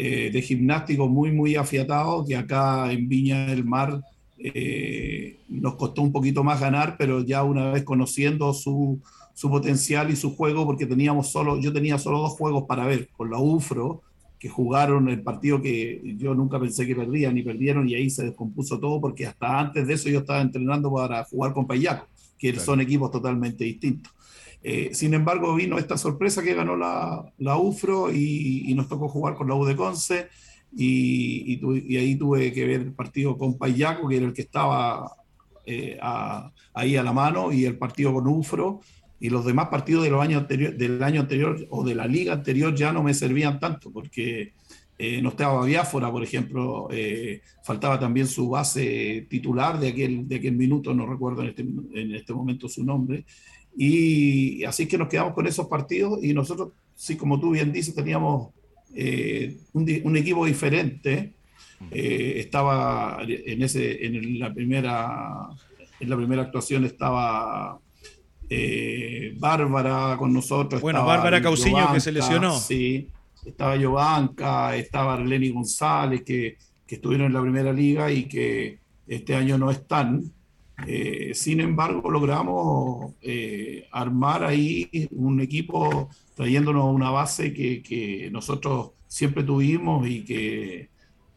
eh, 0.00 0.30
de 0.32 0.42
gimnástico 0.42 1.08
muy, 1.08 1.32
muy 1.32 1.56
afiatado, 1.56 2.24
que 2.24 2.36
acá 2.36 2.92
en 2.92 3.08
Viña 3.08 3.46
del 3.46 3.64
Mar 3.64 4.00
eh, 4.38 5.38
nos 5.48 5.74
costó 5.74 6.02
un 6.02 6.12
poquito 6.12 6.44
más 6.44 6.60
ganar, 6.60 6.94
pero 6.96 7.24
ya 7.24 7.42
una 7.42 7.72
vez 7.72 7.82
conociendo 7.82 8.54
su, 8.54 9.00
su, 9.34 9.50
potencial 9.50 10.08
y 10.08 10.14
su 10.14 10.36
juego, 10.36 10.64
porque 10.64 10.86
teníamos 10.86 11.32
solo, 11.32 11.58
yo 11.58 11.72
tenía 11.72 11.98
solo 11.98 12.20
dos 12.20 12.34
juegos 12.34 12.62
para 12.68 12.86
ver, 12.86 13.08
con 13.16 13.28
la 13.28 13.40
UFRO, 13.40 14.02
que 14.38 14.48
jugaron 14.48 15.08
el 15.08 15.20
partido 15.20 15.60
que 15.60 16.00
yo 16.16 16.32
nunca 16.32 16.60
pensé 16.60 16.86
que 16.86 16.94
perdían 16.94 17.36
y 17.36 17.42
perdieron 17.42 17.88
y 17.88 17.96
ahí 17.96 18.08
se 18.08 18.26
descompuso 18.26 18.78
todo 18.78 19.00
porque 19.00 19.26
hasta 19.26 19.58
antes 19.58 19.84
de 19.84 19.94
eso 19.94 20.08
yo 20.08 20.20
estaba 20.20 20.40
entrenando 20.40 20.92
para 20.92 21.24
jugar 21.24 21.52
con 21.52 21.66
Payaco, 21.66 22.06
que 22.38 22.54
son 22.60 22.80
equipos 22.80 23.10
totalmente 23.10 23.64
distintos. 23.64 24.12
Eh, 24.62 24.90
sin 24.92 25.14
embargo, 25.14 25.54
vino 25.54 25.78
esta 25.78 25.96
sorpresa 25.96 26.42
que 26.42 26.54
ganó 26.54 26.76
la, 26.76 27.56
UFRO 27.56 28.12
y, 28.12 28.72
nos 28.74 28.88
tocó 28.88 29.08
jugar 29.08 29.34
con 29.34 29.48
la 29.48 29.54
U 29.54 29.64
de 29.64 29.76
Conce. 29.76 30.28
Y, 30.76 31.60
ahí 31.96 32.16
tuve 32.16 32.52
que 32.52 32.66
ver 32.66 32.80
el 32.80 32.92
partido 32.92 33.36
con 33.36 33.56
Payaco, 33.56 34.08
que 34.08 34.16
era 34.16 34.26
el 34.26 34.32
que 34.32 34.42
estaba 34.42 35.10
eh, 35.66 35.98
ahí 36.74 36.96
a 36.96 37.02
la 37.02 37.12
mano, 37.12 37.52
y 37.52 37.64
el 37.64 37.78
partido 37.78 38.12
con 38.14 38.26
UFRO. 38.26 38.80
y 39.20 39.30
los 39.30 39.44
demás 39.44 39.68
partidos 39.68 40.04
de 40.04 40.10
los 40.10 40.22
años 40.22 40.46
del 40.48 41.02
año 41.02 41.20
anterior 41.20 41.66
o 41.70 41.84
de 41.84 41.94
la 41.94 42.06
liga 42.06 42.32
anterior 42.32 42.72
ya 42.74 42.92
no 42.92 43.02
me 43.02 43.14
servían 43.14 43.58
tanto, 43.58 43.90
porque 43.92 44.52
eh, 45.00 45.22
no 45.22 45.28
estaba 45.28 45.64
Biafora, 45.64 46.10
por 46.10 46.24
ejemplo, 46.24 46.88
eh, 46.90 47.40
faltaba 47.62 48.00
también 48.00 48.26
su 48.26 48.48
base 48.48 49.28
titular 49.30 49.78
de 49.78 49.88
aquel, 49.88 50.26
de 50.26 50.36
aquel 50.36 50.56
minuto, 50.56 50.92
no 50.92 51.06
recuerdo 51.06 51.42
en 51.42 51.48
este, 51.50 51.62
en 51.62 52.14
este 52.16 52.34
momento 52.34 52.68
su 52.68 52.84
nombre, 52.84 53.24
y 53.76 54.64
así 54.64 54.86
que 54.86 54.98
nos 54.98 55.08
quedamos 55.08 55.34
con 55.34 55.46
esos 55.46 55.66
partidos 55.66 56.22
y 56.22 56.34
nosotros, 56.34 56.70
sí, 56.94 57.16
como 57.16 57.38
tú 57.38 57.50
bien 57.50 57.72
dices, 57.72 57.94
teníamos 57.94 58.50
eh, 58.94 59.56
un, 59.72 59.86
un, 60.04 60.16
equipo 60.16 60.46
diferente, 60.46 61.34
estaba 61.90 63.18
en, 63.26 63.62
ese, 63.62 64.04
en 64.06 64.38
la 64.38 64.52
primera... 64.52 65.48
En 66.00 66.08
la 66.10 66.16
primera 66.16 66.42
actuación 66.42 66.84
estaba 66.84 67.80
eh, 68.50 69.34
Bárbara 69.36 70.16
con 70.18 70.32
nosotros. 70.32 70.80
Bueno, 70.80 71.04
Bárbara 71.04 71.42
Cauciño 71.42 71.92
que 71.92 72.00
se 72.00 72.12
lesionó. 72.12 72.58
Sí, 72.58 73.08
estaba 73.44 73.76
Giovanca, 73.76 74.74
estaba 74.76 75.14
Arleni 75.14 75.50
González, 75.50 76.22
que, 76.24 76.56
que, 76.86 76.94
estuvieron 76.94 77.26
en 77.26 77.34
la 77.34 77.42
primera 77.42 77.72
liga 77.72 78.10
y 78.10 78.24
que 78.24 78.78
este 79.06 79.34
año 79.34 79.58
no 79.58 79.70
están. 79.70 80.32
Eh, 80.86 81.32
sin 81.34 81.60
embargo, 81.60 82.10
logramos 82.10 83.14
eh, 83.20 83.86
armar 83.90 84.44
ahí 84.44 85.08
un 85.10 85.40
equipo 85.40 86.08
trayéndonos 86.34 86.94
una 86.94 87.10
base 87.10 87.52
que, 87.52 87.82
que, 87.82 88.30
nosotros 88.30 88.92
siempre 89.08 89.42
tuvimos 89.42 90.06
y 90.06 90.24
que 90.24 90.90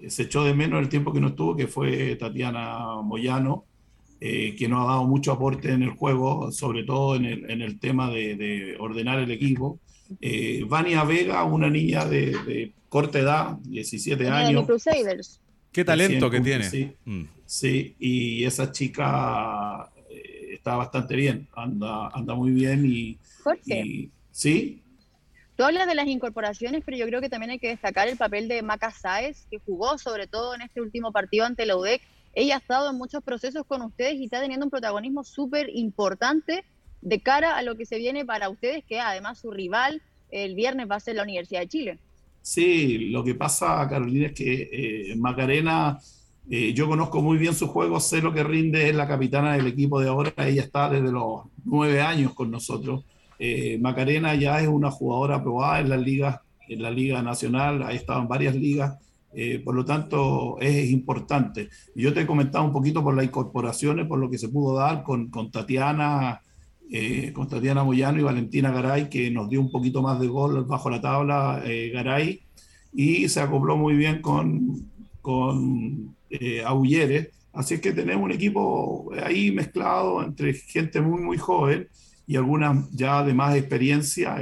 se 0.07 0.23
echó 0.23 0.43
de 0.43 0.53
menos 0.53 0.81
el 0.81 0.89
tiempo 0.89 1.11
que 1.11 1.19
no 1.19 1.29
estuvo, 1.29 1.55
que 1.55 1.67
fue 1.67 2.15
Tatiana 2.15 3.01
Moyano, 3.03 3.65
eh, 4.23 4.55
que 4.55 4.67
nos 4.67 4.83
ha 4.83 4.91
dado 4.91 5.03
mucho 5.05 5.31
aporte 5.31 5.71
en 5.71 5.81
el 5.81 5.89
juego, 5.89 6.51
sobre 6.51 6.83
todo 6.83 7.15
en 7.15 7.25
el, 7.25 7.49
en 7.49 7.63
el 7.63 7.79
tema 7.79 8.11
de, 8.11 8.35
de, 8.35 8.75
ordenar 8.79 9.17
el 9.17 9.31
equipo. 9.31 9.79
Eh, 10.19 10.63
Vania 10.67 11.03
Vega, 11.03 11.43
una 11.43 11.71
niña 11.71 12.05
de, 12.05 12.37
de 12.45 12.71
corta 12.87 13.17
edad, 13.17 13.57
17 13.63 14.27
años. 14.29 14.67
Crusaders. 14.67 15.41
Qué 15.71 15.83
talento 15.83 16.29
que 16.29 16.39
tiene. 16.41 16.69
Sí, 16.69 16.91
mm. 17.05 17.23
Sí, 17.51 17.95
y 17.99 18.43
esa 18.45 18.71
chica 18.71 19.91
eh, 20.09 20.53
está 20.53 20.75
bastante 20.75 21.15
bien, 21.15 21.47
anda, 21.55 22.09
anda 22.09 22.33
muy 22.35 22.51
bien 22.51 22.85
y... 22.85 23.17
Jorge. 23.43 23.85
Y, 23.85 24.11
sí. 24.31 24.81
Tú 25.55 25.63
hablas 25.63 25.87
de 25.87 25.95
las 25.95 26.07
incorporaciones, 26.07 26.83
pero 26.85 26.97
yo 26.97 27.05
creo 27.05 27.21
que 27.21 27.29
también 27.29 27.51
hay 27.51 27.59
que 27.59 27.67
destacar 27.67 28.07
el 28.07 28.17
papel 28.17 28.47
de 28.47 28.61
Maca 28.61 28.91
Sáez, 28.91 29.45
que 29.49 29.59
jugó 29.59 29.97
sobre 29.97 30.27
todo 30.27 30.55
en 30.55 30.61
este 30.61 30.81
último 30.81 31.11
partido 31.11 31.45
ante 31.45 31.65
la 31.65 31.75
UDEC 31.75 32.01
ella 32.33 32.55
ha 32.55 32.59
estado 32.59 32.89
en 32.89 32.97
muchos 32.97 33.23
procesos 33.23 33.65
con 33.65 33.81
ustedes 33.81 34.15
y 34.15 34.25
está 34.25 34.39
teniendo 34.39 34.65
un 34.65 34.69
protagonismo 34.69 35.23
súper 35.23 35.69
importante 35.73 36.63
de 37.01 37.19
cara 37.19 37.57
a 37.57 37.63
lo 37.63 37.75
que 37.75 37.85
se 37.85 37.97
viene 37.97 38.25
para 38.25 38.49
ustedes, 38.49 38.83
que 38.85 38.99
además 38.99 39.39
su 39.39 39.51
rival 39.51 40.01
el 40.29 40.55
viernes 40.55 40.89
va 40.89 40.95
a 40.95 40.99
ser 40.99 41.15
la 41.15 41.23
Universidad 41.23 41.61
de 41.61 41.67
Chile. 41.67 41.99
Sí, 42.41 43.09
lo 43.09 43.23
que 43.23 43.35
pasa, 43.35 43.85
Carolina, 43.89 44.27
es 44.27 44.33
que 44.33 44.69
eh, 45.11 45.15
Macarena, 45.17 45.99
eh, 46.49 46.73
yo 46.73 46.87
conozco 46.87 47.21
muy 47.21 47.37
bien 47.37 47.53
su 47.53 47.67
juego, 47.67 47.99
sé 47.99 48.21
lo 48.21 48.33
que 48.33 48.43
rinde, 48.43 48.89
es 48.89 48.95
la 48.95 49.07
capitana 49.07 49.53
del 49.53 49.67
equipo 49.67 49.99
de 49.99 50.09
ahora, 50.09 50.33
ella 50.37 50.63
está 50.63 50.89
desde 50.89 51.11
los 51.11 51.43
nueve 51.63 52.01
años 52.01 52.33
con 52.33 52.51
nosotros. 52.51 53.05
Eh, 53.39 53.79
Macarena 53.81 54.35
ya 54.35 54.61
es 54.61 54.67
una 54.67 54.91
jugadora 54.91 55.41
probada 55.41 55.79
en 55.79 55.89
la 55.89 55.97
liga, 55.97 56.43
en 56.67 56.81
la 56.81 56.91
liga 56.91 57.21
nacional, 57.21 57.83
ha 57.83 57.93
estado 57.93 58.21
en 58.21 58.27
varias 58.27 58.55
ligas 58.55 58.97
eh, 59.33 59.59
por 59.63 59.75
lo 59.75 59.85
tanto, 59.85 60.57
es 60.59 60.89
importante. 60.89 61.69
Yo 61.95 62.13
te 62.13 62.21
he 62.21 62.27
comentado 62.27 62.65
un 62.65 62.73
poquito 62.73 63.03
por 63.03 63.15
las 63.15 63.25
incorporaciones, 63.25 64.07
por 64.07 64.19
lo 64.19 64.29
que 64.29 64.37
se 64.37 64.49
pudo 64.49 64.75
dar 64.75 65.03
con, 65.03 65.29
con 65.29 65.51
Tatiana, 65.51 66.41
eh, 66.91 67.31
con 67.33 67.47
Tatiana 67.47 67.83
Moyano 67.83 68.19
y 68.19 68.23
Valentina 68.23 68.71
Garay, 68.71 69.09
que 69.09 69.31
nos 69.31 69.49
dio 69.49 69.61
un 69.61 69.71
poquito 69.71 70.01
más 70.01 70.19
de 70.19 70.27
gol 70.27 70.65
bajo 70.65 70.89
la 70.89 71.01
tabla 71.01 71.61
eh, 71.65 71.91
Garay, 71.93 72.41
y 72.93 73.29
se 73.29 73.39
acopló 73.39 73.77
muy 73.77 73.95
bien 73.95 74.21
con, 74.21 74.89
con 75.21 76.15
eh, 76.31 76.63
Aulleres. 76.65 77.29
Así 77.53 77.79
que 77.79 77.91
tenemos 77.91 78.23
un 78.23 78.31
equipo 78.31 79.11
ahí 79.23 79.51
mezclado 79.51 80.23
entre 80.23 80.53
gente 80.53 81.01
muy, 81.01 81.21
muy 81.21 81.37
joven 81.37 81.89
y 82.25 82.37
algunas 82.37 82.89
ya 82.91 83.23
de 83.23 83.33
más 83.33 83.55
experiencia 83.57 84.37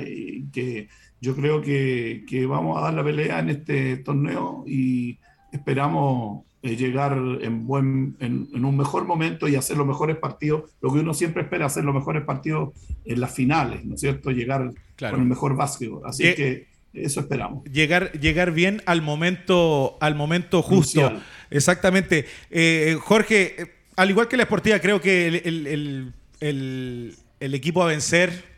que 0.53 0.87
yo 1.21 1.35
creo 1.35 1.61
que, 1.61 2.23
que, 2.27 2.45
vamos 2.45 2.77
a 2.77 2.81
dar 2.81 2.93
la 2.93 3.03
pelea 3.03 3.39
en 3.39 3.49
este 3.49 3.97
torneo 3.97 4.63
y 4.67 5.17
esperamos 5.51 6.45
eh, 6.61 6.75
llegar 6.75 7.17
en, 7.41 7.65
buen, 7.65 8.15
en, 8.19 8.47
en, 8.53 8.65
un 8.65 8.77
mejor 8.77 9.05
momento 9.05 9.47
y 9.47 9.55
hacer 9.55 9.77
los 9.77 9.87
mejores 9.87 10.17
partidos, 10.17 10.71
lo 10.81 10.93
que 10.93 10.99
uno 10.99 11.13
siempre 11.13 11.43
espera, 11.43 11.65
hacer 11.65 11.83
los 11.83 11.95
mejores 11.95 12.23
partidos 12.23 12.73
en 13.05 13.19
las 13.19 13.33
finales, 13.33 13.85
¿no 13.85 13.95
es 13.95 14.01
cierto? 14.01 14.31
Llegar 14.31 14.71
claro. 14.95 15.15
con 15.15 15.23
el 15.23 15.29
mejor 15.29 15.55
básquetbol. 15.55 16.01
Así 16.05 16.23
Lle 16.23 16.35
que 16.35 16.67
eso 16.93 17.19
esperamos. 17.21 17.63
Llegar, 17.65 18.11
llegar 18.19 18.51
bien 18.51 18.81
al 18.85 19.01
momento, 19.01 19.97
al 20.01 20.15
momento 20.15 20.61
justo. 20.61 21.01
Crucial. 21.01 21.23
Exactamente. 21.49 22.25
Eh, 22.49 22.97
Jorge, 22.99 23.73
al 23.95 24.09
igual 24.09 24.27
que 24.27 24.37
la 24.37 24.43
esportiva, 24.43 24.79
creo 24.79 25.01
que 25.01 25.27
el, 25.27 25.35
el, 25.67 26.13
el, 26.39 27.15
el 27.39 27.53
equipo 27.55 27.83
a 27.83 27.87
vencer 27.87 28.49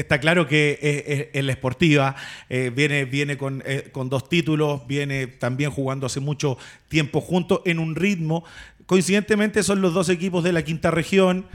Está 0.00 0.18
claro 0.18 0.46
que 0.46 1.28
es, 1.34 1.44
la 1.44 1.52
esportiva, 1.52 2.16
eh, 2.48 2.72
viene, 2.74 3.04
viene 3.04 3.36
con, 3.36 3.62
eh, 3.66 3.90
con, 3.92 4.08
dos 4.08 4.30
títulos, 4.30 4.86
viene 4.86 5.26
también 5.26 5.70
jugando 5.70 6.06
hace 6.06 6.20
mucho 6.20 6.56
tiempo 6.88 7.20
juntos 7.20 7.60
en 7.66 7.78
un 7.78 7.94
ritmo. 7.94 8.44
Coincidentemente 8.86 9.62
son 9.62 9.82
los 9.82 9.92
dos 9.92 10.08
equipos 10.08 10.42
de 10.42 10.52
la 10.52 10.62
quinta 10.62 10.90
región 10.90 11.46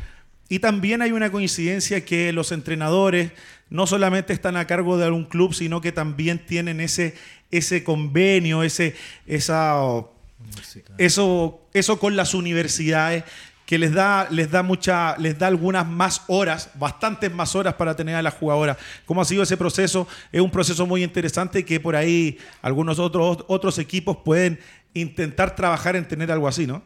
y 0.47 0.59
también 0.59 1.01
hay 1.01 1.11
una 1.11 1.31
coincidencia 1.31 2.05
que 2.05 2.31
los 2.31 2.51
entrenadores 2.51 3.31
no 3.69 3.87
solamente 3.87 4.33
están 4.33 4.57
a 4.57 4.67
cargo 4.67 4.97
de 4.97 5.05
algún 5.05 5.25
club, 5.25 5.53
sino 5.53 5.81
que 5.81 5.91
también 5.91 6.45
tienen 6.45 6.79
ese, 6.79 7.15
ese 7.49 7.83
convenio, 7.83 8.61
ese, 8.61 8.95
esa, 9.25 9.75
eso, 10.97 11.67
eso 11.73 11.99
con 11.99 12.15
las 12.15 12.33
universidades 12.33 13.23
que 13.65 13.79
les 13.79 13.93
da, 13.93 14.27
les 14.29 14.51
da 14.51 14.61
mucha, 14.61 15.17
les 15.17 15.39
da 15.39 15.47
algunas 15.47 15.87
más 15.87 16.21
horas, 16.27 16.69
bastantes 16.75 17.33
más 17.33 17.55
horas 17.55 17.73
para 17.73 17.95
tener 17.95 18.15
a 18.15 18.21
la 18.21 18.29
jugadora. 18.29 18.77
¿Cómo 19.05 19.21
ha 19.21 19.25
sido 19.25 19.41
ese 19.41 19.57
proceso? 19.57 20.07
Es 20.31 20.41
un 20.41 20.51
proceso 20.51 20.85
muy 20.85 21.03
interesante 21.03 21.65
que 21.65 21.79
por 21.79 21.95
ahí 21.95 22.37
algunos 22.61 22.99
otros, 22.99 23.43
otros 23.47 23.79
equipos 23.79 24.17
pueden 24.23 24.59
intentar 24.93 25.55
trabajar 25.55 25.95
en 25.95 26.07
tener 26.07 26.31
algo 26.31 26.47
así, 26.47 26.67
¿no? 26.67 26.83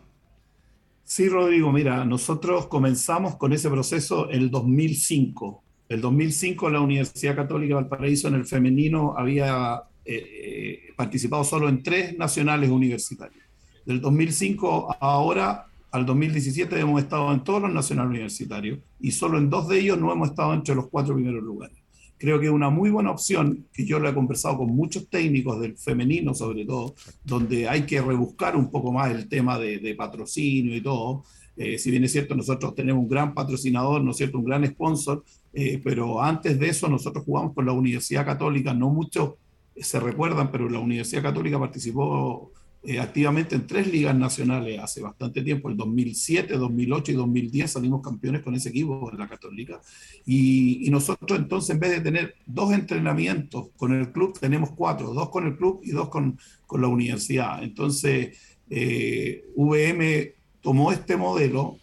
Sí, 1.11 1.27
Rodrigo, 1.27 1.71
mira, 1.71 2.05
nosotros 2.05 2.67
comenzamos 2.67 3.35
con 3.35 3.51
ese 3.51 3.67
proceso 3.67 4.29
en 4.29 4.41
el 4.41 4.51
2005. 4.51 5.63
El 5.89 6.01
2005 6.01 6.69
la 6.69 6.81
Universidad 6.81 7.35
Católica 7.35 7.69
de 7.69 7.81
Valparaíso 7.81 8.27
en 8.27 8.35
el 8.35 8.45
femenino 8.45 9.15
había 9.17 9.81
eh, 10.05 10.93
participado 10.95 11.43
solo 11.43 11.67
en 11.67 11.81
tres 11.81 12.15
nacionales 12.15 12.69
universitarios. 12.69 13.43
Del 13.87 14.01
2005 14.01 14.91
a 14.91 14.97
ahora 14.99 15.65
al 15.89 16.05
2017 16.05 16.79
hemos 16.79 17.01
estado 17.01 17.33
en 17.33 17.43
todos 17.43 17.63
los 17.63 17.73
nacionales 17.73 18.11
universitarios 18.11 18.77
y 18.99 19.09
solo 19.09 19.39
en 19.39 19.49
dos 19.49 19.67
de 19.67 19.79
ellos 19.79 19.97
no 19.97 20.11
hemos 20.11 20.29
estado 20.29 20.53
entre 20.53 20.75
los 20.75 20.89
cuatro 20.89 21.15
primeros 21.15 21.41
lugares. 21.41 21.78
Creo 22.19 22.39
que 22.39 22.47
es 22.47 22.51
una 22.51 22.69
muy 22.69 22.89
buena 22.89 23.11
opción, 23.11 23.65
que 23.73 23.85
yo 23.85 23.97
lo 23.97 24.09
he 24.09 24.13
conversado 24.13 24.57
con 24.57 24.67
muchos 24.67 25.09
técnicos 25.09 25.59
del 25.61 25.77
femenino 25.77 26.33
sobre 26.33 26.65
todo, 26.65 26.93
donde 27.23 27.67
hay 27.67 27.83
que 27.83 28.01
rebuscar 28.01 28.55
un 28.57 28.69
poco 28.69 28.91
más 28.91 29.09
el 29.11 29.29
tema 29.29 29.57
de, 29.57 29.95
patrocinio 29.97 30.75
y 30.75 30.81
todo. 30.81 31.23
Eh, 31.55 31.77
si 31.77 31.89
bien 31.89 32.03
es 32.03 32.11
cierto, 32.11 32.35
nosotros 32.35 32.75
tenemos 32.75 33.01
un 33.01 33.09
gran 33.09 33.33
patrocinador, 33.33 34.03
¿no 34.03 34.11
es 34.11 34.17
cierto?, 34.17 34.37
un 34.37 34.45
gran 34.45 34.65
sponsor, 34.67 35.23
eh, 35.53 35.79
pero 35.83 36.21
antes 36.21 36.59
de 36.59 36.69
eso 36.69 36.87
nosotros 36.89 37.23
jugamos 37.23 37.53
con 37.53 37.65
la 37.65 37.71
Universidad 37.71 38.25
Católica, 38.25 38.73
no 38.73 38.89
muchos 38.89 39.35
se 39.75 39.99
recuerdan, 39.99 40.51
pero 40.51 40.69
la 40.69 40.79
Universidad 40.79 41.23
Católica 41.23 41.57
participó 41.57 42.51
eh, 42.81 42.97
activamente 42.97 43.55
en 43.55 43.67
tres 43.67 43.87
ligas 43.87 44.15
nacionales 44.15 44.79
hace 44.79 45.01
bastante 45.01 45.41
tiempo, 45.41 45.67
el 45.67 45.75
2007, 45.75 46.57
2008 46.57 47.11
y 47.11 47.15
2010 47.15 47.71
salimos 47.71 48.01
campeones 48.01 48.41
con 48.41 48.55
ese 48.55 48.69
equipo 48.69 49.09
de 49.11 49.17
la 49.17 49.27
Católica. 49.27 49.81
Y, 50.25 50.87
y, 50.87 50.89
nosotros 50.89 51.37
entonces 51.37 51.71
en 51.71 51.79
vez 51.81 51.91
de 51.91 51.99
tener 51.99 52.35
dos 52.45 52.71
entrenamientos 52.71 53.67
con 53.75 53.93
el 53.93 54.13
club, 54.13 54.39
tenemos 54.39 54.71
cuatro, 54.71 55.13
dos 55.13 55.29
con 55.29 55.45
el 55.45 55.57
club 55.57 55.81
y 55.83 55.91
dos 55.91 56.07
con, 56.07 56.39
con 56.65 56.81
la 56.81 56.87
universidad. 56.87 57.61
Entonces, 57.63 58.37
eh, 58.69 59.43
VM 59.57 60.35
tomó 60.61 60.93
este 60.93 61.17
modelo. 61.17 61.77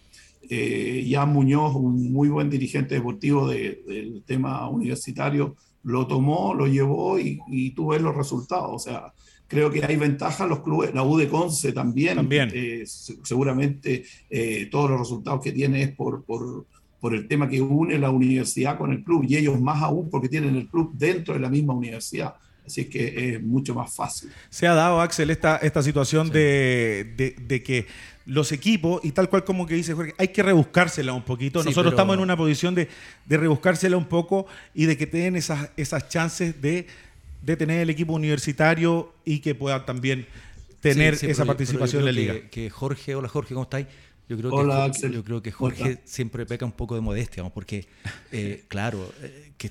Eh, 0.49 1.05
ya 1.07 1.27
Muñoz, 1.27 1.75
un 1.75 2.11
muy 2.11 2.29
buen 2.29 2.49
dirigente 2.49 2.95
deportivo 2.95 3.49
de, 3.49 3.83
del 3.87 4.23
tema 4.25 4.69
universitario, 4.71 5.57
lo 5.83 6.07
tomó, 6.07 6.55
lo 6.55 6.67
llevó 6.67 7.19
y, 7.19 7.41
y 7.49 7.73
tú 7.73 7.89
ves 7.89 8.01
los 8.01 8.17
resultados. 8.17 8.71
O 8.73 8.79
sea, 8.79 9.13
creo 9.49 9.71
que 9.71 9.85
hay 9.85 9.97
ventajas 9.97 10.49
los 10.49 10.61
clubes, 10.61 10.95
la 10.95 11.03
U 11.03 11.17
de 11.17 11.29
Conce 11.29 11.73
también, 11.73 12.17
también. 12.17 12.51
Eh, 12.53 12.85
seguramente 12.87 14.05
eh, 14.31 14.69
todos 14.71 14.91
los 14.91 15.01
resultados 15.01 15.43
que 15.43 15.53
tiene 15.53 15.83
es 15.83 15.91
por, 15.93 16.25
por, 16.25 16.67
por, 17.01 17.15
el 17.15 17.29
tema 17.29 17.49
que 17.49 17.61
une 17.61 17.99
la 17.99 18.11
universidad 18.11 18.77
con 18.77 18.93
el 18.93 19.05
club 19.05 19.25
y 19.29 19.37
ellos 19.37 19.61
más 19.61 19.83
aún 19.83 20.11
porque 20.11 20.29
tienen 20.29 20.57
el 20.57 20.69
club 20.69 20.93
dentro 20.95 21.35
de 21.35 21.41
la 21.41 21.49
misma 21.49 21.75
universidad. 21.75 22.35
Así 22.67 22.87
que 22.87 23.35
es 23.35 23.43
mucho 23.43 23.77
más 23.77 23.95
fácil. 23.95 24.29
Se 24.51 24.67
ha 24.67 24.75
dado, 24.75 25.01
Axel, 25.01 25.31
esta, 25.31 25.59
esta 25.59 25.85
situación 25.85 26.27
sí. 26.27 26.33
de, 26.33 27.15
de, 27.17 27.37
de, 27.47 27.63
que 27.63 27.87
los 28.25 28.51
equipos, 28.51 29.05
y 29.05 29.13
tal 29.13 29.29
cual 29.29 29.45
como 29.45 29.67
que 29.67 29.77
dice 29.77 29.95
Jorge, 29.95 30.15
hay 30.19 30.29
que 30.29 30.43
rebuscársela 30.43 31.13
un 31.13 31.23
poquito. 31.23 31.63
Sí, 31.63 31.69
Nosotros 31.69 31.93
pero- 31.93 31.97
estamos 31.97 32.17
en 32.17 32.23
una 32.23 32.37
posición 32.37 32.75
de, 32.75 32.89
de 33.25 33.37
rebuscársela 33.37 33.97
un 33.97 34.07
poco 34.07 34.47
y 34.75 34.87
de 34.87 34.97
que 34.97 35.07
tengan 35.07 35.37
esas, 35.37 35.71
esas 35.77 36.09
chances 36.09 36.61
de, 36.61 36.89
de 37.47 37.57
tener 37.57 37.81
el 37.81 37.91
equipo 37.91 38.13
universitario 38.13 39.15
y 39.25 39.39
que 39.39 39.55
puedan 39.55 39.87
también 39.87 40.27
tener 40.81 41.15
Sí, 41.17 41.27
sí, 41.27 41.33
esa 41.33 41.43
pero 41.45 41.47
participación 41.49 42.03
pero 42.03 42.09
en 42.11 42.15
la 42.15 42.21
liga. 42.21 42.35
Que, 42.35 42.51
que 42.51 42.71
Jorge, 42.71 43.15
hola 43.15 43.29
Jorge, 43.29 43.55
¿cómo 43.55 43.65
estáis? 43.65 43.87
Yo 44.29 44.37
creo, 44.37 44.51
Hola, 44.53 44.75
que, 44.77 44.83
Axel. 44.91 45.13
yo 45.13 45.23
creo 45.23 45.41
que 45.41 45.53
¿Cómo 45.53 45.71
Jorge 45.71 46.01
siempre 46.05 46.45
peca 46.45 46.65
un 46.65 46.73
poco 46.73 46.97
de 46.97 47.01
modestia, 47.01 47.45
¿no? 47.45 47.51
porque, 47.51 47.87
eh, 48.33 48.65
claro, 48.67 49.13
eh, 49.23 49.53
que 49.57 49.71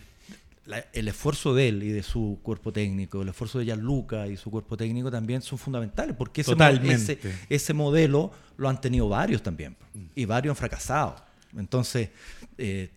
la- 0.65 0.86
el 0.93 1.09
esfuerzo 1.09 1.53
de 1.53 1.67
él 1.67 1.84
y 1.84 1.89
de 1.89 2.01
su 2.03 2.39
cuerpo 2.41 2.71
técnico, 2.71 3.21
el 3.21 3.28
esfuerzo 3.30 3.59
de 3.59 3.65
Gianluca 3.65 4.28
y 4.28 4.38
su 4.38 4.49
cuerpo 4.49 4.78
técnico 4.78 5.11
también 5.11 5.41
son 5.41 5.57
fundamentales, 5.59 6.15
porque 6.17 6.41
ese, 6.41 6.53
ese, 6.89 7.19
ese 7.49 7.73
modelo 7.73 8.32
lo 8.57 8.69
han 8.69 8.80
tenido 8.80 9.09
varios 9.09 9.43
también, 9.43 9.76
y 10.15 10.23
varios 10.23 10.53
han 10.53 10.55
fracasado. 10.55 11.17
Entonces, 11.57 12.09
eh, 12.57 12.89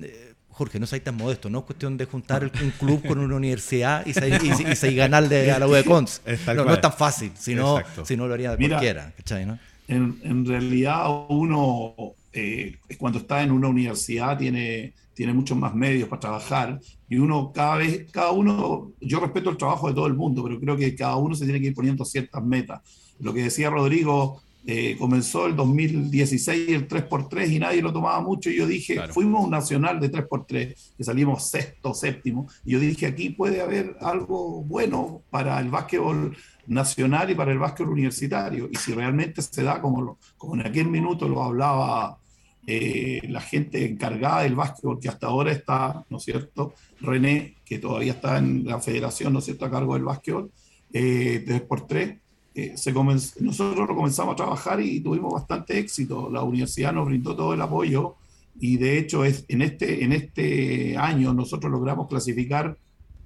eh, 0.00 0.31
Jorge, 0.52 0.78
no 0.78 0.86
seáis 0.86 1.02
tan 1.04 1.16
modesto, 1.16 1.50
no 1.50 1.60
es 1.60 1.64
cuestión 1.64 1.96
de 1.96 2.04
juntar 2.04 2.44
un 2.62 2.70
club 2.72 3.04
con 3.06 3.18
una 3.18 3.36
universidad 3.36 4.04
y, 4.06 4.12
se- 4.12 4.28
y, 4.28 4.32
y 4.32 4.92
y 4.92 4.94
ganarle 4.94 5.50
a 5.50 5.58
la 5.58 5.66
U 5.66 5.72
de 5.72 5.84
Cons. 5.84 6.20
No, 6.54 6.72
es 6.74 6.80
tan 6.80 6.92
fácil, 6.92 7.32
si 7.38 7.54
no, 7.54 7.78
Exacto. 7.78 8.04
si 8.04 8.16
no 8.16 8.26
lo 8.28 8.34
haría 8.34 8.56
Mira, 8.56 8.76
cualquiera, 8.76 9.12
¿cachai, 9.16 9.46
no? 9.46 9.58
En, 9.88 10.18
en 10.22 10.44
realidad 10.46 11.06
uno 11.28 11.94
eh, 12.32 12.76
cuando 12.98 13.18
está 13.18 13.42
en 13.42 13.50
una 13.50 13.68
universidad 13.68 14.38
tiene, 14.38 14.94
tiene 15.14 15.32
muchos 15.34 15.56
más 15.58 15.74
medios 15.74 16.08
para 16.08 16.20
trabajar 16.20 16.80
y 17.08 17.16
uno 17.16 17.52
cada 17.52 17.76
vez, 17.76 18.10
cada 18.10 18.30
uno, 18.32 18.92
yo 19.00 19.20
respeto 19.20 19.50
el 19.50 19.56
trabajo 19.56 19.88
de 19.88 19.94
todo 19.94 20.06
el 20.06 20.14
mundo, 20.14 20.42
pero 20.44 20.58
creo 20.60 20.76
que 20.76 20.94
cada 20.94 21.16
uno 21.16 21.34
se 21.34 21.44
tiene 21.44 21.60
que 21.60 21.68
ir 21.68 21.74
poniendo 21.74 22.04
ciertas 22.04 22.42
metas. 22.44 22.80
Lo 23.18 23.32
que 23.34 23.42
decía 23.44 23.68
Rodrigo, 23.70 24.42
eh, 24.66 24.96
comenzó 24.98 25.46
el 25.46 25.56
2016 25.56 26.68
el 26.70 26.86
3x3 26.88 27.50
y 27.50 27.58
nadie 27.58 27.82
lo 27.82 27.92
tomaba 27.92 28.20
mucho 28.20 28.48
y 28.50 28.56
yo 28.56 28.66
dije, 28.66 28.94
Claro. 28.94 29.12
fuimos 29.12 29.44
un 29.44 29.50
nacional 29.50 29.98
de 30.00 30.10
3x3, 30.10 30.94
que 30.96 31.04
salimos 31.04 31.48
sexto, 31.50 31.94
séptimo, 31.94 32.46
y 32.64 32.72
yo 32.72 32.78
dije, 32.80 33.06
aquí 33.06 33.30
puede 33.30 33.60
haber 33.60 33.96
algo 34.00 34.62
bueno 34.62 35.22
para 35.30 35.58
el 35.60 35.68
básquetbol 35.70 36.36
nacional 36.66 37.30
y 37.30 37.34
para 37.34 37.50
el 37.52 37.58
básquetbol 37.58 37.92
universitario. 37.94 38.68
Y 38.70 38.76
si 38.76 38.92
realmente 38.94 39.42
se 39.42 39.62
da 39.64 39.80
como, 39.80 40.00
lo- 40.02 40.18
como 40.38 40.54
en 40.54 40.64
aquel 40.66 40.86
minuto 40.88 41.28
lo 41.28 41.42
hablaba 41.42 42.18
eh, 42.64 43.20
la 43.28 43.40
gente 43.40 43.84
encargada 43.84 44.42
del 44.42 44.54
básquetbol, 44.54 45.00
que 45.00 45.08
hasta 45.08 45.26
ahora 45.26 45.50
está, 45.50 46.04
¿no 46.08 46.18
es 46.18 46.22
cierto? 46.22 46.74
René, 47.00 47.56
que 47.64 47.80
todavía 47.80 48.12
está 48.12 48.38
en 48.38 48.64
la 48.64 48.78
federación, 48.80 49.32
¿no 49.32 49.40
es 49.40 49.46
cierto?, 49.46 49.64
a 49.64 49.70
cargo 49.72 49.94
del 49.94 50.04
básquetbol, 50.04 50.52
eh, 50.92 51.42
de 51.44 51.66
3x3. 51.68 52.20
Eh, 52.54 52.72
se 52.76 52.92
comenz- 52.94 53.38
nosotros 53.40 53.88
lo 53.88 53.94
comenzamos 53.96 54.32
a 54.34 54.36
trabajar 54.36 54.80
y 54.80 55.00
tuvimos 55.00 55.32
bastante 55.32 55.78
éxito. 55.78 56.28
La 56.30 56.42
universidad 56.42 56.92
nos 56.92 57.06
brindó 57.06 57.34
todo 57.34 57.54
el 57.54 57.60
apoyo 57.60 58.16
y 58.60 58.76
de 58.76 58.98
hecho 58.98 59.24
es, 59.24 59.44
en, 59.48 59.62
este, 59.62 60.04
en 60.04 60.12
este 60.12 60.96
año 60.96 61.32
nosotros 61.32 61.72
logramos 61.72 62.06
clasificar, 62.08 62.76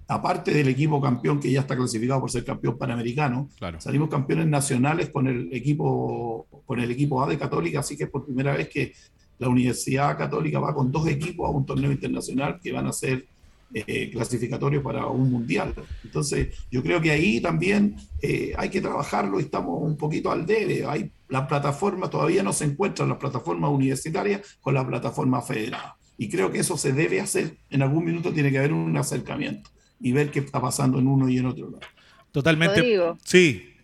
aparte 0.08 0.52
del 0.52 0.68
equipo 0.68 1.00
campeón 1.00 1.40
que 1.40 1.50
ya 1.50 1.60
está 1.62 1.74
clasificado 1.76 2.20
por 2.20 2.30
ser 2.30 2.44
campeón 2.44 2.78
panamericano, 2.78 3.48
Claro. 3.58 3.80
salimos 3.80 4.08
campeones 4.08 4.46
nacionales 4.46 5.10
con 5.10 5.26
el 5.26 5.48
equipo 5.52 6.46
con 6.64 6.78
el 6.80 6.90
equipo 6.90 7.22
A 7.22 7.28
de 7.28 7.38
Católica, 7.38 7.80
así 7.80 7.96
que 7.96 8.04
es 8.04 8.10
por 8.10 8.24
primera 8.24 8.52
vez 8.56 8.68
que 8.68 8.92
la 9.38 9.48
Universidad 9.48 10.16
Católica 10.16 10.58
va 10.60 10.74
con 10.74 10.90
dos 10.92 11.06
equipos 11.08 11.46
a 11.48 11.50
un 11.52 11.66
torneo 11.66 11.90
internacional 11.92 12.58
que 12.62 12.72
van 12.72 12.86
a 12.86 12.92
ser 12.92 13.26
eh, 13.74 14.10
clasificatorios 14.10 14.82
para 14.82 15.06
un 15.06 15.30
mundial. 15.30 15.74
Entonces, 16.04 16.54
yo 16.70 16.82
creo 16.82 17.00
que 17.00 17.10
ahí 17.10 17.40
también 17.40 17.96
eh, 18.22 18.52
hay 18.56 18.70
que 18.70 18.80
trabajarlo 18.80 19.40
y 19.40 19.42
estamos 19.42 19.82
un 19.82 19.96
poquito 19.96 20.30
al 20.30 20.46
debe. 20.46 20.86
Hay 20.86 21.10
las 21.28 21.48
plataformas, 21.48 22.10
todavía 22.10 22.42
no 22.42 22.52
se 22.52 22.64
encuentran 22.64 23.08
las 23.08 23.18
plataformas 23.18 23.70
universitarias 23.70 24.58
con 24.60 24.74
la 24.74 24.86
plataforma 24.86 25.42
federada. 25.42 25.96
Y 26.16 26.28
creo 26.28 26.50
que 26.50 26.60
eso 26.60 26.78
se 26.78 26.92
debe 26.92 27.20
hacer. 27.20 27.56
En 27.68 27.82
algún 27.82 28.04
minuto 28.04 28.32
tiene 28.32 28.50
que 28.50 28.58
haber 28.58 28.72
un 28.72 28.96
acercamiento 28.96 29.70
y 30.00 30.12
ver 30.12 30.30
qué 30.30 30.38
está 30.40 30.60
pasando 30.60 30.98
en 30.98 31.08
uno 31.08 31.28
y 31.28 31.38
en 31.38 31.46
otro 31.46 31.70
lado. 31.70 31.86
Totalmente. 32.30 32.80
Rodrigo. 32.80 33.18
Sí, 33.24 33.74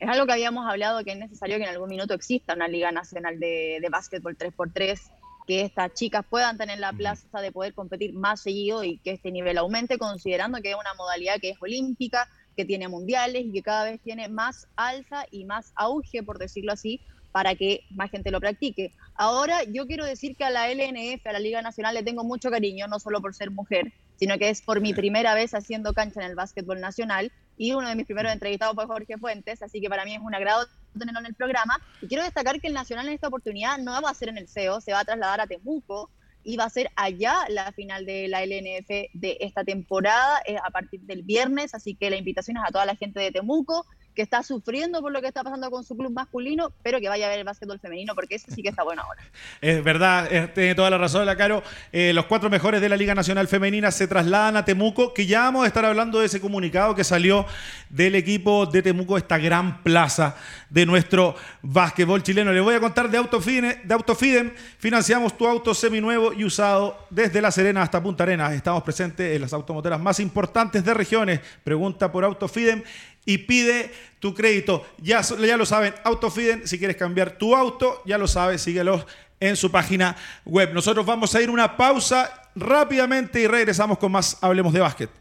Es 0.00 0.08
algo 0.08 0.26
que 0.26 0.32
habíamos 0.32 0.66
hablado 0.66 1.04
que 1.04 1.12
es 1.12 1.18
necesario 1.18 1.56
que 1.56 1.64
en 1.64 1.70
algún 1.70 1.88
minuto 1.88 2.14
exista 2.14 2.54
una 2.54 2.68
Liga 2.68 2.92
Nacional 2.92 3.38
de, 3.38 3.78
de 3.80 3.88
Básquetbol 3.88 4.36
3x3, 4.36 5.00
que 5.48 5.62
estas 5.62 5.94
chicas 5.94 6.26
puedan 6.28 6.58
tener 6.58 6.78
la 6.78 6.92
plaza 6.92 7.40
de 7.40 7.50
poder 7.50 7.72
competir 7.72 8.12
más 8.12 8.42
seguido 8.42 8.84
y 8.84 8.98
que 8.98 9.12
este 9.12 9.32
nivel 9.32 9.56
aumente, 9.56 9.96
considerando 9.96 10.60
que 10.60 10.72
es 10.72 10.76
una 10.76 10.92
modalidad 10.92 11.40
que 11.40 11.48
es 11.48 11.56
olímpica, 11.62 12.28
que 12.54 12.66
tiene 12.66 12.86
mundiales 12.86 13.46
y 13.46 13.52
que 13.52 13.62
cada 13.62 13.84
vez 13.84 13.98
tiene 14.02 14.28
más 14.28 14.68
alza 14.76 15.24
y 15.30 15.46
más 15.46 15.72
auge, 15.74 16.22
por 16.22 16.38
decirlo 16.38 16.72
así, 16.72 17.00
para 17.32 17.54
que 17.54 17.80
más 17.88 18.10
gente 18.10 18.30
lo 18.30 18.40
practique. 18.40 18.92
Ahora 19.14 19.64
yo 19.64 19.86
quiero 19.86 20.04
decir 20.04 20.36
que 20.36 20.44
a 20.44 20.50
la 20.50 20.68
LNF, 20.70 21.26
a 21.26 21.32
la 21.32 21.38
Liga 21.38 21.62
Nacional, 21.62 21.94
le 21.94 22.02
tengo 22.02 22.24
mucho 22.24 22.50
cariño, 22.50 22.86
no 22.86 23.00
solo 23.00 23.22
por 23.22 23.34
ser 23.34 23.50
mujer, 23.50 23.90
sino 24.16 24.36
que 24.36 24.50
es 24.50 24.60
por 24.60 24.82
mi 24.82 24.92
primera 24.92 25.32
vez 25.34 25.54
haciendo 25.54 25.94
cancha 25.94 26.20
en 26.20 26.26
el 26.28 26.34
básquetbol 26.34 26.78
nacional 26.78 27.32
y 27.56 27.72
uno 27.72 27.88
de 27.88 27.96
mis 27.96 28.04
primeros 28.04 28.32
entrevistados 28.32 28.74
fue 28.74 28.84
Jorge 28.84 29.16
Fuentes, 29.16 29.62
así 29.62 29.80
que 29.80 29.88
para 29.88 30.04
mí 30.04 30.14
es 30.14 30.20
un 30.20 30.34
agrado 30.34 30.66
tenerlo 30.96 31.20
en 31.20 31.26
el 31.26 31.34
programa. 31.34 31.78
Y 32.00 32.06
quiero 32.08 32.22
destacar 32.22 32.60
que 32.60 32.68
el 32.68 32.74
Nacional 32.74 33.08
en 33.08 33.14
esta 33.14 33.28
oportunidad 33.28 33.78
no 33.78 34.00
va 34.00 34.10
a 34.10 34.14
ser 34.14 34.28
en 34.28 34.38
el 34.38 34.48
CEO, 34.48 34.80
se 34.80 34.92
va 34.92 35.00
a 35.00 35.04
trasladar 35.04 35.40
a 35.40 35.46
Temuco 35.46 36.10
y 36.44 36.56
va 36.56 36.64
a 36.64 36.70
ser 36.70 36.90
allá 36.96 37.34
la 37.48 37.72
final 37.72 38.06
de 38.06 38.28
la 38.28 38.44
LNF 38.44 38.88
de 39.12 39.36
esta 39.40 39.64
temporada 39.64 40.40
eh, 40.46 40.56
a 40.56 40.70
partir 40.70 41.00
del 41.02 41.22
viernes, 41.22 41.74
así 41.74 41.94
que 41.94 42.10
la 42.10 42.16
invitación 42.16 42.56
es 42.56 42.62
a 42.66 42.72
toda 42.72 42.86
la 42.86 42.96
gente 42.96 43.20
de 43.20 43.32
Temuco 43.32 43.84
que 44.18 44.22
está 44.22 44.42
sufriendo 44.42 45.00
por 45.00 45.12
lo 45.12 45.20
que 45.20 45.28
está 45.28 45.44
pasando 45.44 45.70
con 45.70 45.84
su 45.84 45.96
club 45.96 46.10
masculino, 46.10 46.72
pero 46.82 46.98
que 46.98 47.08
vaya 47.08 47.26
a 47.26 47.28
ver 47.28 47.38
el 47.38 47.44
básquetbol 47.44 47.78
femenino 47.78 48.16
porque 48.16 48.34
ese 48.34 48.50
sí 48.50 48.64
que 48.64 48.70
está 48.70 48.82
bueno 48.82 49.02
ahora. 49.02 49.22
Es 49.60 49.84
verdad, 49.84 50.50
tiene 50.54 50.74
toda 50.74 50.90
la 50.90 50.98
razón 50.98 51.24
la 51.24 51.36
Caro. 51.36 51.62
Eh, 51.92 52.12
los 52.12 52.26
cuatro 52.26 52.50
mejores 52.50 52.80
de 52.80 52.88
la 52.88 52.96
Liga 52.96 53.14
Nacional 53.14 53.46
Femenina 53.46 53.92
se 53.92 54.08
trasladan 54.08 54.56
a 54.56 54.64
Temuco, 54.64 55.14
que 55.14 55.26
ya 55.26 55.42
vamos 55.42 55.62
a 55.62 55.66
estar 55.68 55.84
hablando 55.84 56.18
de 56.18 56.26
ese 56.26 56.40
comunicado 56.40 56.96
que 56.96 57.04
salió 57.04 57.46
del 57.90 58.16
equipo 58.16 58.66
de 58.66 58.82
Temuco, 58.82 59.16
esta 59.18 59.38
gran 59.38 59.84
plaza 59.84 60.34
de 60.68 60.84
nuestro 60.84 61.36
básquetbol 61.62 62.20
chileno. 62.20 62.52
Les 62.52 62.62
voy 62.62 62.74
a 62.74 62.80
contar 62.80 63.08
de 63.08 63.18
Autofiden, 63.18 63.82
de 63.84 63.94
Autofiden. 63.94 64.52
Financiamos 64.78 65.38
tu 65.38 65.46
auto 65.46 65.74
seminuevo 65.74 66.32
y 66.32 66.44
usado 66.44 67.06
desde 67.10 67.40
La 67.40 67.52
Serena 67.52 67.82
hasta 67.82 68.02
Punta 68.02 68.24
Arenas. 68.24 68.52
Estamos 68.52 68.82
presentes 68.82 69.36
en 69.36 69.42
las 69.42 69.52
automotoras 69.52 70.00
más 70.00 70.18
importantes 70.18 70.84
de 70.84 70.92
regiones. 70.92 71.40
Pregunta 71.62 72.10
por 72.10 72.24
Autofiden 72.24 72.82
y 73.24 73.38
pide 73.38 73.92
tu 74.20 74.34
crédito. 74.34 74.86
Ya, 74.98 75.20
ya 75.20 75.56
lo 75.56 75.66
saben, 75.66 75.94
Autofiden, 76.04 76.66
si 76.66 76.78
quieres 76.78 76.96
cambiar 76.96 77.32
tu 77.32 77.54
auto, 77.54 78.02
ya 78.06 78.18
lo 78.18 78.26
sabes, 78.26 78.62
síguelos 78.62 79.06
en 79.40 79.56
su 79.56 79.70
página 79.70 80.16
web. 80.44 80.72
Nosotros 80.72 81.06
vamos 81.06 81.34
a 81.34 81.42
ir 81.42 81.50
una 81.50 81.76
pausa 81.76 82.50
rápidamente 82.54 83.40
y 83.40 83.46
regresamos 83.46 83.98
con 83.98 84.12
más 84.12 84.38
Hablemos 84.40 84.72
de 84.72 84.80
Básquet. 84.80 85.17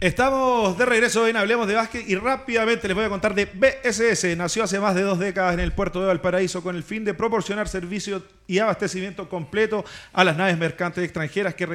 Estamos 0.00 0.78
de 0.78 0.86
regreso 0.86 1.28
en 1.28 1.36
Hablemos 1.36 1.68
de 1.68 1.74
Básquet 1.74 2.08
y 2.08 2.14
rápidamente 2.14 2.88
les 2.88 2.94
voy 2.94 3.04
a 3.04 3.10
contar 3.10 3.34
de 3.34 3.44
BSS. 3.44 4.34
Nació 4.34 4.64
hace 4.64 4.80
más 4.80 4.94
de 4.94 5.02
dos 5.02 5.18
décadas 5.18 5.52
en 5.52 5.60
el 5.60 5.72
puerto 5.72 6.00
de 6.00 6.06
Valparaíso 6.06 6.62
con 6.62 6.74
el 6.74 6.82
fin 6.82 7.04
de 7.04 7.12
proporcionar 7.12 7.68
servicio 7.68 8.22
y 8.46 8.60
abastecimiento 8.60 9.28
completo 9.28 9.84
a 10.14 10.24
las 10.24 10.38
naves 10.38 10.56
mercantes 10.56 11.04
extranjeras 11.04 11.54
que 11.54 11.66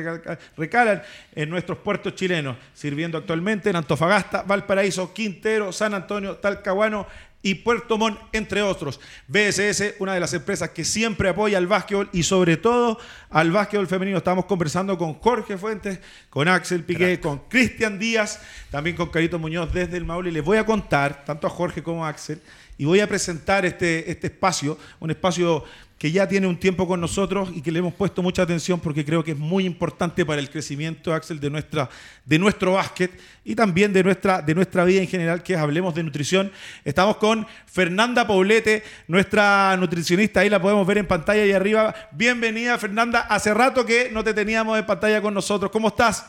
recalan 0.57 1.03
en 1.35 1.49
nuestros 1.51 1.77
puertos 1.77 2.15
chilenos, 2.15 2.57
sirviendo 2.73 3.19
actualmente 3.19 3.69
en 3.69 3.75
Antofagasta, 3.75 4.41
Valparaíso, 4.41 5.13
Quintero, 5.13 5.71
San 5.71 5.93
Antonio, 5.93 6.37
Talcahuano 6.37 7.05
y 7.45 7.53
Puerto 7.53 7.99
Montt, 7.99 8.19
entre 8.31 8.63
otros. 8.63 8.99
BSS, 9.27 9.93
una 9.99 10.15
de 10.15 10.19
las 10.19 10.33
empresas 10.33 10.71
que 10.71 10.83
siempre 10.83 11.29
apoya 11.29 11.59
al 11.59 11.67
básquetbol 11.67 12.09
y 12.11 12.23
sobre 12.23 12.57
todo 12.57 12.97
al 13.29 13.51
básquetbol 13.51 13.85
femenino. 13.85 14.17
Estamos 14.17 14.45
conversando 14.45 14.97
con 14.97 15.13
Jorge 15.13 15.55
Fuentes, 15.55 15.99
con 16.31 16.47
Axel 16.47 16.83
Piqué, 16.83 17.19
con 17.19 17.47
Cristian 17.47 17.99
Díaz, 17.99 18.41
también 18.71 18.95
con 18.95 19.09
Carito 19.09 19.37
Muñoz 19.37 19.71
desde 19.71 19.95
el 19.95 20.05
Maule. 20.05 20.31
Les 20.31 20.43
voy 20.43 20.57
a 20.57 20.65
contar, 20.65 21.23
tanto 21.23 21.45
a 21.45 21.51
Jorge 21.51 21.83
como 21.83 22.03
a 22.03 22.09
Axel, 22.09 22.41
y 22.77 22.85
voy 22.85 22.99
a 22.99 23.07
presentar 23.07 23.65
este, 23.65 24.09
este 24.09 24.27
espacio, 24.27 24.77
un 24.99 25.11
espacio 25.11 25.63
que 25.97 26.11
ya 26.11 26.27
tiene 26.27 26.45
un 26.45 26.59
tiempo 26.59 26.87
con 26.87 26.99
nosotros 26.99 27.49
y 27.55 27.61
que 27.61 27.71
le 27.71 27.79
hemos 27.79 27.93
puesto 27.93 28.21
mucha 28.21 28.41
atención 28.41 28.81
porque 28.81 29.05
creo 29.05 29.23
que 29.23 29.31
es 29.31 29.37
muy 29.37 29.65
importante 29.65 30.25
para 30.25 30.41
el 30.41 30.49
crecimiento, 30.49 31.13
Axel, 31.13 31.39
de, 31.39 31.49
nuestra, 31.49 31.89
de 32.25 32.37
nuestro 32.37 32.73
básquet 32.73 33.17
y 33.45 33.55
también 33.55 33.93
de 33.93 34.03
nuestra, 34.03 34.41
de 34.41 34.53
nuestra 34.53 34.83
vida 34.83 35.01
en 35.01 35.07
general, 35.07 35.41
que 35.41 35.53
es 35.53 35.59
Hablemos 35.59 35.95
de 35.95 36.03
Nutrición. 36.03 36.51
Estamos 36.83 37.15
con 37.15 37.47
Fernanda 37.65 38.27
Poblete, 38.27 38.83
nuestra 39.07 39.77
nutricionista, 39.77 40.41
ahí 40.41 40.49
la 40.49 40.61
podemos 40.61 40.85
ver 40.85 40.97
en 40.97 41.07
pantalla 41.07 41.43
ahí 41.43 41.53
arriba. 41.53 41.95
Bienvenida, 42.11 42.77
Fernanda. 42.77 43.21
Hace 43.21 43.53
rato 43.53 43.85
que 43.85 44.09
no 44.11 44.21
te 44.23 44.33
teníamos 44.33 44.77
en 44.77 44.85
pantalla 44.85 45.21
con 45.21 45.33
nosotros. 45.33 45.71
¿Cómo 45.71 45.87
estás? 45.87 46.25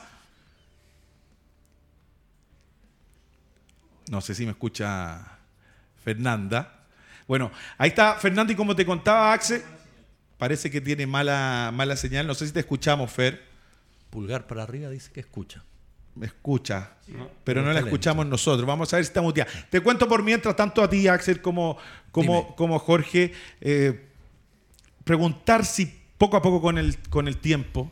No 4.09 4.21
sé 4.21 4.33
si 4.37 4.45
me 4.45 4.53
escucha 4.53 5.36
Fernanda. 6.07 6.73
Bueno, 7.27 7.51
ahí 7.79 7.89
está 7.89 8.15
Fernando 8.15 8.53
y 8.53 8.57
como 8.57 8.77
te 8.77 8.87
contaba 8.87 9.33
Axel, 9.33 9.61
parece 10.39 10.71
que 10.71 10.81
tiene 10.81 11.05
mala, 11.05 11.73
mala 11.75 11.97
señal. 11.97 12.29
No 12.29 12.35
sé 12.37 12.47
si 12.47 12.53
te 12.53 12.61
escuchamos, 12.61 13.11
Fer. 13.11 13.43
Pulgar 14.09 14.47
para 14.47 14.63
arriba 14.63 14.89
dice 14.89 15.11
que 15.11 15.19
escucha. 15.19 15.65
Me 16.15 16.27
escucha, 16.27 16.93
pero 17.43 17.61
no 17.61 17.73
la 17.73 17.81
escuchamos 17.81 18.25
nosotros. 18.25 18.65
Vamos 18.65 18.93
a 18.93 18.99
ver 18.99 19.05
si 19.05 19.09
está 19.09 19.21
muteada. 19.21 19.51
Te 19.69 19.81
cuento 19.81 20.07
por 20.07 20.23
mientras, 20.23 20.55
tanto 20.55 20.81
a 20.81 20.89
ti, 20.89 21.09
Axel, 21.09 21.43
como, 21.43 21.77
como, 22.13 22.55
como 22.55 22.79
Jorge, 22.79 23.33
eh, 23.61 24.09
preguntar 25.03 25.65
si 25.65 25.93
poco 26.19 26.37
a 26.37 26.43
poco 26.43 26.63
con 26.63 26.79
el, 26.79 26.97
con 27.11 27.27
el 27.27 27.39
tiempo, 27.39 27.91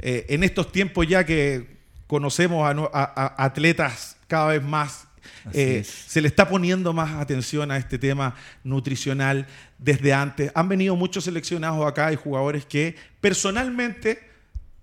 eh, 0.00 0.26
en 0.30 0.42
estos 0.42 0.72
tiempos 0.72 1.06
ya 1.06 1.24
que 1.24 1.78
conocemos 2.08 2.68
a 2.92 3.44
atletas 3.44 4.16
cada 4.26 4.48
vez 4.48 4.62
más 4.64 5.06
eh, 5.52 5.84
se 5.84 6.20
le 6.20 6.28
está 6.28 6.48
poniendo 6.48 6.92
más 6.92 7.20
atención 7.20 7.70
a 7.70 7.76
este 7.76 7.98
tema 7.98 8.34
nutricional 8.64 9.46
desde 9.78 10.12
antes. 10.12 10.52
Han 10.54 10.68
venido 10.68 10.96
muchos 10.96 11.24
seleccionados 11.24 11.86
acá 11.86 12.12
y 12.12 12.16
jugadores 12.16 12.64
que 12.66 12.96
personalmente 13.20 14.30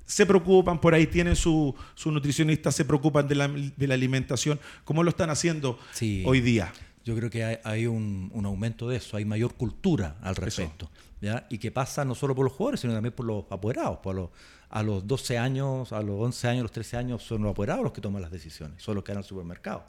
se 0.06 0.26
preocupan, 0.26 0.82
por 0.82 0.96
ahí 0.96 1.06
tienen 1.06 1.36
su, 1.36 1.76
nutricionista, 2.06 2.72
se 2.72 2.84
preocupan 2.84 3.28
de 3.28 3.36
la, 3.36 3.94
alimentación. 3.94 4.60
¿Cómo 4.84 5.04
lo 5.04 5.12
están 5.12 5.30
haciendo 5.30 5.80
hoy 6.26 6.42
día? 6.42 6.74
Yo 7.06 7.16
creo 7.16 7.30
que 7.30 7.60
hay, 7.64 7.86
un, 7.86 8.32
aumento 8.44 8.90
de 8.90 8.98
eso, 8.98 9.18
hay 9.18 9.26
mayor 9.26 9.54
cultura 9.54 10.18
al 10.22 10.36
respecto. 10.36 10.90
Y 11.50 11.58
que 11.58 11.72
pasa 11.72 12.04
no 12.06 12.16
solo 12.16 12.34
por 12.36 12.44
los 12.44 12.54
jugadores, 12.54 12.80
sino 12.80 12.94
también 12.94 13.14
por 13.14 13.26
los 13.26 13.46
apoderados. 13.52 14.00
Por 14.00 14.16
los, 14.16 14.30
a 14.70 14.84
los 14.84 15.06
12 15.06 15.38
años, 15.38 15.92
a 15.92 16.02
los 16.02 16.20
11 16.20 16.48
años, 16.48 16.60
a 16.60 16.64
los 16.64 16.72
13 16.72 16.98
años, 16.98 17.24
son 17.24 17.44
los 17.44 17.52
apoderados 17.52 17.84
los 17.84 17.94
que 17.94 18.02
toman 18.02 18.22
las 18.22 18.32
decisiones, 18.32 18.82
son 18.82 18.96
los 18.96 19.04
que 19.04 19.12
van 19.12 19.18
al 19.18 19.24
supermercado. 19.24 19.84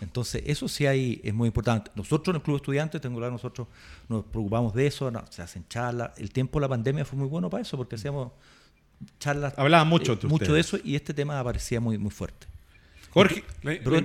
Entonces, 0.00 0.42
eso 0.46 0.68
sí 0.68 0.86
hay, 0.86 1.20
es 1.24 1.34
muy 1.34 1.48
importante. 1.48 1.90
Nosotros 1.94 2.34
en 2.34 2.36
el 2.36 2.42
Club 2.42 2.56
Estudiantes, 2.56 3.00
tengo 3.00 3.20
que 3.20 3.30
nosotros 3.30 3.68
nos 4.08 4.24
preocupamos 4.24 4.74
de 4.74 4.86
eso, 4.86 5.10
se 5.30 5.42
hacen 5.42 5.66
charlas. 5.68 6.10
El 6.16 6.30
tiempo 6.30 6.58
de 6.58 6.62
la 6.62 6.68
pandemia 6.68 7.04
fue 7.04 7.18
muy 7.18 7.28
bueno 7.28 7.50
para 7.50 7.62
eso, 7.62 7.76
porque 7.76 7.96
hacíamos 7.96 8.32
charlas. 9.18 9.54
Hablaban 9.56 9.88
mucho, 9.88 10.14
eh, 10.14 10.26
mucho 10.26 10.52
de 10.52 10.60
eso 10.60 10.78
y 10.82 10.94
este 10.94 11.14
tema 11.14 11.38
aparecía 11.38 11.80
muy, 11.80 11.98
muy 11.98 12.10
fuerte. 12.10 12.46
Jorge, 13.10 13.44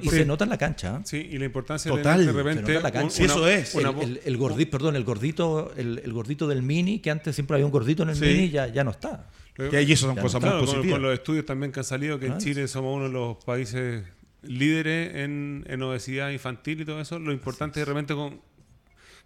y 0.03 0.09
se 0.09 0.23
nota 0.23 0.43
en 0.43 0.51
la 0.51 0.57
cancha. 0.57 0.97
¿eh? 0.97 1.01
Sí, 1.03 1.29
y 1.31 1.39
la 1.39 1.45
importancia 1.45 1.89
Total, 1.89 2.23
de 2.23 2.31
repente. 2.31 2.79
la 2.79 2.91
cancha. 2.91 3.23
eso 3.23 3.47
es. 3.47 3.73
el, 3.73 4.37
gordito, 4.37 4.69
perdón, 4.69 4.95
el 4.95 5.03
gordito, 5.03 5.73
el, 5.75 6.13
gordito 6.13 6.47
del 6.47 6.61
mini, 6.61 6.99
que 6.99 7.09
antes 7.09 7.33
siempre 7.33 7.55
había 7.55 7.65
un 7.65 7.71
gordito 7.71 8.03
en 8.03 8.09
el 8.09 8.19
mini, 8.19 8.49
ya, 8.49 8.67
ya 8.67 8.83
no 8.83 8.91
está. 8.91 9.27
Que 9.55 9.81
eso 9.81 10.07
son 10.07 10.15
cosas 10.15 10.41
muy 10.41 10.51
positivas. 10.51 10.91
Con, 10.91 11.01
los 11.01 11.13
estudios 11.13 11.45
también 11.45 11.71
que 11.71 11.79
han 11.79 11.85
salido, 11.85 12.19
que 12.19 12.27
en 12.27 12.37
Chile 12.37 12.67
somos 12.67 12.95
uno 12.95 13.05
de 13.05 13.11
los 13.11 13.43
países 13.43 14.03
líderes 14.41 15.15
en, 15.15 15.81
obesidad 15.81 16.29
infantil 16.29 16.81
y 16.81 16.85
todo 16.85 17.01
eso, 17.01 17.19
lo 17.19 17.31
importante 17.31 17.79
es 17.79 17.85
de 17.85 17.93
repente 17.93 18.13
con, 18.13 18.41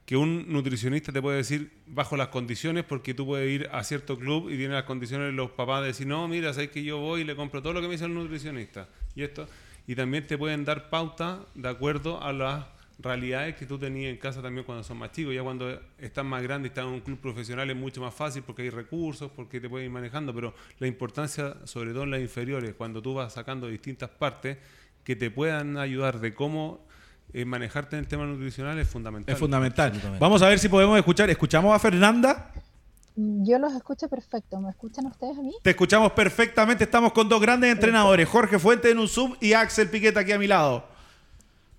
que 0.06 0.18
un 0.18 0.52
nutricionista 0.52 1.12
te 1.12 1.22
puede 1.22 1.38
decir 1.38 1.72
bajo 1.88 2.18
las 2.18 2.28
condiciones, 2.28 2.84
porque 2.84 3.14
tú 3.14 3.26
puedes 3.26 3.50
ir 3.50 3.70
a 3.72 3.84
cierto 3.84 4.18
club 4.18 4.50
y 4.50 4.58
tiene 4.58 4.74
las 4.74 4.84
condiciones 4.84 5.34
los 5.34 5.52
papás 5.52 5.82
de 5.82 5.88
decir, 5.88 6.08
no, 6.08 6.28
mira, 6.28 6.54
sabes 6.54 6.70
que 6.70 6.84
yo 6.84 6.98
voy 6.98 7.22
y 7.22 7.24
le 7.24 7.36
compro 7.36 7.62
todo 7.62 7.74
lo 7.74 7.82
que 7.82 7.88
me 7.88 7.94
dice 7.94 8.06
el 8.06 8.14
nutricionista. 8.14 8.90
Y 9.16 9.24
esto 9.24 9.48
y 9.88 9.96
también 9.96 10.26
te 10.26 10.38
pueden 10.38 10.64
dar 10.64 10.90
pauta 10.90 11.46
de 11.56 11.70
acuerdo 11.70 12.22
a 12.22 12.32
las 12.32 12.66
realidades 13.00 13.56
que 13.56 13.66
tú 13.66 13.78
tenías 13.78 14.12
en 14.12 14.18
casa 14.18 14.42
también 14.42 14.66
cuando 14.66 14.84
son 14.84 14.98
más 14.98 15.12
chicos. 15.12 15.34
Ya 15.34 15.44
cuando 15.44 15.80
estás 15.98 16.24
más 16.24 16.42
grande 16.42 16.68
y 16.68 16.70
estás 16.70 16.86
en 16.86 16.92
un 16.92 17.02
club 17.02 17.20
profesional 17.20 17.70
es 17.70 17.76
mucho 17.76 18.00
más 18.02 18.14
fácil 18.14 18.44
porque 18.44 18.62
hay 18.62 18.70
recursos, 18.70 19.30
porque 19.36 19.60
te 19.60 19.70
puedes 19.70 19.86
ir 19.86 19.92
manejando, 19.92 20.34
pero 20.34 20.54
la 20.80 20.88
importancia, 20.88 21.58
sobre 21.66 21.92
todo 21.92 22.04
en 22.04 22.12
las 22.12 22.22
inferiores, 22.22 22.74
cuando 22.76 23.02
tú 23.02 23.14
vas 23.14 23.34
sacando 23.34 23.68
distintas 23.68 24.10
partes, 24.10 24.58
que 25.04 25.16
te 25.16 25.30
puedan 25.30 25.78
ayudar 25.78 26.20
de 26.20 26.34
cómo 26.34 26.80
eh, 27.34 27.46
manejarte 27.46 27.96
en 27.96 28.02
el 28.02 28.08
tema 28.08 28.26
nutricional 28.26 28.78
es 28.80 28.88
fundamental. 28.88 29.34
Es 29.34 29.40
fundamental. 29.40 29.94
Vamos 30.20 30.42
a 30.42 30.48
ver 30.48 30.60
si 30.60 30.70
podemos 30.70 30.98
escuchar. 30.98 31.30
¿Escuchamos 31.30 31.76
a 31.76 31.80
Fernanda? 31.80 32.52
Yo 33.16 33.60
los 33.60 33.74
escucho 33.74 34.08
perfecto. 34.08 34.60
¿Me 34.60 34.70
escuchan 34.70 35.06
ustedes 35.06 35.38
a 35.38 35.42
mí? 35.42 35.54
Te 35.62 35.72
escuchamos 35.72 36.12
perfectamente. 36.14 36.84
Estamos 36.84 37.12
con 37.14 37.30
dos 37.30 37.42
grandes 37.42 37.72
entrenadores, 37.72 38.28
Jorge 38.28 38.58
Fuente 38.60 38.92
en 38.92 39.00
un 39.00 39.08
sub 39.08 39.38
y 39.40 39.54
Axel 39.54 39.90
Piqueta 39.90 40.22
aquí 40.22 40.32
a 40.32 40.40
mi 40.40 40.48
lado. 40.48 40.86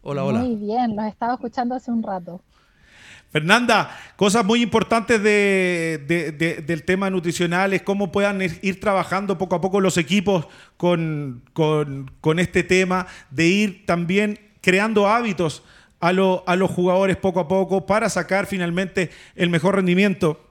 Hola, 0.02 0.24
hola. 0.24 0.40
Muy 0.40 0.56
bien, 0.56 0.94
los 0.94 1.06
estaba 1.06 1.34
escuchando 1.34 1.74
hace 1.74 1.90
un 1.90 2.02
rato. 2.02 2.40
Fernanda, 3.34 3.90
cosas 4.14 4.44
muy 4.44 4.62
importantes 4.62 5.20
del 5.20 6.82
tema 6.84 7.10
nutricional 7.10 7.72
es 7.72 7.82
cómo 7.82 8.12
puedan 8.12 8.40
ir 8.40 8.78
trabajando 8.78 9.38
poco 9.38 9.56
a 9.56 9.60
poco 9.60 9.80
los 9.80 9.98
equipos 9.98 10.46
con, 10.76 11.42
este 12.38 12.62
tema, 12.62 13.08
de 13.32 13.46
ir 13.48 13.86
también 13.86 14.38
creando 14.60 15.08
hábitos 15.08 15.64
a, 15.98 16.10
a 16.10 16.56
los 16.56 16.70
jugadores 16.70 17.16
poco 17.16 17.40
a 17.40 17.48
poco 17.48 17.86
para 17.86 18.08
sacar 18.08 18.46
finalmente 18.46 19.10
el 19.34 19.50
mejor 19.50 19.74
rendimiento. 19.74 20.43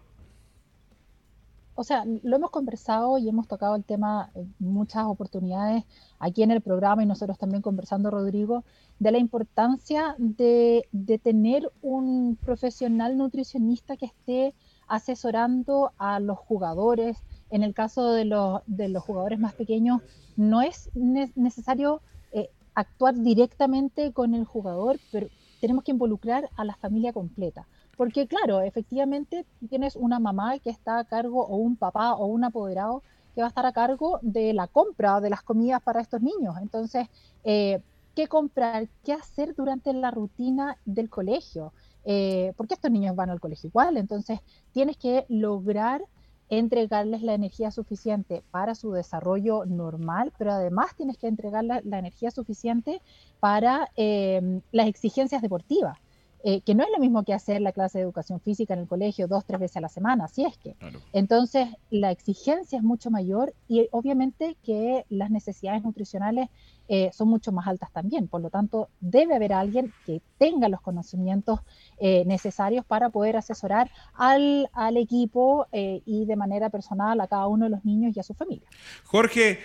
O 1.76 1.84
sea, 1.84 2.06
lo 2.06 2.36
hemos 2.36 2.52
conversado 2.52 3.18
y 3.18 3.28
hemos 3.28 3.48
tocado 3.48 3.76
el 3.76 3.84
tema 3.84 4.30
en 4.36 4.54
muchas 4.60 5.06
oportunidades 5.06 5.84
aquí 6.20 6.44
en 6.44 6.52
el 6.52 6.62
programa 6.62 7.02
y 7.02 7.08
nosotros 7.08 7.40
también 7.40 7.64
conversando, 7.64 8.12
Rodrigo, 8.12 8.64
de 9.00 9.12
la 9.12 9.18
importancia 9.18 10.16
de, 10.20 10.88
tener 11.24 11.72
un 11.82 12.38
profesional 12.40 13.18
nutricionista 13.18 13.98
que 13.98 14.06
esté 14.06 14.54
asesorando 14.88 15.92
a 15.98 16.20
los 16.20 16.38
jugadores. 16.38 17.18
En 17.50 17.64
el 17.64 17.74
caso 17.74 18.12
de 18.12 18.26
los, 18.26 18.62
de 18.68 18.90
los 18.90 19.04
jugadores 19.04 19.40
más 19.40 19.54
pequeños, 19.54 20.02
no 20.36 20.62
es 20.62 20.92
necesario 20.96 22.02
eh, 22.32 22.50
actuar 22.76 23.16
directamente 23.16 24.12
con 24.12 24.36
el 24.36 24.46
jugador, 24.46 25.00
pero 25.12 25.28
tenemos 25.60 25.84
que 25.84 25.92
involucrar 25.92 26.50
a 26.56 26.66
la 26.66 26.76
familia 26.76 27.14
completa. 27.14 27.68
Porque 27.98 28.28
claro, 28.28 28.62
efectivamente 28.62 29.46
tienes 29.70 29.96
una 29.96 30.20
mamá 30.20 30.58
que 30.60 30.70
está 30.70 31.00
a 31.00 31.06
cargo 31.06 31.46
o 31.46 31.58
un 31.58 31.76
papá 31.76 32.14
o 32.14 32.26
un 32.26 32.44
apoderado 32.44 33.04
que 33.36 33.42
va 33.42 33.48
a 33.48 33.50
estar 33.50 33.66
a 33.66 33.74
cargo 33.74 34.20
de 34.22 34.54
la 34.54 34.68
compra 34.68 35.20
de 35.20 35.30
las 35.30 35.44
comidas 35.44 35.82
para 35.82 36.02
estos 36.02 36.22
niños. 36.22 36.56
Entonces, 36.62 37.08
eh, 37.44 37.82
qué 38.16 38.28
comprar, 38.28 38.88
qué 39.04 39.14
hacer 39.14 39.56
durante 39.56 39.94
la 39.94 40.12
rutina 40.12 40.78
del 40.86 41.10
colegio, 41.10 41.74
eh, 42.06 42.54
porque 42.58 42.76
estos 42.76 42.92
niños 42.92 43.16
van 43.16 43.30
al 43.30 43.40
colegio 43.40 43.70
igual, 43.70 43.98
entonces 43.98 44.40
tienes 44.72 44.98
que 44.98 45.26
lograr 45.30 46.04
entregarles 46.50 47.24
la 47.24 47.34
energía 47.34 47.72
suficiente 47.72 48.44
para 48.52 48.76
su 48.76 48.92
desarrollo 48.92 49.66
normal, 49.66 50.32
pero 50.38 50.52
además 50.52 50.96
tienes 50.96 51.18
que 51.18 51.28
entregarles 51.28 51.84
la 51.86 51.98
energía 51.98 52.30
suficiente 52.30 53.02
para 53.40 53.90
eh, 53.96 54.62
las 54.72 54.88
exigencias 54.88 55.42
deportivas. 55.42 55.98
Eh, 56.46 56.60
que 56.62 56.76
no 56.76 56.84
es 56.84 56.90
lo 56.92 57.00
mismo 57.00 57.24
que 57.24 57.34
hacer 57.34 57.62
la 57.62 57.72
clase 57.72 58.00
de 58.00 58.04
educación 58.04 58.42
física 58.42 58.74
en 58.74 58.82
el 58.82 58.88
colegio 58.88 59.30
dos, 59.30 59.46
tres 59.46 59.62
veces 59.62 59.78
a 59.78 59.82
la 59.82 59.88
semana, 59.88 60.26
así 60.26 60.44
es 60.44 60.58
que. 60.58 60.76
Entonces, 61.14 61.70
la 61.90 62.12
exigencia 62.12 62.78
es 62.78 62.84
mucho 62.84 63.10
mayor 63.10 63.54
y 63.70 63.88
obviamente 63.92 64.58
que 64.62 65.06
las 65.10 65.32
necesidades 65.32 65.84
nutricionales 65.84 66.50
eh, 66.90 67.12
son 67.14 67.30
mucho 67.30 67.54
más 67.54 67.66
altas 67.66 67.94
también. 67.94 68.28
Por 68.28 68.42
lo 68.42 68.50
tanto, 68.50 68.90
debe 69.00 69.36
haber 69.36 69.54
alguien 69.54 69.94
que 70.06 70.22
tenga 70.38 70.68
los 70.68 70.82
conocimientos 70.82 71.62
eh, 71.98 72.26
necesarios 72.26 72.84
para 72.84 73.10
poder 73.10 73.38
asesorar 73.38 73.90
al, 74.14 74.70
al 74.74 74.98
equipo 74.98 75.68
y 75.72 76.26
de 76.26 76.36
manera 76.36 76.70
personal 76.70 77.22
a 77.22 77.28
cada 77.28 77.48
uno 77.48 77.66
de 77.66 77.72
los 77.72 77.86
niños 77.86 78.18
y 78.18 78.20
a 78.20 78.24
su 78.24 78.34
familia. 78.34 78.68
Jorge, 79.06 79.60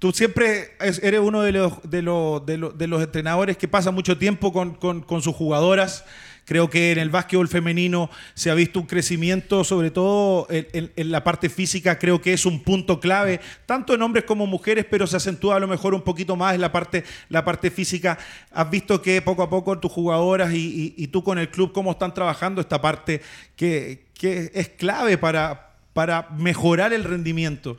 tú 0.00 0.12
siempre 0.12 0.72
eres 0.80 1.20
uno 1.20 1.42
de 1.42 1.52
los, 1.52 1.74
de, 1.88 2.02
los, 2.02 2.44
de, 2.44 2.56
los, 2.56 2.76
de 2.76 2.86
los 2.88 3.02
entrenadores 3.02 3.56
que 3.56 3.68
pasa 3.68 3.92
mucho 3.92 4.18
tiempo 4.18 4.52
con, 4.52 4.74
con, 4.74 5.02
con 5.02 5.22
sus 5.22 5.36
jugadoras. 5.36 6.04
Creo 6.46 6.70
que 6.70 6.90
en 6.90 6.98
el 6.98 7.10
básquetbol 7.10 7.46
femenino 7.46 8.10
se 8.34 8.50
ha 8.50 8.54
visto 8.54 8.80
un 8.80 8.86
crecimiento, 8.86 9.62
sobre 9.62 9.92
todo 9.92 10.48
en, 10.50 11.10
la 11.12 11.22
parte 11.22 11.48
física, 11.48 11.98
creo 11.98 12.20
que 12.20 12.32
es 12.32 12.44
un 12.44 12.64
punto 12.64 12.98
clave, 12.98 13.40
tanto 13.66 13.94
en 13.94 14.02
hombres 14.02 14.24
como 14.24 14.46
mujeres, 14.46 14.86
pero 14.90 15.06
se 15.06 15.18
acentúa 15.18 15.56
a 15.56 15.60
lo 15.60 15.68
mejor 15.68 15.94
un 15.94 16.02
poquito 16.02 16.34
más 16.34 16.54
en 16.54 16.62
la 16.62 16.72
parte, 16.72 17.04
la 17.28 17.44
parte 17.44 17.70
física. 17.70 18.18
¿Has 18.50 18.68
visto 18.68 19.00
que 19.00 19.22
poco 19.22 19.44
a 19.44 19.50
poco 19.50 19.78
tus 19.78 19.92
jugadoras 19.92 20.50
y, 20.52 21.06
tú 21.08 21.22
con 21.22 21.38
el 21.38 21.50
club, 21.50 21.72
cómo 21.72 21.92
están 21.92 22.14
trabajando 22.14 22.60
esta 22.62 22.80
parte 22.80 23.20
que, 23.54 24.08
es 24.20 24.68
clave 24.70 25.18
para, 25.18 25.76
para 25.92 26.30
mejorar 26.36 26.92
el 26.92 27.04
rendimiento? 27.04 27.78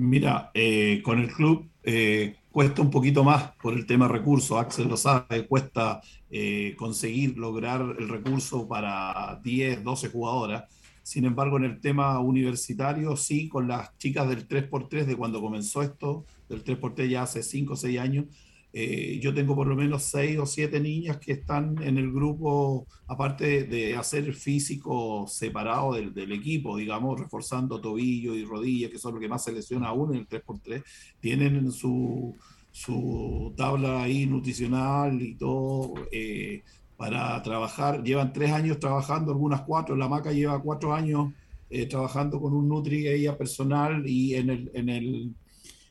Mira, 0.00 0.50
eh, 0.54 1.02
con 1.04 1.18
el 1.18 1.30
club 1.30 1.68
eh, 1.82 2.36
cuesta 2.50 2.80
un 2.80 2.90
poquito 2.90 3.22
más 3.22 3.52
por 3.62 3.74
el 3.74 3.84
tema 3.84 4.08
recursos, 4.08 4.58
Axel 4.58 4.88
lo 4.88 4.96
sabe, 4.96 5.46
cuesta 5.46 6.00
eh, 6.30 6.74
conseguir 6.78 7.36
lograr 7.36 7.82
el 7.98 8.08
recurso 8.08 8.66
para 8.66 9.38
10, 9.44 9.84
12 9.84 10.08
jugadoras. 10.08 10.64
Sin 11.02 11.26
embargo, 11.26 11.58
en 11.58 11.64
el 11.64 11.80
tema 11.80 12.18
universitario, 12.18 13.14
sí, 13.14 13.46
con 13.50 13.68
las 13.68 13.96
chicas 13.98 14.26
del 14.26 14.48
3x3 14.48 15.04
de 15.04 15.16
cuando 15.16 15.42
comenzó 15.42 15.82
esto, 15.82 16.24
del 16.48 16.64
3x3 16.64 17.08
ya 17.08 17.22
hace 17.24 17.42
5 17.42 17.74
o 17.74 17.76
6 17.76 18.00
años, 18.00 18.24
eh, 18.72 19.18
yo 19.20 19.34
tengo 19.34 19.56
por 19.56 19.66
lo 19.66 19.74
menos 19.74 20.04
6 20.04 20.38
o 20.38 20.46
7 20.46 20.78
niñas 20.80 21.18
que 21.18 21.32
están 21.32 21.82
en 21.82 21.98
el 21.98 22.12
grupo, 22.12 22.86
aparte 23.08 23.64
de 23.64 23.96
hacer 23.96 24.32
físico 24.34 25.26
separado 25.26 25.94
del, 25.94 26.14
del, 26.14 26.32
equipo, 26.32 26.76
digamos, 26.76 27.18
reforzando 27.18 27.80
tobillo 27.80 28.34
y 28.34 28.44
rodilla, 28.44 28.90
que 28.90 28.98
son 28.98 29.14
lo 29.14 29.20
que 29.20 29.28
más 29.28 29.42
se 29.44 29.52
lesiona 29.52 29.88
a 29.88 29.92
uno 29.92 30.12
en 30.14 30.20
el 30.20 30.28
3x3, 30.28 30.84
tienen 31.20 31.72
su, 31.72 32.36
su 32.70 33.52
tabla 33.56 34.02
ahí 34.02 34.26
nutricional 34.26 35.20
y 35.20 35.34
todo 35.34 35.94
eh, 36.12 36.62
para 36.96 37.42
trabajar. 37.42 38.02
Llevan 38.02 38.32
tres 38.32 38.52
años 38.52 38.78
trabajando, 38.78 39.32
algunas 39.32 39.62
cuatro. 39.62 39.96
La 39.96 40.08
Maca 40.08 40.32
lleva 40.32 40.62
cuatro 40.62 40.94
años 40.94 41.32
eh, 41.68 41.86
trabajando 41.86 42.40
con 42.40 42.52
un 42.54 42.68
Nutri 42.68 43.06
ella 43.06 43.36
personal 43.36 44.06
y 44.06 44.34
en 44.34 44.50
el, 44.50 44.70
en, 44.74 44.88
el, 44.88 45.34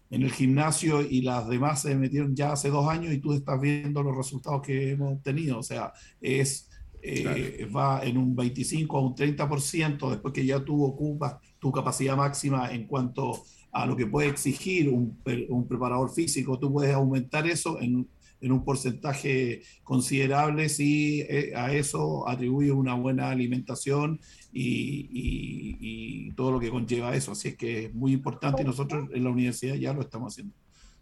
en 0.09 0.23
el 0.23 0.31
gimnasio 0.31 1.01
y 1.01 1.21
las 1.21 1.47
demás 1.47 1.83
se 1.83 1.95
metieron 1.95 2.35
ya 2.35 2.53
hace 2.53 2.69
dos 2.69 2.87
años 2.87 3.13
y 3.13 3.19
tú 3.19 3.33
estás 3.33 3.59
viendo 3.61 4.01
los 4.01 4.15
resultados 4.15 4.61
que 4.61 4.91
hemos 4.91 5.21
tenido. 5.21 5.59
O 5.59 5.63
sea, 5.63 5.93
es... 6.21 6.65
Eh, 7.01 7.65
va 7.73 8.03
en 8.03 8.17
un 8.17 8.35
25 8.35 8.97
a 8.97 9.01
un 9.01 9.15
30% 9.15 10.09
después 10.09 10.33
que 10.33 10.45
ya 10.45 10.59
tú 10.59 10.83
ocupas 10.83 11.37
tu 11.57 11.71
capacidad 11.71 12.17
máxima 12.17 12.73
en 12.73 12.87
cuanto 12.87 13.41
a 13.71 13.85
lo 13.85 13.95
que 13.95 14.05
puede 14.05 14.27
exigir 14.27 14.89
un, 14.89 15.17
un 15.47 15.65
preparador 15.65 16.11
físico, 16.11 16.59
tú 16.59 16.73
puedes 16.73 16.93
aumentar 16.93 17.47
eso 17.47 17.79
en, 17.79 18.05
en 18.41 18.51
un 18.51 18.63
porcentaje 18.63 19.63
considerable 19.83 20.69
si 20.69 21.21
eh, 21.21 21.53
a 21.55 21.73
eso 21.73 22.27
atribuye 22.27 22.71
una 22.71 22.93
buena 22.93 23.29
alimentación 23.29 24.19
y, 24.51 25.09
y, 25.11 26.31
todo 26.33 26.51
lo 26.53 26.59
que 26.59 26.69
conlleva 26.69 27.15
eso. 27.15 27.33
Así 27.33 27.49
es 27.49 27.57
que 27.57 27.85
es 27.85 27.93
muy 27.93 28.13
importante 28.13 28.61
y 28.61 28.65
nosotros 28.65 29.09
en 29.13 29.23
la 29.23 29.29
universidad 29.29 29.75
ya 29.75 29.93
lo 29.93 30.01
estamos 30.01 30.33
haciendo. 30.33 30.53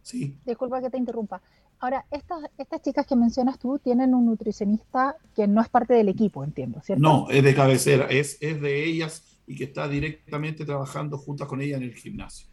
Sí. 0.01 0.35
Disculpa 0.45 0.81
que 0.81 0.89
te 0.89 0.97
interrumpa. 0.97 1.41
Ahora, 1.79 2.05
estas, 2.09 2.39
estas 2.57 2.81
chicas 2.81 3.05
que 3.05 3.15
mencionas 3.15 3.59
tú 3.59 3.77
tienen 3.77 4.15
un 4.15 4.25
nutricionista 4.25 5.15
que 5.35 5.47
no 5.47 5.61
es 5.61 5.69
parte 5.69 5.93
del 5.93 6.09
equipo, 6.09 6.43
entiendo, 6.43 6.81
¿cierto? 6.81 7.03
No, 7.03 7.29
es 7.29 7.43
de 7.43 7.53
cabecera, 7.53 8.07
es, 8.07 8.38
es 8.41 8.59
de 8.59 8.85
ellas 8.85 9.39
y 9.45 9.55
que 9.55 9.65
está 9.65 9.88
directamente 9.88 10.65
trabajando 10.65 11.17
juntas 11.17 11.47
con 11.47 11.61
ella 11.61 11.77
en 11.77 11.83
el 11.83 11.93
gimnasio. 11.93 12.47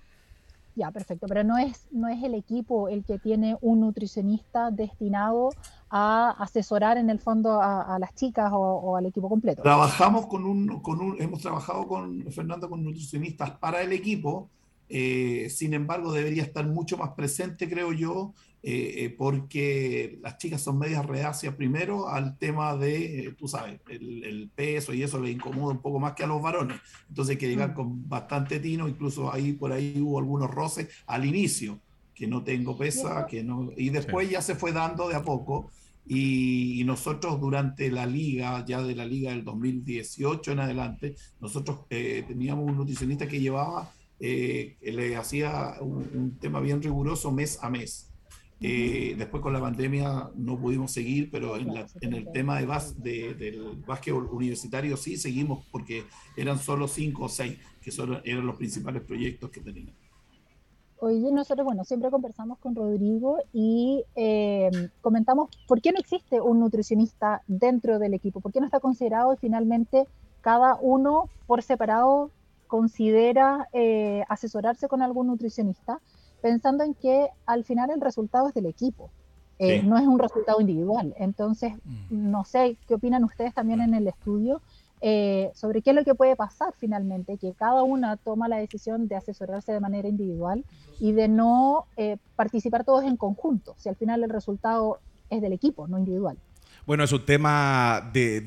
Ya, 0.77 0.91
perfecto, 0.91 1.27
pero 1.29 1.45
no 1.45 1.57
es, 1.57 1.87
no 1.93 2.09
es 2.09 2.23
el 2.23 2.35
equipo 2.35 2.89
el 2.89 3.05
que 3.05 3.19
tiene 3.19 3.57
un 3.61 3.81
nutricionista 3.81 4.73
destinado 4.73 5.51
a 5.89 6.31
asesorar 6.31 6.99
en 6.99 7.11
el 7.11 7.21
fondo 7.21 7.61
a, 7.63 7.97
las 8.01 8.15
chicas 8.17 8.51
o, 8.53 8.97
al 8.97 9.07
equipo 9.07 9.29
completo. 9.29 9.63
Trabajamos 9.63 10.27
con 10.27 10.45
un, 10.45 10.81
con 10.81 11.01
un, 11.01 11.23
hemos 11.23 11.41
trabajado 11.41 11.87
con 11.87 12.25
Fernando 12.33 12.69
con 12.69 12.83
nutricionistas 12.83 13.53
para 13.53 13.83
el 13.83 13.93
equipo, 13.93 14.49
eh, 14.89 15.49
sin 15.49 15.75
embargo 15.75 16.13
debería 16.13 16.43
estar 16.43 16.67
mucho 16.67 16.97
más 16.97 17.11
presente, 17.11 17.69
creo 17.69 17.93
yo, 17.93 18.33
eh, 18.67 19.05
eh, 19.05 19.11
porque 19.11 20.19
las 20.23 20.39
chicas 20.39 20.63
son 20.63 20.79
medias 20.79 21.05
reacias 21.05 21.55
primero 21.55 22.09
al 22.09 22.39
tema 22.39 22.75
de, 22.75 23.27
eh, 23.27 23.35
tú 23.37 23.47
sabes, 23.47 23.79
el, 23.91 24.51
peso 24.55 24.95
y 24.95 25.03
eso 25.03 25.21
le 25.21 25.31
incomoda 25.31 25.75
un 25.75 25.83
poco 25.83 26.01
más 26.01 26.15
que 26.15 26.25
a 26.25 26.27
los 26.27 26.41
varones. 26.41 26.81
Entonces 27.11 27.33
hay 27.33 27.39
que 27.39 27.49
llegar 27.49 27.73
mm. 27.73 27.75
con 27.75 28.09
bastante 28.09 28.61
tino, 28.61 28.89
incluso 28.89 29.31
ahí 29.31 29.53
por 29.53 29.71
ahí 29.71 30.01
hubo 30.01 30.19
algunos 30.19 30.51
roces 30.51 30.89
al 31.07 31.27
inicio, 31.27 31.79
que 32.15 32.27
no 32.27 32.43
tengo 32.43 32.79
pesa, 32.79 33.27
que 33.27 33.45
no, 33.45 33.71
y 33.77 33.91
después 33.91 34.31
ya 34.31 34.41
se 34.41 34.55
fue 34.55 34.73
dando 34.73 35.11
de 35.11 35.17
a 35.17 35.23
poco. 35.23 35.71
Y, 36.07 36.83
nosotros 36.87 37.41
durante 37.41 37.91
la 37.91 38.07
liga, 38.07 38.65
ya 38.67 38.83
de 38.83 38.95
la 38.95 39.05
liga 39.05 39.31
del 39.31 39.45
2018 39.45 40.53
en 40.53 40.61
adelante, 40.61 41.17
nosotros 41.41 41.87
teníamos 41.89 42.67
un 42.71 42.77
nutricionista 42.79 43.29
que 43.29 43.41
llevaba, 43.41 43.91
le 44.19 45.17
hacía 45.17 45.77
un 45.81 46.39
tema 46.41 46.61
bien 46.61 46.81
riguroso 46.83 47.31
mes 47.31 47.59
a 47.63 47.69
mes 47.69 48.14
eh, 48.67 49.15
después 49.19 49.43
con 49.43 49.53
la 49.53 49.61
pandemia 49.61 50.31
no 50.37 50.59
pudimos 50.59 50.91
seguir, 50.91 51.31
pero 51.31 51.59
en, 51.59 51.71
el 52.01 52.33
tema 52.33 52.59
de 52.59 52.65
bas, 52.65 52.99
del 53.03 53.83
básquetbol 53.87 54.27
universitario 54.33 54.97
sí 54.97 55.19
seguimos 55.19 55.67
porque 55.71 56.05
eran 56.35 56.59
solo 56.59 56.89
cinco 56.89 57.25
o 57.25 57.29
seis, 57.29 57.59
que 57.83 57.91
son, 57.91 58.23
eran 58.25 58.47
los 58.47 58.57
principales 58.57 59.03
proyectos 59.03 59.51
que 59.51 59.61
teníamos. 59.61 59.93
Oye, 61.01 61.31
nosotros, 61.31 61.67
bueno, 61.67 61.85
siempre 61.85 62.11
conversamos 62.11 62.57
con 62.57 62.75
Rodrigo 62.75 63.37
y 63.53 64.03
eh, 64.17 64.71
comentamos 65.03 65.51
por 65.69 65.83
qué 65.83 65.93
no 65.93 65.99
existe 65.99 66.41
un 66.41 66.61
nutricionista 66.61 67.43
dentro 67.47 67.99
del 67.99 68.15
equipo, 68.15 68.41
por 68.41 68.51
qué 68.51 68.61
no 68.61 68.67
está 68.67 68.81
considerado 68.81 69.35
y 69.35 69.37
finalmente 69.37 70.09
cada 70.41 70.77
uno 70.81 71.29
por 71.47 71.63
separado 71.63 72.31
considera 72.67 73.69
eh, 73.75 74.25
asesorarse 74.31 74.89
con 74.89 75.03
algún 75.03 75.27
nutricionista 75.27 76.01
pensando 76.45 76.85
en 76.85 76.93
que 76.93 77.31
al 77.47 77.65
final 77.65 77.89
el 77.89 78.03
resultado 78.03 78.49
es 78.49 78.53
del 78.53 78.67
equipo, 78.67 79.09
eh, 79.59 79.83
no 79.83 79.97
es 79.97 80.07
un 80.07 80.19
resultado 80.19 80.61
individual. 80.61 81.15
Entonces, 81.17 81.73
mm. 81.73 82.05
no 82.11 82.45
sé 82.45 82.77
qué 82.87 82.97
opinan 82.97 83.25
ustedes 83.25 83.55
también 83.55 83.81
en 83.81 83.95
el 83.95 84.07
estudio 84.09 84.61
eh, 85.01 85.51
sobre 85.55 85.81
qué 85.81 85.91
es 85.91 85.97
lo 85.97 86.05
que 86.05 86.15
puede 86.15 86.37
pasar 86.37 86.75
finalmente, 86.77 87.39
que 87.39 87.55
cada 87.55 87.83
una 87.83 88.19
toma 88.19 88.47
la 88.47 88.59
decisión 88.59 89.09
de 89.09 89.17
asesorarse 89.17 89.73
de 89.73 89.81
manera 89.81 90.07
individual 90.07 90.67
y 91.01 91.13
de 91.13 91.29
no 91.29 91.87
eh, 91.97 92.19
participar 92.37 92.85
todos 92.85 93.05
en 93.05 93.17
conjunto, 93.17 93.75
si 93.79 93.89
al 93.89 93.97
final 93.97 94.23
el 94.23 94.29
resultado 94.29 94.99
es 95.31 95.41
del 95.41 95.55
equipo, 95.55 95.89
no 95.89 95.99
individual. 95.99 96.37
Bueno, 96.87 97.05
es 97.05 97.13
un 97.13 97.25
tema 97.25 98.11
de, 98.13 98.47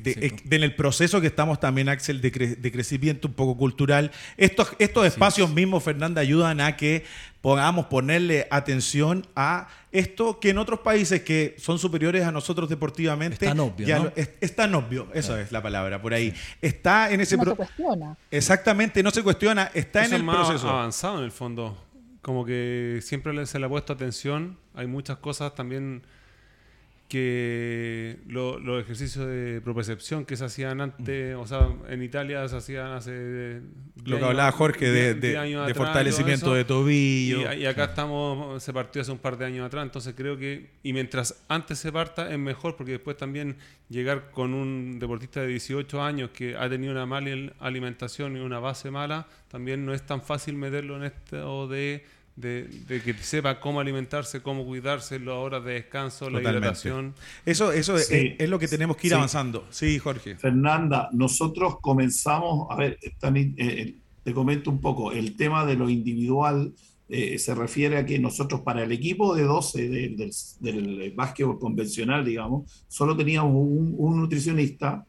en 0.50 0.62
el 0.62 0.74
proceso 0.76 1.20
que 1.20 1.26
estamos 1.26 1.58
también, 1.58 1.88
Axel, 1.88 2.20
de, 2.20 2.30
crecimiento 2.72 3.26
un 3.26 3.34
poco 3.34 3.56
cultural. 3.56 4.12
Estos, 4.36 4.76
estos 4.78 5.06
espacios 5.06 5.50
mismos, 5.50 5.82
Fernanda, 5.82 6.20
ayudan 6.20 6.60
a 6.60 6.76
que 6.76 7.04
podamos 7.40 7.86
ponerle 7.86 8.46
atención 8.50 9.26
a 9.34 9.68
esto 9.90 10.38
que 10.38 10.50
en 10.50 10.58
otros 10.58 10.80
países 10.80 11.22
que 11.22 11.56
son 11.58 11.80
superiores 11.80 12.24
a 12.24 12.30
nosotros 12.30 12.68
deportivamente. 12.68 13.44
Es 13.44 13.50
tan 13.50 13.58
obvio. 13.58 13.98
¿no? 13.98 14.12
es, 14.14 14.56
tan 14.56 14.74
obvio, 14.74 15.08
eso 15.14 15.36
es 15.36 15.50
la 15.50 15.60
palabra, 15.60 16.00
por 16.00 16.14
ahí. 16.14 16.32
Está 16.62 17.10
en 17.10 17.20
ese 17.20 17.36
No 17.36 17.44
se 17.44 17.56
cuestiona. 17.56 18.16
Exactamente, 18.30 19.02
no 19.02 19.10
se 19.10 19.22
cuestiona, 19.24 19.70
está 19.74 20.04
en 20.04 20.12
el 20.12 20.22
más 20.22 20.46
proceso. 20.46 20.68
avanzado 20.68 21.18
en 21.18 21.24
el 21.24 21.32
fondo. 21.32 21.76
Como 22.22 22.44
que 22.44 23.00
siempre 23.02 23.46
se 23.46 23.58
le 23.58 23.66
ha 23.66 23.68
puesto 23.68 23.92
atención. 23.92 24.58
Hay 24.74 24.86
muchas 24.86 25.16
cosas 25.18 25.54
también 25.54 26.02
que 27.08 28.18
los 28.26 28.82
ejercicios 28.82 29.26
de 29.26 29.62
propriocepción 29.62 30.26
que 30.26 30.36
se 30.36 30.44
hacían 30.44 30.82
antes, 30.82 31.34
o 31.36 31.46
sea, 31.46 31.68
en 31.88 32.02
Italia 32.02 32.46
se 32.48 32.56
hacían 32.56 32.92
hace... 32.92 33.62
Lo 34.04 34.18
que 34.18 34.24
hablaba 34.24 34.52
Jorge 34.52 34.90
de, 34.90 35.14
de, 35.14 35.74
fortalecimiento 35.74 36.52
de 36.52 36.64
tobillo. 36.64 37.52
Y, 37.54 37.64
acá 37.64 37.84
estamos, 37.84 38.62
se 38.62 38.74
partió 38.74 39.00
hace 39.00 39.10
un 39.10 39.18
par 39.18 39.38
de 39.38 39.46
años 39.46 39.66
atrás, 39.66 39.84
entonces 39.84 40.14
creo 40.14 40.36
que, 40.36 40.70
y 40.82 40.92
mientras 40.92 41.42
antes 41.48 41.78
se 41.78 41.90
parta 41.90 42.30
es 42.30 42.38
mejor, 42.38 42.76
porque 42.76 42.92
después 42.92 43.16
también 43.16 43.56
llegar 43.88 44.30
con 44.30 44.52
un 44.52 44.98
deportista 44.98 45.40
de 45.40 45.46
18 45.48 46.02
años 46.02 46.30
que 46.30 46.56
ha 46.56 46.68
tenido 46.68 46.92
una 46.92 47.06
mala 47.06 47.30
alimentación 47.58 48.36
y 48.36 48.40
una 48.40 48.58
base 48.58 48.90
mala, 48.90 49.26
también 49.48 49.86
no 49.86 49.94
es 49.94 50.02
tan 50.02 50.20
fácil 50.20 50.56
meterlo 50.56 50.96
en 50.96 51.04
esto 51.04 51.68
de 51.68 52.04
de, 52.40 53.02
que 53.04 53.14
sepa 53.14 53.60
cómo 53.60 53.80
alimentarse, 53.80 54.40
cómo 54.40 54.64
cuidarse, 54.64 55.18
las 55.18 55.34
horas 55.34 55.64
de 55.64 55.74
descanso, 55.74 56.30
la 56.30 56.40
hidratación. 56.40 57.14
Eso, 57.44 57.72
eso 57.72 57.96
es, 57.96 58.48
lo 58.48 58.58
que 58.58 58.68
tenemos 58.68 58.96
que 58.96 59.08
ir 59.08 59.14
avanzando. 59.14 59.66
Sí, 59.70 59.98
Jorge. 59.98 60.36
Fernanda, 60.36 61.08
nosotros 61.12 61.78
comenzamos, 61.80 62.68
a 62.70 62.76
ver, 62.76 62.98
también 63.18 63.54
eh, 63.58 63.96
te 64.22 64.32
comento 64.32 64.70
un 64.70 64.80
poco, 64.80 65.12
el 65.12 65.36
tema 65.36 65.64
de 65.64 65.74
lo 65.74 65.88
individual 65.88 66.72
eh, 67.08 67.38
se 67.38 67.54
refiere 67.54 67.96
a 67.96 68.06
que 68.06 68.18
nosotros 68.18 68.60
para 68.60 68.82
el 68.82 68.92
equipo 68.92 69.34
de 69.34 69.42
12 69.44 69.88
del, 69.88 70.32
del 70.60 71.12
básquetbol 71.16 71.58
convencional, 71.58 72.24
digamos, 72.24 72.84
solo 72.86 73.16
teníamos 73.16 73.52
un, 73.54 73.94
un 73.96 74.20
nutricionista 74.20 75.04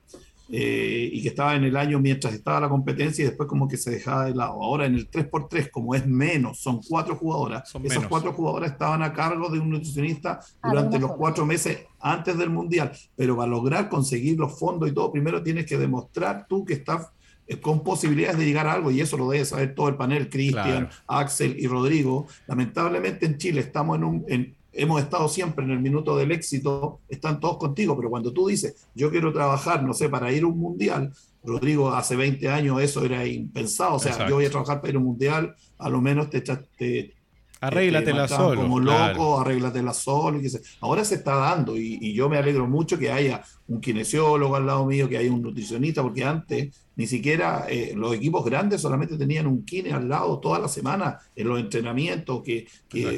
eh, 0.52 1.10
y 1.14 1.22
que 1.22 1.30
estaba 1.30 1.56
en 1.56 1.64
el 1.64 1.78
año 1.78 2.00
mientras 2.00 2.34
estaba 2.34 2.60
la 2.60 2.70
competencia 2.70 3.22
y 3.22 3.28
después 3.28 3.48
como 3.48 3.68
que 3.68 3.78
se 3.78 3.92
dejaba 3.92 4.26
de 4.26 4.34
lado. 4.34 4.54
Ahora 4.64 4.88
en 4.88 4.96
el 4.96 5.10
3x3, 5.10 5.70
como 5.70 5.94
es 5.94 6.08
menos, 6.08 6.60
son 6.60 6.82
cuatro 6.82 7.16
jugadoras, 7.16 7.72
esas 7.84 8.08
cuatro 8.08 8.34
jugadoras 8.34 8.72
estaban 8.72 9.04
a 9.04 9.14
cargo 9.14 9.50
de 9.50 9.60
un 9.60 9.70
nutricionista 9.70 10.40
ah, 10.62 10.70
durante 10.70 10.98
los 10.98 11.12
cuatro 11.12 11.46
meses 11.46 11.86
antes 12.00 12.36
del 12.36 12.50
Mundial, 12.50 12.92
pero 13.16 13.38
para 13.38 13.48
lograr 13.48 13.90
conseguir 13.90 14.40
los 14.40 14.58
fondos 14.58 14.90
y 14.90 14.94
todo, 14.94 15.12
primero 15.12 15.44
tienes 15.44 15.68
que 15.68 15.78
demostrar 15.78 16.48
tú 16.50 16.66
que 16.66 16.74
estás 16.74 17.12
eh, 17.46 17.60
con 17.60 17.84
posibilidades 17.84 18.38
de 18.38 18.46
llegar 18.46 18.68
a 18.68 18.74
algo, 18.74 18.90
y 18.92 19.02
eso 19.02 19.18
lo 19.18 19.30
debe 19.30 19.46
saber 19.46 19.76
todo 19.76 19.90
el 19.90 19.98
panel, 19.98 20.30
Cristian, 20.30 20.90
Axel 21.08 21.56
y 21.60 21.68
Rodrigo. 21.68 22.28
Lamentablemente 22.48 23.26
en 23.26 23.38
Chile 23.38 23.62
estamos 23.62 23.98
en 23.98 24.04
un, 24.04 24.26
en, 24.28 24.56
hemos 24.82 25.02
estado 25.02 25.28
siempre 25.28 25.66
en 25.66 25.72
el 25.72 25.80
minuto 25.80 26.16
del 26.16 26.32
éxito, 26.32 27.02
están 27.08 27.40
todos 27.40 27.58
contigo, 27.58 27.96
pero 27.96 28.10
cuando 28.10 28.32
tú 28.32 28.48
dices, 28.48 28.88
yo 28.96 29.12
quiero 29.12 29.34
trabajar, 29.34 29.84
no 29.84 29.94
sé, 29.94 30.10
para 30.10 30.32
ir 30.32 30.44
a 30.44 30.48
un 30.48 30.58
mundial, 30.58 31.12
Rodrigo, 31.44 31.94
hace 31.94 32.16
20 32.16 32.48
años 32.50 32.82
eso 32.82 33.04
era 33.04 33.26
impensado, 33.26 33.96
o 33.96 34.00
sea, 34.00 34.28
yo 34.28 34.36
voy 34.36 34.46
a 34.46 34.50
trabajar 34.50 34.82
para 34.82 34.90
ir 34.90 34.96
a 34.96 35.00
un 35.00 35.06
mundial, 35.06 35.56
a 35.78 35.90
lo 35.90 36.02
menos 36.02 36.30
te, 36.30 36.42
te, 36.42 37.14
Arréglatela 37.62 38.28
solo. 38.28 38.62
Como 38.62 38.80
loco, 38.80 39.40
arréglatela 39.40 39.94
solo. 39.94 40.40
Ahora 40.80 41.04
se 41.04 41.16
está 41.16 41.36
dando 41.36 41.76
y, 41.76 42.14
yo 42.14 42.30
me 42.30 42.38
alegro 42.38 42.68
mucho 42.68 42.98
que 42.98 43.12
haya 43.12 43.44
un 43.68 43.82
kinesiólogo 43.82 44.56
al 44.56 44.66
lado 44.66 44.86
mío, 44.86 45.10
que 45.10 45.18
haya 45.18 45.32
un 45.32 45.42
nutricionista, 45.42 46.02
porque 46.02 46.24
antes 46.24 46.88
ni 46.96 47.08
siquiera 47.08 47.66
eh, 47.70 47.94
los 47.96 48.14
equipos 48.14 48.44
grandes 48.44 48.82
solamente 48.82 49.18
tenían 49.18 49.48
un 49.48 49.64
kine 49.64 49.92
al 49.92 50.10
lado 50.10 50.40
toda 50.40 50.60
la 50.60 50.68
semana 50.68 51.20
en 51.36 51.48
los 51.48 51.60
entrenamientos, 51.60 52.44
que, 52.44 52.68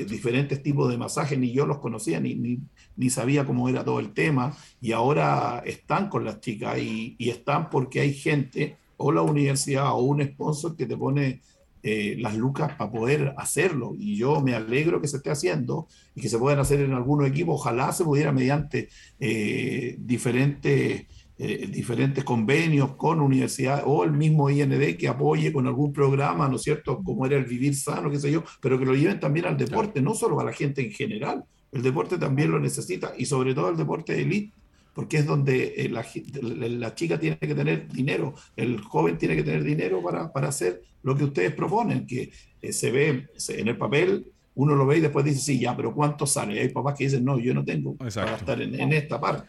diferentes 0.07 0.61
tipos 0.63 0.89
de 0.89 0.97
masajes, 0.97 1.37
ni 1.37 1.51
yo 1.51 1.65
los 1.65 1.77
conocía, 1.77 2.19
ni, 2.19 2.35
ni, 2.35 2.59
ni, 2.95 3.09
sabía 3.09 3.45
cómo 3.45 3.69
era 3.69 3.83
todo 3.83 3.99
el 3.99 4.13
tema. 4.13 4.55
Y 4.81 4.91
ahora 4.91 5.61
están 5.65 6.09
con 6.09 6.25
las 6.25 6.41
chicas 6.41 6.79
y, 6.79 7.15
y 7.17 7.29
están 7.29 7.69
porque 7.69 7.99
hay 7.99 8.13
gente 8.13 8.77
o 8.97 9.11
la 9.11 9.21
universidad 9.21 9.91
o 9.93 9.97
un 9.97 10.23
sponsor 10.23 10.75
que 10.75 10.85
te 10.85 10.97
pone 10.97 11.41
eh, 11.83 12.15
las 12.19 12.35
lucas 12.35 12.73
para 12.75 12.91
poder 12.91 13.33
hacerlo. 13.37 13.93
Y 13.97 14.15
yo 14.15 14.39
me 14.41 14.53
alegro 14.53 15.01
que 15.01 15.07
se 15.07 15.17
esté 15.17 15.31
haciendo 15.31 15.87
y 16.15 16.21
que 16.21 16.29
se 16.29 16.37
puedan 16.37 16.59
hacer 16.59 16.81
en 16.81 16.93
algunos 16.93 17.27
equipos. 17.27 17.55
Ojalá 17.59 17.91
se 17.91 18.03
pudiera 18.03 18.31
mediante 18.31 18.89
eh, 19.19 19.95
diferentes, 19.99 21.07
eh, 21.37 21.69
diferentes 21.71 22.23
convenios 22.23 22.95
con 22.95 23.19
universidades 23.19 23.83
o 23.87 24.03
el 24.03 24.11
mismo 24.11 24.49
IND 24.49 24.95
que 24.95 25.07
apoye 25.07 25.51
con 25.51 25.65
algún 25.65 25.91
programa, 25.91 26.47
¿no 26.47 26.57
es 26.57 26.61
cierto? 26.61 27.01
Como 27.03 27.25
era 27.25 27.37
el 27.37 27.45
vivir 27.45 27.75
sano, 27.75 28.11
qué 28.11 28.19
sé 28.19 28.31
yo, 28.31 28.43
pero 28.61 28.77
que 28.77 28.85
lo 28.85 28.93
lleven 28.93 29.19
también 29.19 29.47
al 29.47 29.57
deporte, 29.57 30.01
no 30.01 30.13
solo 30.13 30.39
a 30.39 30.43
la 30.43 30.53
gente 30.53 30.85
en 30.85 30.91
general. 30.91 31.43
El 31.71 31.81
deporte 31.81 32.17
también 32.17 32.51
lo 32.51 32.59
necesita 32.59 33.13
y 33.17 33.25
sobre 33.25 33.55
todo 33.55 33.69
el 33.69 33.77
deporte 33.77 34.13
de 34.13 34.21
élite 34.21 34.60
porque 34.93 35.17
es 35.17 35.25
donde 35.25 35.73
eh, 35.77 35.89
la, 35.89 36.95
chica 36.95 37.19
tiene 37.19 37.37
que 37.37 37.55
tener 37.55 37.87
dinero, 37.87 38.35
el 38.55 38.81
joven 38.81 39.17
tiene 39.17 39.35
que 39.35 39.43
tener 39.43 39.63
dinero 39.63 40.01
para, 40.01 40.31
para 40.31 40.49
hacer 40.49 40.81
lo 41.03 41.15
que 41.15 41.25
ustedes 41.25 41.53
proponen, 41.53 42.05
que 42.05 42.31
eh, 42.61 42.73
se 42.73 42.91
ve 42.91 43.27
en 43.49 43.67
el 43.67 43.77
papel, 43.77 44.31
uno 44.55 44.75
lo 44.75 44.85
ve 44.85 44.97
y 44.97 45.01
después 45.01 45.23
dice, 45.23 45.39
sí, 45.39 45.59
ya, 45.59 45.75
pero 45.75 45.93
¿cuánto 45.93 46.27
sale? 46.27 46.59
hay 46.59 46.69
papás 46.69 46.97
que 46.97 47.05
dicen, 47.05 47.23
no, 47.23 47.39
yo 47.39 47.53
no 47.53 47.63
tengo 47.63 47.95
para 47.95 48.09
estar 48.09 48.61
en, 48.61 48.93
esta 48.93 49.19
parte. 49.19 49.47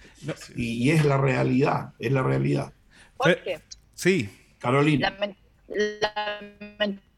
Y, 0.56 0.90
es 0.90 1.04
la 1.04 1.18
realidad, 1.18 1.92
es 1.98 2.12
la 2.12 2.22
realidad. 2.22 2.72
¿Por 3.16 3.42
qué? 3.42 3.58
Sí. 3.94 4.28
Carolina 4.58 5.12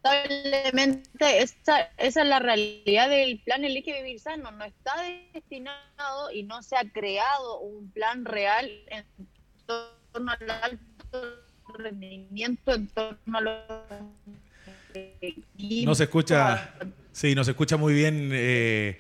lamentablemente 0.04 1.42
esa, 1.42 1.80
esa 1.96 2.22
es 2.22 2.28
la 2.28 2.38
realidad 2.38 3.08
del 3.08 3.40
plan 3.40 3.64
El 3.64 3.82
que 3.82 4.02
Vivir 4.02 4.20
Sano. 4.20 4.50
No 4.52 4.64
está 4.64 4.92
destinado 5.32 6.30
y 6.32 6.42
no 6.42 6.62
se 6.62 6.76
ha 6.76 6.84
creado 6.84 7.60
un 7.60 7.90
plan 7.90 8.24
real 8.24 8.70
en 8.88 9.04
torno 9.66 10.32
al 10.32 10.50
alto 10.50 11.44
rendimiento, 11.78 12.74
en 12.74 12.88
torno 12.88 13.38
a 13.38 13.40
los... 13.40 13.54
No 15.84 15.94
se 15.94 16.04
escucha, 16.04 16.74
sí, 17.10 17.34
no 17.34 17.42
se 17.42 17.50
escucha 17.50 17.76
muy 17.76 17.94
bien 17.94 18.30
eh, 18.32 18.98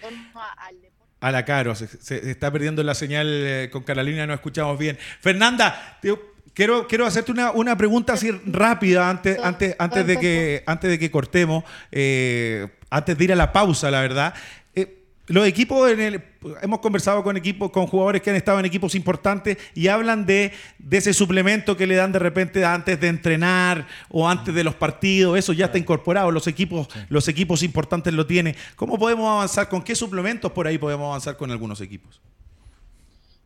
a 1.20 1.30
la 1.30 1.44
Caro. 1.44 1.74
Se, 1.76 2.30
está 2.30 2.50
perdiendo 2.50 2.82
la 2.82 2.94
señal 2.94 3.28
eh, 3.28 3.68
con 3.70 3.84
Carolina, 3.84 4.26
no 4.26 4.34
escuchamos 4.34 4.76
bien. 4.76 4.98
Fernanda, 5.20 5.98
te, 6.02 6.12
Quiero, 6.54 6.86
quiero 6.86 7.04
hacerte 7.04 7.32
una, 7.32 7.50
una 7.50 7.76
pregunta 7.76 8.12
así 8.12 8.30
rápida 8.46 9.10
antes, 9.10 9.38
antes, 9.42 9.74
antes, 9.76 10.06
de, 10.06 10.18
que, 10.20 10.62
antes 10.66 10.88
de 10.88 11.00
que 11.00 11.10
cortemos, 11.10 11.64
eh, 11.90 12.68
antes 12.90 13.18
de 13.18 13.24
ir 13.24 13.32
a 13.32 13.36
la 13.36 13.52
pausa, 13.52 13.90
la 13.90 14.00
verdad. 14.00 14.34
Eh, 14.72 15.02
los 15.26 15.48
equipos, 15.48 15.90
en 15.90 16.00
el, 16.00 16.22
hemos 16.62 16.78
conversado 16.78 17.24
con 17.24 17.36
equipos, 17.36 17.72
con 17.72 17.88
jugadores 17.88 18.22
que 18.22 18.30
han 18.30 18.36
estado 18.36 18.60
en 18.60 18.66
equipos 18.66 18.94
importantes 18.94 19.58
y 19.74 19.88
hablan 19.88 20.26
de, 20.26 20.52
de, 20.78 20.96
ese 20.96 21.12
suplemento 21.12 21.76
que 21.76 21.88
le 21.88 21.96
dan 21.96 22.12
de 22.12 22.20
repente 22.20 22.64
antes 22.64 23.00
de 23.00 23.08
entrenar 23.08 23.88
o 24.08 24.28
antes 24.28 24.54
de 24.54 24.62
los 24.62 24.76
partidos. 24.76 25.36
Eso 25.36 25.52
ya 25.52 25.66
está 25.66 25.78
incorporado. 25.78 26.30
Los 26.30 26.46
equipos, 26.46 26.86
los 27.08 27.26
equipos 27.26 27.64
importantes 27.64 28.14
lo 28.14 28.28
tienen. 28.28 28.54
¿Cómo 28.76 28.96
podemos 28.96 29.28
avanzar? 29.28 29.68
¿Con 29.68 29.82
qué 29.82 29.96
suplementos 29.96 30.52
por 30.52 30.68
ahí 30.68 30.78
podemos 30.78 31.06
avanzar 31.06 31.36
con 31.36 31.50
algunos 31.50 31.80
equipos? 31.80 32.20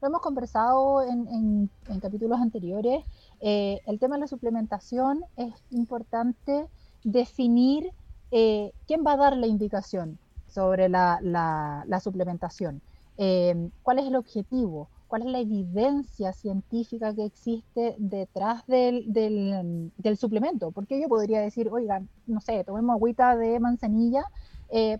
Lo 0.01 0.09
hemos 0.09 0.21
conversado 0.21 1.03
en, 1.03 1.71
capítulos 2.01 2.41
anteriores. 2.41 3.05
Eh, 3.41 3.81
el 3.87 3.99
tema 3.99 4.15
de 4.15 4.21
la 4.21 4.27
suplementación 4.29 5.25
es 5.37 5.53
importante 5.71 6.69
definir 7.03 7.91
eh, 8.31 8.73
quién 8.87 9.03
va 9.05 9.15
a 9.15 9.17
dar 9.17 9.37
la 9.37 9.49
indicación 9.49 10.19
sobre 10.47 10.89
la, 10.89 12.01
suplementación, 12.03 12.81
eh, 13.17 13.71
cuál 13.83 13.99
es 13.99 14.07
el 14.07 14.15
objetivo, 14.15 14.89
cuál 15.09 15.23
es 15.23 15.29
la 15.29 15.41
evidencia 15.41 16.33
científica 16.33 17.13
que 17.13 17.25
existe 17.25 17.97
detrás 17.99 18.65
del, 18.69 19.05
del, 19.13 20.17
suplemento. 20.17 20.71
Porque 20.71 21.01
yo 21.01 21.09
podría 21.09 21.41
decir, 21.41 21.69
oiga, 21.73 22.03
no 22.27 22.41
sé, 22.41 22.63
tomemos 22.63 22.95
agüita 22.95 23.37
de 23.37 23.59
manzanilla 23.59 24.25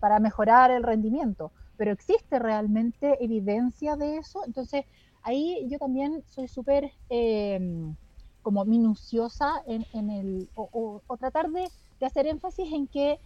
para 0.01 0.19
mejorar 0.19 0.71
el 0.71 0.83
rendimiento 0.83 1.53
pero 1.79 1.93
existe 1.93 2.39
realmente 2.39 3.25
evidencia 3.25 3.97
de 3.97 4.19
eso. 4.19 4.43
Entonces, 4.45 4.85
ahí 5.23 5.67
yo 5.71 5.79
también 5.79 6.23
soy 6.27 6.49
súper 6.49 6.93
em, 7.09 7.95
como 8.43 8.65
minuciosa 8.65 9.63
en, 9.67 10.11
el, 10.11 10.49
o, 10.55 11.01
tratar 11.19 11.51
de, 11.51 11.71
hacer 12.05 12.27
énfasis 12.27 12.71
en 12.73 12.87
que 12.89 13.19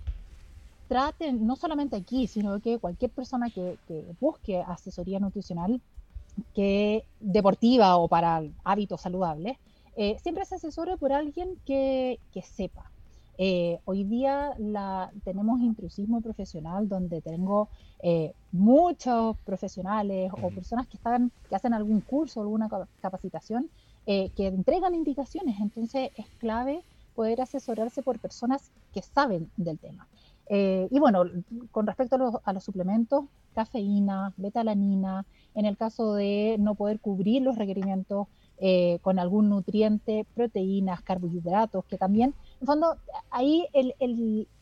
traten, 0.87 1.47
no 1.47 1.57
solamente 1.57 1.97
aquí, 1.97 2.27
sino 2.27 2.61
que 2.61 2.79
cualquier 2.79 3.11
persona 3.11 3.49
que, 3.49 3.79
busque 4.21 4.61
asesoría 4.61 5.19
nutricional, 5.19 5.81
que 6.55 7.05
deportiva 7.21 7.97
o 7.97 8.07
para 8.07 8.43
hábitos 8.65 9.01
saludables, 9.01 9.57
eh, 9.97 10.19
siempre 10.23 10.45
se 10.45 10.57
asesore 10.57 10.97
por 10.99 11.13
alguien 11.13 11.57
que, 11.65 12.19
que 12.33 12.43
sepa, 12.43 12.91
eh, 13.39 13.79
hoy 13.87 14.05
día 14.05 14.55
la, 14.59 15.11
tenemos 15.25 15.61
intrusismo 15.61 16.21
profesional 16.21 16.89
donde 16.89 17.21
tengo 17.23 17.69
eh, 18.03 18.35
muchos 18.53 19.37
profesionales 19.39 20.31
o 20.41 20.51
personas 20.51 20.87
que, 20.87 20.97
están, 20.97 21.31
que 21.49 21.57
hacen 21.57 21.73
algún 21.73 22.01
curso, 22.01 22.41
alguna 22.41 22.69
capacitación, 23.01 23.71
eh, 24.07 24.31
que 24.37 24.49
entregan 24.49 24.95
indicaciones. 24.95 25.59
Entonces 25.61 26.11
es 26.17 26.27
clave 26.39 26.83
poder 27.15 27.41
asesorarse 27.41 28.03
por 28.03 28.19
personas 28.19 28.71
que 28.93 29.03
saben 29.03 29.51
del 29.57 29.79
tema. 29.79 30.07
y 30.51 30.99
bueno, 30.99 31.25
con 31.71 31.87
respecto 31.87 32.17
a 32.17 32.19
los, 32.19 32.35
a 32.45 32.53
los 32.53 32.65
suplementos, 32.65 33.25
cafeína, 33.55 34.35
betalanina, 34.37 35.25
en 35.55 35.65
el 35.65 35.77
caso 35.77 36.15
de 36.15 36.57
no 36.59 36.75
poder 36.75 37.01
cubrir 37.01 37.43
los 37.43 37.57
requerimientos 37.57 38.27
eh, 38.65 39.01
con 39.03 39.19
algún 39.19 39.49
nutriente, 39.49 40.25
proteínas, 40.37 41.03
carbohidratos, 41.03 41.85
que 41.87 41.99
también, 41.99 42.33
en 42.61 42.67
fondo, 42.69 42.97
ahí 43.29 43.67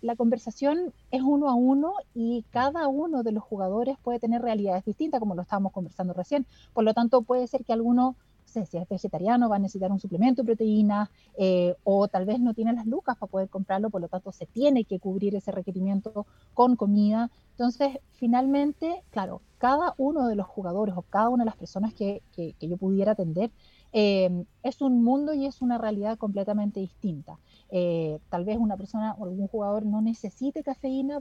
la 0.00 0.16
conversación 0.16 0.94
es 1.10 1.20
uno 1.20 1.50
a 1.50 1.54
uno 1.54 1.92
y 2.14 2.46
cada 2.50 2.88
uno 2.88 3.22
de 3.22 3.32
los 3.32 3.44
jugadores 3.44 3.98
puede 4.02 4.18
tener 4.18 4.40
realidades 4.40 4.86
distintas, 4.86 5.20
como 5.20 5.34
lo 5.34 5.42
estábamos 5.42 5.72
conversando 5.72 6.14
recién. 6.14 6.46
Por 6.72 6.84
lo 6.84 6.94
tanto, 6.94 7.20
puede 7.20 7.46
ser 7.46 7.62
que 7.62 7.74
alguno 7.74 8.16
si 8.46 8.78
es 8.78 8.88
vegetariano 8.88 9.48
va 9.50 9.56
a 9.56 9.58
necesitar 9.58 9.92
un 9.92 10.00
suplemento 10.00 10.42
de 10.42 10.46
proteínas 10.46 11.08
eh, 11.36 11.76
o 11.84 12.08
tal 12.08 12.24
vez 12.24 12.40
no 12.40 12.54
tiene 12.54 12.72
las 12.72 12.86
lucas 12.86 13.16
para 13.18 13.30
poder 13.30 13.48
comprarlo, 13.48 13.90
por 13.90 14.00
lo 14.00 14.08
tanto 14.08 14.32
se 14.32 14.46
tiene 14.46 14.84
que 14.84 14.98
cubrir 14.98 15.36
ese 15.36 15.52
requerimiento 15.52 16.26
con 16.54 16.74
comida. 16.74 17.30
Entonces, 17.50 17.98
finalmente, 18.12 19.02
claro, 19.10 19.40
cada 19.58 19.94
uno 19.98 20.26
de 20.26 20.34
los 20.34 20.46
jugadores 20.46 20.94
o 20.96 21.02
cada 21.02 21.28
una 21.28 21.44
de 21.44 21.50
las 21.50 21.56
personas 21.56 21.92
que, 21.94 22.22
que 22.34 22.54
yo 22.60 22.76
pudiera 22.76 23.12
atender 23.12 23.50
Em, 23.92 24.46
es 24.62 24.80
un 24.80 25.02
mundo 25.02 25.34
y 25.34 25.46
es 25.46 25.62
una 25.62 25.78
realidad 25.78 26.18
completamente 26.18 26.80
distinta. 26.80 27.40
Eh, 27.70 28.20
tal 28.28 28.44
vez 28.44 28.56
una 28.58 28.76
persona 28.76 29.14
o 29.18 29.24
algún 29.24 29.48
jugador 29.48 29.84
no 29.86 30.00
necesite 30.00 30.62
cafeína, 30.62 31.20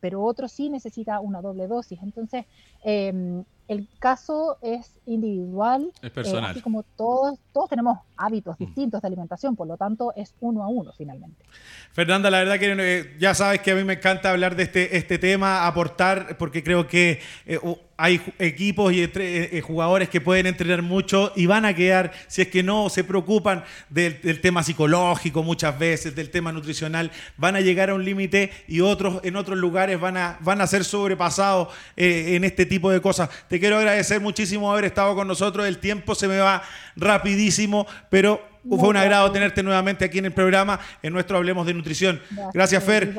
pero 0.00 0.22
otro 0.24 0.48
sí 0.48 0.70
necesita 0.70 1.20
una 1.20 1.42
doble 1.42 1.66
dosis. 1.66 2.00
Entonces, 2.02 2.46
em, 2.82 3.44
el 3.68 3.88
caso 3.98 4.58
es 4.62 4.96
individual, 5.06 5.90
es 6.02 6.10
personal. 6.10 6.44
Eh, 6.44 6.50
así 6.52 6.60
como 6.60 6.82
todos, 6.82 7.38
todos 7.52 7.68
tenemos 7.68 7.98
hábitos 8.16 8.58
distintos 8.58 9.02
de 9.02 9.08
alimentación, 9.08 9.56
por 9.56 9.66
lo 9.66 9.76
tanto 9.76 10.12
es 10.16 10.34
uno 10.40 10.62
a 10.62 10.68
uno 10.68 10.92
finalmente. 10.96 11.44
Fernanda, 11.92 12.30
la 12.30 12.38
verdad 12.38 12.58
que 12.58 12.74
eh, 12.78 13.16
ya 13.18 13.34
sabes 13.34 13.60
que 13.60 13.70
a 13.70 13.74
mí 13.74 13.84
me 13.84 13.94
encanta 13.94 14.30
hablar 14.30 14.56
de 14.56 14.64
este, 14.64 14.96
este 14.96 15.18
tema, 15.18 15.66
aportar, 15.66 16.36
porque 16.38 16.62
creo 16.62 16.86
que 16.86 17.20
eh, 17.46 17.58
hay 17.96 18.20
equipos 18.38 18.92
y 18.92 19.02
entre, 19.02 19.60
jugadores 19.62 20.08
que 20.08 20.20
pueden 20.20 20.46
entrenar 20.46 20.82
mucho 20.82 21.32
y 21.34 21.46
van 21.46 21.64
a 21.64 21.74
quedar, 21.74 22.12
si 22.26 22.42
es 22.42 22.48
que 22.48 22.62
no 22.62 22.90
se 22.90 23.04
preocupan 23.04 23.64
del, 23.88 24.20
tema 24.40 24.62
psicológico 24.62 25.42
muchas 25.42 25.78
veces, 25.78 26.14
del 26.14 26.30
tema 26.30 26.52
nutricional, 26.52 27.10
van 27.38 27.56
a 27.56 27.60
llegar 27.60 27.90
a 27.90 27.94
un 27.94 28.04
límite 28.04 28.50
y 28.68 28.80
otros 28.80 29.20
en 29.24 29.36
otros 29.36 29.56
lugares 29.56 29.98
van 29.98 30.16
a, 30.18 30.38
van 30.40 30.60
a 30.60 30.66
ser 30.66 30.84
sobrepasados 30.84 31.68
en 31.96 32.44
este 32.44 32.66
tipo 32.66 32.90
de 32.90 33.00
cosas. 33.00 33.30
Te 33.48 33.55
quiero 33.60 33.78
agradecer 33.78 34.20
muchísimo 34.20 34.72
haber 34.72 34.84
estado 34.86 35.14
con 35.14 35.28
nosotros. 35.28 35.66
El 35.66 35.78
tiempo 35.78 36.14
se 36.14 36.28
me 36.28 36.38
va 36.38 36.62
rapidísimo, 36.96 37.86
pero 38.10 38.40
fue 38.68 38.88
un 38.88 38.96
agrado 38.96 39.30
tenerte 39.30 39.62
nuevamente 39.62 40.04
aquí 40.04 40.18
en 40.18 40.26
el 40.26 40.32
programa, 40.32 40.80
en 41.02 41.12
nuestro 41.12 41.36
Hablemos 41.36 41.66
de 41.66 41.74
Nutrición. 41.74 42.20
Gracias, 42.52 42.82
Fer. 42.82 43.14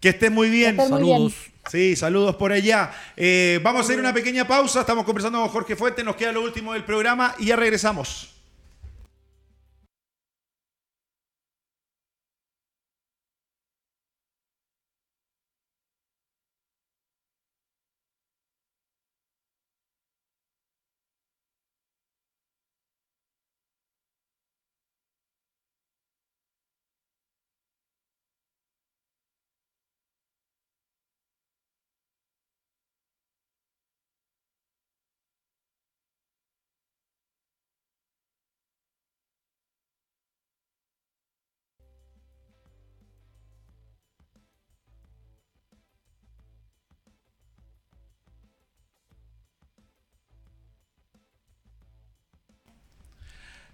Que 0.00 0.10
estés 0.10 0.30
muy 0.30 0.50
bien. 0.50 0.76
saludos. 0.76 1.34
Sí, 1.70 1.94
saludos 1.94 2.36
por 2.36 2.52
allá. 2.52 2.90
Eh, 3.16 3.60
vamos 3.62 3.82
a 3.82 3.84
hacer 3.84 4.00
una 4.00 4.12
pequeña 4.12 4.46
pausa. 4.46 4.80
Estamos 4.80 5.04
conversando 5.04 5.38
con 5.40 5.48
Jorge 5.48 5.76
Fuente. 5.76 6.02
Nos 6.02 6.16
queda 6.16 6.32
lo 6.32 6.42
último 6.42 6.72
del 6.72 6.84
programa 6.84 7.34
y 7.38 7.46
ya 7.46 7.56
regresamos. 7.56 8.39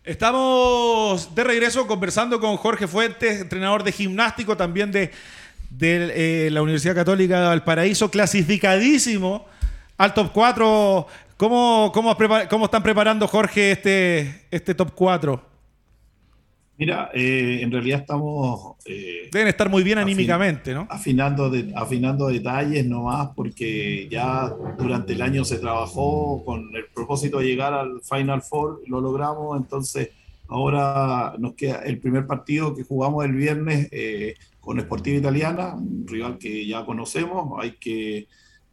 Estamos 0.07 1.35
de 1.35 1.43
regreso 1.43 1.85
conversando 1.89 2.39
con 2.39 2.57
Jorge 2.59 2.87
Fuentes, 2.87 3.41
entrenador 3.41 3.83
de 3.83 3.91
gimnástico, 3.91 4.57
también 4.57 4.93
de, 4.93 5.11
eh, 5.81 6.49
la 6.53 6.63
Universidad 6.63 6.95
Católica 6.95 7.41
de 7.41 7.47
Valparaíso, 7.49 8.09
clasificadísimo 8.09 9.47
al 9.99 10.15
top 10.15 10.31
4. 10.33 11.09
¿Cómo, 11.37 11.91
cómo, 11.93 12.17
cómo 12.49 12.65
están 12.67 12.85
preparando, 12.85 13.27
Jorge, 13.27 13.73
este, 13.73 14.45
este 14.53 14.77
top 14.77 14.93
4? 14.95 15.56
Mira, 16.79 17.11
eh, 17.15 17.61
en 17.63 17.73
realidad 17.73 18.01
estamos... 18.01 18.77
Eh, 18.85 19.31
Deben 19.33 19.49
estar 19.49 19.71
muy 19.71 19.83
bien 19.83 19.99
anímicamente, 19.99 20.75
¿no? 20.75 20.87
Afinando, 20.91 21.49
de, 21.49 21.73
afinando 21.75 22.29
detalles 22.29 22.85
nomás, 22.87 23.31
porque 23.35 24.07
ya 24.11 24.53
durante 24.79 25.15
el 25.15 25.23
año 25.23 25.45
se 25.45 25.59
trabajó 25.59 26.45
con 26.45 26.75
el 26.77 26.85
propósito 26.95 27.39
de 27.39 27.47
llegar 27.47 27.73
al 27.73 28.03
Final 28.03 28.43
Four, 28.43 28.83
lo 28.89 29.01
logramos, 29.01 29.59
entonces 29.59 30.11
ahora 30.49 31.35
nos 31.39 31.55
queda 31.55 31.77
el 31.85 31.99
primer 31.99 32.27
partido 32.27 32.75
que 32.75 32.85
jugamos 32.85 33.25
el 33.25 33.33
viernes 33.33 33.89
eh, 33.91 34.35
con 34.61 34.79
Sportiva 34.79 35.17
Italiana, 35.17 35.75
un 35.75 36.07
rival 36.07 36.37
que 36.37 36.67
ya 36.67 36.85
conocemos, 36.85 37.59
hay 37.59 37.73
que 37.73 38.27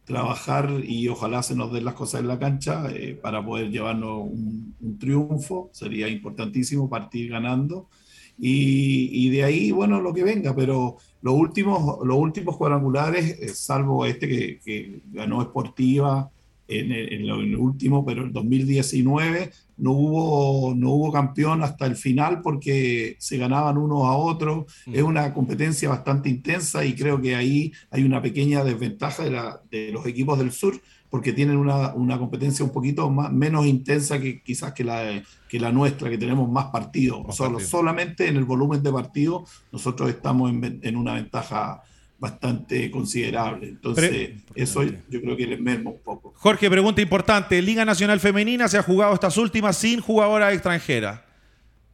trabajar 0.04 0.70
y 0.86 1.08
ojalá 1.08 1.42
se 1.42 1.56
nos 1.56 1.72
den 1.72 1.84
las 1.84 1.94
cosas 1.94 2.20
en 2.20 2.28
la 2.28 2.38
cancha 2.38 2.86
eh, 2.90 3.18
para 3.20 3.44
poder 3.44 3.70
llevarnos 3.70 4.20
un, 4.20 4.98
triunfo. 4.98 5.70
Sería 5.72 6.08
importantísimo 6.08 6.88
partir 6.88 7.30
ganando. 7.30 7.88
Y, 8.36 9.28
de 9.30 9.44
ahí, 9.44 9.70
bueno, 9.70 10.00
lo 10.00 10.12
que 10.12 10.24
venga, 10.24 10.54
pero 10.56 10.96
los 11.22 11.34
últimos, 11.34 11.98
los 12.04 12.16
últimos 12.16 12.56
cuadrangulares, 12.56 13.38
eh, 13.40 13.48
salvo 13.48 14.04
este 14.06 14.28
que, 14.28 14.58
que 14.58 15.00
ganó 15.12 15.40
Esportiva, 15.40 16.30
en 16.68 16.92
el, 16.92 17.56
último, 17.56 18.04
pero 18.04 18.22
en 18.22 18.32
2019 18.32 19.50
no 19.76 19.92
hubo, 19.92 20.74
no 20.74 20.90
hubo 20.90 21.12
campeón 21.12 21.62
hasta 21.62 21.86
el 21.86 21.96
final 21.96 22.40
porque 22.42 23.16
se 23.18 23.36
ganaban 23.36 23.76
unos 23.76 24.04
a 24.04 24.12
otros. 24.12 24.66
Mm. 24.86 24.94
Es 24.94 25.02
una 25.02 25.34
competencia 25.34 25.88
bastante 25.88 26.28
intensa 26.28 26.84
y 26.84 26.94
creo 26.94 27.20
que 27.20 27.36
ahí 27.36 27.72
hay 27.90 28.04
una 28.04 28.22
pequeña 28.22 28.64
desventaja 28.64 29.24
de, 29.24 29.30
la, 29.30 29.60
de 29.70 29.90
los 29.92 30.06
equipos 30.06 30.38
del 30.38 30.52
sur 30.52 30.80
porque 31.10 31.32
tienen 31.32 31.58
una, 31.58 31.94
una 31.94 32.18
competencia 32.18 32.64
un 32.64 32.72
poquito 32.72 33.08
más, 33.08 33.30
menos 33.32 33.66
intensa 33.66 34.18
que 34.18 34.42
quizás 34.42 34.72
que 34.72 34.82
la, 34.82 35.22
que 35.48 35.60
la 35.60 35.70
nuestra, 35.70 36.10
que 36.10 36.18
tenemos 36.18 36.50
más 36.50 36.66
partidos. 36.66 37.36
Solo, 37.36 37.60
solamente 37.60 38.26
en 38.26 38.36
el 38.36 38.44
volumen 38.44 38.82
de 38.82 38.90
partidos 38.90 39.48
nosotros 39.70 40.08
estamos 40.08 40.50
en, 40.50 40.80
en 40.82 40.96
una 40.96 41.14
ventaja 41.14 41.82
bastante 42.24 42.90
considerable. 42.90 43.68
Entonces, 43.68 44.30
eso 44.54 44.82
yo 44.82 45.20
creo 45.20 45.36
que 45.36 45.46
les 45.46 45.60
merma 45.60 45.90
un 45.90 46.00
poco. 46.02 46.32
Jorge, 46.36 46.70
pregunta 46.70 47.02
importante. 47.02 47.60
Liga 47.60 47.84
Nacional 47.84 48.18
Femenina 48.18 48.66
se 48.66 48.78
ha 48.78 48.82
jugado 48.82 49.12
estas 49.12 49.36
últimas 49.36 49.76
sin 49.76 50.00
jugadora 50.00 50.52
extranjera. 50.52 51.26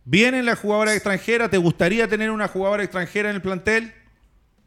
¿Vienen 0.05 0.47
las 0.47 0.61
jugadoras 0.61 0.95
extranjeras? 0.95 1.51
¿Te 1.51 1.59
gustaría 1.59 2.07
tener 2.07 2.31
una 2.31 2.47
jugadora 2.47 2.85
extranjera 2.85 3.31
en 3.31 3.37
el 3.37 3.43
plantel? 3.43 3.93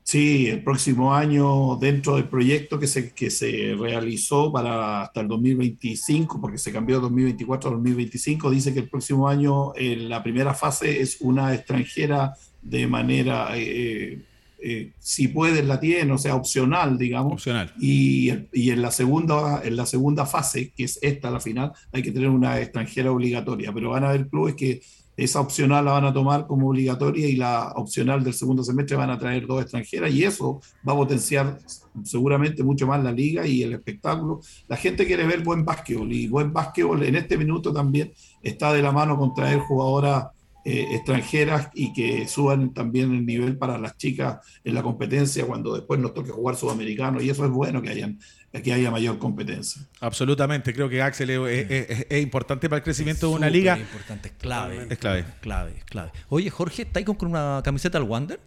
Sí, 0.03 0.47
el 0.47 0.61
próximo 0.61 1.15
año, 1.15 1.77
dentro 1.77 2.17
del 2.17 2.27
proyecto 2.27 2.77
que 2.77 2.87
se, 2.87 3.13
que 3.13 3.29
se 3.29 3.73
realizó 3.79 4.51
para 4.51 5.03
hasta 5.03 5.21
el 5.21 5.29
2025, 5.29 6.41
porque 6.41 6.57
se 6.57 6.73
cambió 6.73 6.97
de 6.97 7.03
2024 7.03 7.69
a 7.69 7.73
2025, 7.73 8.51
dice 8.51 8.73
que 8.73 8.81
el 8.81 8.89
próximo 8.89 9.29
año 9.29 9.73
en 9.77 10.09
la 10.09 10.21
primera 10.21 10.53
fase 10.53 10.99
es 10.99 11.21
una 11.21 11.53
extranjera 11.53 12.33
de 12.61 12.85
manera 12.85 13.51
eh, 13.55 14.21
eh, 14.65 14.93
si 14.97 15.27
pueden 15.27 15.67
la 15.67 15.77
tienen, 15.77 16.09
o 16.11 16.17
sea, 16.17 16.35
opcional, 16.35 16.97
digamos. 16.97 17.33
Opcional. 17.33 17.73
Y, 17.81 18.31
y, 18.53 18.71
en, 18.71 18.81
la 18.81 18.91
segunda, 18.91 19.61
en 19.61 19.75
la 19.75 19.85
segunda 19.85 20.25
fase, 20.25 20.71
que 20.71 20.85
es 20.85 20.99
esta, 21.01 21.29
la 21.29 21.41
final, 21.41 21.73
hay 21.91 22.01
que 22.01 22.13
tener 22.13 22.29
una 22.29 22.61
extranjera 22.61 23.11
obligatoria, 23.11 23.73
pero 23.73 23.89
van 23.89 24.05
a 24.05 24.09
haber 24.09 24.29
clubes 24.29 24.55
que 24.55 24.81
esa 25.17 25.41
opcional 25.41 25.83
la 25.83 25.91
van 25.91 26.05
a 26.05 26.13
tomar 26.13 26.47
como 26.47 26.69
obligatoria 26.69 27.27
y 27.27 27.35
la 27.35 27.73
opcional 27.75 28.23
del 28.23 28.33
segundo 28.33 28.63
semestre 28.63 28.95
van 28.95 29.09
a 29.09 29.19
traer 29.19 29.45
dos 29.45 29.61
extranjeras 29.61 30.11
y 30.11 30.23
eso 30.23 30.61
va 30.87 30.93
a 30.93 30.95
potenciar 30.95 31.59
seguramente 32.03 32.63
mucho 32.63 32.87
más 32.87 33.03
la 33.03 33.11
liga 33.11 33.45
y 33.45 33.63
el 33.63 33.73
espectáculo. 33.73 34.39
La 34.67 34.77
gente 34.77 35.05
quiere 35.05 35.27
ver 35.27 35.43
buen 35.43 35.65
básquetbol 35.65 36.11
y 36.11 36.27
buen 36.27 36.51
básquetbol 36.51 37.03
en 37.03 37.15
este 37.15 37.37
minuto 37.37 37.73
también 37.73 38.11
está 38.41 38.73
de 38.73 38.81
la 38.81 38.91
mano 38.91 39.17
con 39.17 39.33
traer 39.33 39.59
jugadoras 39.59 40.27
eh, 40.65 40.87
extranjeras 40.91 41.69
y 41.73 41.91
que 41.93 42.27
suban 42.27 42.73
también 42.73 43.11
el 43.13 43.25
nivel 43.25 43.57
para 43.57 43.77
las 43.77 43.97
chicas 43.97 44.37
en 44.63 44.73
la 44.75 44.81
competencia 44.81 45.45
cuando 45.45 45.75
después 45.75 45.99
nos 45.99 46.13
toque 46.13 46.31
jugar 46.31 46.55
sudamericano 46.55 47.21
y 47.21 47.29
eso 47.29 47.43
es 47.43 47.51
bueno 47.51 47.81
que 47.81 47.89
hayan 47.89 48.19
que 48.61 48.71
haya 48.71 48.91
mayor 48.91 49.17
competencia. 49.17 49.81
Absolutamente, 49.99 50.73
creo 50.73 50.87
que 50.87 51.01
Axel 51.01 51.31
es, 51.31 52.21
importante 52.21 52.69
para 52.69 52.77
el 52.77 52.83
crecimiento 52.83 53.29
de 53.29 53.33
una 53.33 53.49
liga. 53.49 53.77
importante, 53.77 54.27
es 54.27 54.35
clave. 54.35 54.87
Es 54.89 54.97
clave. 54.99 55.25
Clave, 55.41 55.73
clave. 55.85 56.11
Oye, 56.29 56.51
Jorge, 56.51 56.83
¿estáis 56.83 57.05
con 57.05 57.17
una 57.23 57.61
camiseta 57.63 57.97
al 57.97 58.03
Wander? 58.03 58.39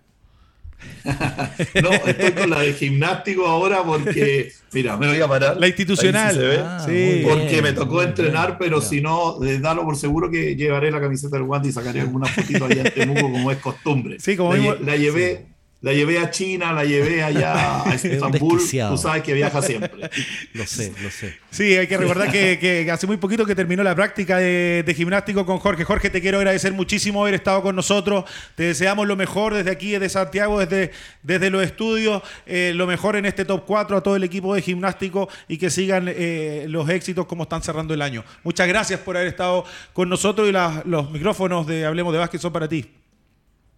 no, 1.83 1.91
estoy 1.91 2.33
con 2.33 2.51
la 2.51 2.61
de 2.61 2.73
gimnástico 2.75 3.47
ahora 3.47 3.83
porque, 3.83 4.53
mira, 4.73 4.97
me 4.97 5.09
voy 5.09 5.21
a 5.21 5.29
parar. 5.29 5.57
La 5.57 5.67
institucional. 5.67 6.63
Ah, 6.65 6.85
sí. 6.87 7.23
Porque 7.27 7.63
me 7.63 7.73
tocó 7.73 8.03
entrenar, 8.03 8.59
pero 8.59 8.81
si 8.81 9.01
no, 9.01 9.43
eh, 9.45 9.59
dalo 9.59 9.85
por 9.85 9.97
seguro 9.97 10.31
que 10.31 10.57
llevaré 10.57 10.91
la 10.91 11.01
camiseta 11.01 11.37
del 11.37 11.47
guante 11.47 11.69
y 11.69 11.73
sacaré 11.73 12.01
alguna 12.01 12.27
fotito 12.27 12.65
allá 12.65 12.83
en 12.83 12.95
Temuco 12.95 13.33
como 13.33 13.51
es 13.51 13.59
costumbre. 13.59 14.19
Sí, 14.21 14.37
como 14.37 14.55
la, 14.55 14.77
la 14.81 14.97
llevé. 14.97 15.56
La 15.87 15.93
llevé 15.93 16.19
a 16.19 16.29
China, 16.33 16.73
la 16.73 16.85
llevé 16.85 17.23
allá 17.23 17.85
a 17.85 17.95
Estambul. 17.95 18.59
Tú 18.59 18.97
sabes 18.99 19.23
que 19.23 19.33
viaja 19.35 19.63
siempre. 19.63 20.11
lo 20.53 20.67
sé, 20.67 20.93
lo 21.01 21.13
sé. 21.13 21.39
Sí, 21.49 21.77
hay 21.77 21.87
que 21.87 21.97
recordar 21.97 22.33
que, 22.33 22.89
hace 22.93 23.07
muy 23.07 23.19
poquito 23.19 23.47
que 23.47 23.55
terminó 23.55 23.85
la 23.85 23.95
práctica 23.95 24.39
de, 24.39 24.95
gimnástico 24.97 25.47
con 25.47 25.59
Jorge. 25.61 25.85
Jorge, 25.85 26.11
te 26.11 26.21
quiero 26.21 26.39
agradecer 26.39 26.73
muchísimo 26.73 27.23
haber 27.23 27.35
estado 27.35 27.63
con 27.63 27.77
nosotros. 27.77 28.25
Te 28.57 28.65
deseamos 28.65 29.07
lo 29.07 29.15
mejor 29.15 29.55
desde 29.55 29.71
aquí, 29.71 29.93
desde 29.93 30.09
Santiago, 30.09 30.59
desde, 30.59 30.91
desde 31.23 31.51
los 31.51 31.63
estudios. 31.63 32.21
Eh, 32.47 32.73
lo 32.75 32.89
mejor 32.89 33.15
en 33.15 33.25
este 33.25 33.45
top 33.45 33.63
4 33.65 33.99
a 33.99 34.01
todo 34.01 34.17
el 34.17 34.25
equipo 34.25 34.57
de 34.57 34.63
gimnástico 34.63 35.29
y 35.47 35.57
que 35.57 35.71
sigan 35.71 36.07
eh, 36.09 36.67
los 36.69 36.89
éxitos 36.89 37.27
como 37.27 37.45
están 37.45 37.63
cerrando 37.63 37.95
el 37.95 38.03
año. 38.03 38.25
Muchas 38.43 38.67
gracias 38.67 38.99
por 38.99 39.17
haber 39.17 39.29
estado 39.29 39.65
con 39.93 40.09
nosotros 40.09 40.49
y 40.49 40.89
los 40.89 41.13
micrófonos 41.13 41.65
de 41.65 41.87
Hablemos 41.87 42.13
de 42.13 42.19
Básquet 42.19 42.41
son 42.41 42.53
para 42.53 42.69
ti. 42.69 42.96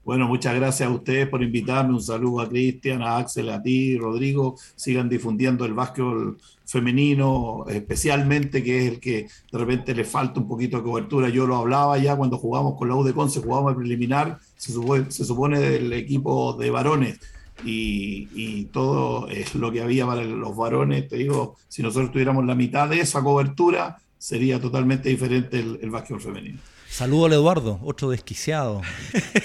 Bueno, 0.09 0.27
muchas 0.27 0.55
gracias 0.55 0.89
a 0.89 0.91
ustedes 0.91 1.29
por 1.29 1.43
invitarme. 1.43 1.93
Un 1.93 2.01
saludo 2.01 2.41
a 2.41 2.49
Cristian, 2.49 3.03
a 3.03 3.19
Axel, 3.19 3.51
a 3.51 3.63
ti, 3.63 3.99
Rodrigo. 3.99 4.57
Sigan 4.75 5.07
difundiendo 5.07 5.67
el 5.67 5.75
básquetbol 5.75 6.39
femenino, 6.65 7.67
especialmente 7.69 8.63
que 8.65 8.79
es 8.79 8.93
el 8.93 9.01
que 9.01 9.29
de 9.53 9.59
repente 9.59 9.95
le 9.95 10.05
falta 10.05 10.41
un 10.41 10.49
poquito 10.49 10.79
de 10.79 10.83
cobertura. 10.83 11.29
Yo 11.29 11.47
lo 11.47 11.57
hablaba 11.57 11.99
ya 11.99 12.17
cuando 12.17 12.39
jugamos 12.39 12.79
con 12.79 12.89
la 12.89 12.95
U 12.95 13.05
de 13.05 13.13
Conce, 13.13 13.43
jugábamos 13.43 13.73
el 13.73 13.77
preliminar, 13.77 14.39
se 14.57 14.73
supone, 14.73 15.11
se 15.11 15.27
supone 15.27 15.61
del 15.61 15.93
equipo 15.93 16.55
de 16.55 16.71
varones. 16.71 17.21
Y, 17.63 18.29
y, 18.35 18.65
todo 18.73 19.29
es 19.29 19.55
lo 19.57 19.71
que 19.71 19.83
había 19.83 20.07
para 20.07 20.25
los 20.25 20.57
varones. 20.57 21.07
Te 21.07 21.17
digo, 21.17 21.57
si 21.69 21.83
nosotros 21.83 22.13
tuviéramos 22.13 22.47
la 22.47 22.55
mitad 22.55 22.89
de 22.89 23.01
esa 23.01 23.23
cobertura, 23.23 23.99
sería 24.17 24.59
totalmente 24.59 25.11
diferente 25.11 25.61
el, 25.61 25.79
el 25.83 25.91
básquetbol 25.91 26.23
femenino. 26.23 26.61
Saludo 26.99 27.27
al 27.27 27.33
Eduardo, 27.35 27.79
otro 27.85 28.11
desquiciado. 28.11 28.83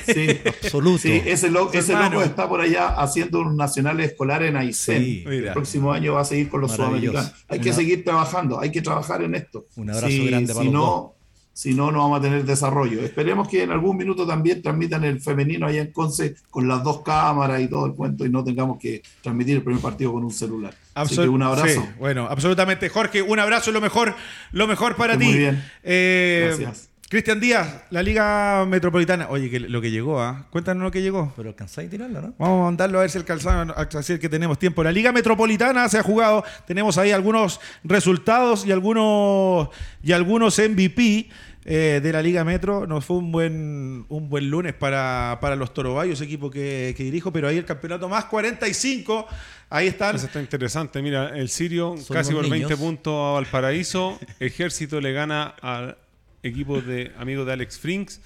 Sí, 0.08 0.28
absoluto. 0.44 0.98
Sí, 0.98 1.22
ese, 1.24 1.52
loco, 1.52 1.72
ese 1.74 1.94
loco 1.94 2.24
está 2.24 2.50
por 2.50 2.62
allá 2.62 2.88
haciendo 2.88 3.42
un 3.42 3.56
nacional 3.56 4.00
escolar 4.00 4.42
en 4.42 4.58
Aysén. 4.58 5.04
Sí, 5.04 5.24
el 5.28 5.52
próximo 5.54 5.94
año 5.94 6.16
va 6.16 6.22
a 6.22 6.26
seguir 6.26 6.50
con 6.50 6.62
los 6.62 6.72
sudamericanos. 6.72 7.32
Hay 7.48 7.60
que 7.60 7.72
seguir 7.72 8.04
trabajando, 8.04 8.60
hay 8.60 8.72
que 8.72 8.82
trabajar 8.82 9.22
en 9.22 9.36
esto. 9.36 9.68
Un 9.76 9.92
abrazo 9.92 10.26
grande 10.26 10.52
para 10.52 10.66
si 10.66 10.72
los 10.72 10.74
no, 10.74 10.80
dos. 10.80 11.12
Si 11.54 11.76
no, 11.76 11.92
no 11.92 12.00
vamos 12.00 12.20
a 12.20 12.22
tener 12.24 12.44
desarrollo. 12.44 13.04
Esperemos 13.04 13.48
que 13.48 13.62
en 13.62 13.70
algún 13.70 13.98
minuto 13.98 14.26
también 14.26 14.64
transmitan 14.64 15.04
el 15.04 15.22
femenino 15.22 15.68
allá 15.68 15.82
en 15.82 15.92
Conce 15.92 16.34
con 16.50 16.68
las 16.68 16.84
dos 16.84 17.04
cámaras 17.04 17.62
y 17.62 17.68
todo 17.68 17.86
el 17.86 17.94
cuento 17.94 18.26
y 18.26 18.32
no 18.32 18.44
tengamos 18.44 18.80
que 18.80 19.04
transmitir 19.22 19.58
el 19.58 19.62
primer 19.62 19.80
partido 19.80 20.12
con 20.12 20.24
un 20.24 20.32
celular. 20.32 20.74
Así 20.96 21.16
que 21.16 21.28
un 21.28 21.44
abrazo. 21.44 21.68
Sí, 21.68 21.80
bueno, 22.00 22.26
absolutamente. 22.28 22.90
Jorge, 22.90 23.22
un 23.22 23.38
abrazo, 23.38 23.72
lo 23.72 23.80
mejor, 23.80 24.16
lo 24.52 24.66
mejor 24.66 24.96
para 24.96 25.20
ti. 25.20 25.26
Muy 25.26 25.38
bien. 25.38 25.64
Eh, 25.84 26.56
Gracias. 26.60 26.93
Cristian 27.14 27.40
Díaz, 27.40 27.84
la 27.92 28.02
Liga 28.02 28.66
Metropolitana. 28.66 29.28
Oye, 29.30 29.48
que 29.48 29.60
lo 29.60 29.80
que 29.82 29.92
llegó, 29.92 30.20
¿ah? 30.20 30.48
Cuéntanos 30.50 30.82
lo 30.82 30.90
que 30.90 31.04
llegó. 31.04 31.32
Pero 31.36 31.50
alcanzáis 31.50 31.88
a 31.88 31.92
tirarlo, 31.92 32.24
¿no? 32.24 32.34
Vamos 32.40 32.62
a 32.62 32.64
mandarlo 32.64 32.98
a 32.98 33.02
ver 33.02 33.12
si 33.12 33.20
alcanzamos, 33.20 33.78
a 33.78 33.86
decir 33.86 34.20
que 34.20 34.30
tenemos 34.30 34.58
tiempo. 34.58 34.84
La 34.84 34.92
Liga 34.92 35.12
Metropolitana 35.12 35.88
se 35.90 36.00
ha 36.00 36.02
jugado. 36.02 36.44
Tenemos 36.66 36.98
ahí 36.98 37.12
algunos 37.12 37.60
resultados 37.84 38.66
y 38.66 38.72
algunos, 38.72 39.70
y 40.02 40.12
algunos 40.12 40.58
MVP. 40.58 41.30
Eh, 41.66 42.02
de 42.04 42.12
la 42.12 42.22
Liga 42.22 42.44
Metro. 42.44 42.88
Nos 42.88 43.06
fue 43.06 43.18
un 43.18 43.32
buen, 43.32 44.06
un 44.10 44.28
buen 44.28 44.50
lunes 44.50 44.74
para, 44.74 45.38
para 45.40 45.56
los 45.56 45.74
Torobayos, 45.74 46.20
equipo 46.20 46.52
que, 46.52 46.94
que, 46.98 47.04
dirijo, 47.06 47.32
pero 47.32 47.48
ahí 47.48 47.58
el 47.58 47.64
campeonato 47.64 48.10
más 48.10 48.26
45. 48.26 49.28
Ahí 49.70 49.88
están. 49.88 50.16
Eso 50.16 50.26
está 50.26 50.42
interesante. 50.42 51.02
Mira, 51.02 51.30
el 51.30 51.48
Sirio 51.48 51.96
Son 51.96 52.16
casi 52.16 52.34
por 52.34 52.42
20 52.42 52.58
niños. 52.58 52.80
puntos 52.80 53.14
a 53.14 53.34
Valparaíso. 53.34 54.20
Ejército 54.42 55.00
le 55.00 55.14
gana 55.14 55.56
al 55.62 55.96
equipo 56.44 56.82
de 56.82 57.12
amigos 57.18 57.46
de 57.48 57.54
Alex 57.54 57.80
Frinks. 57.80 58.22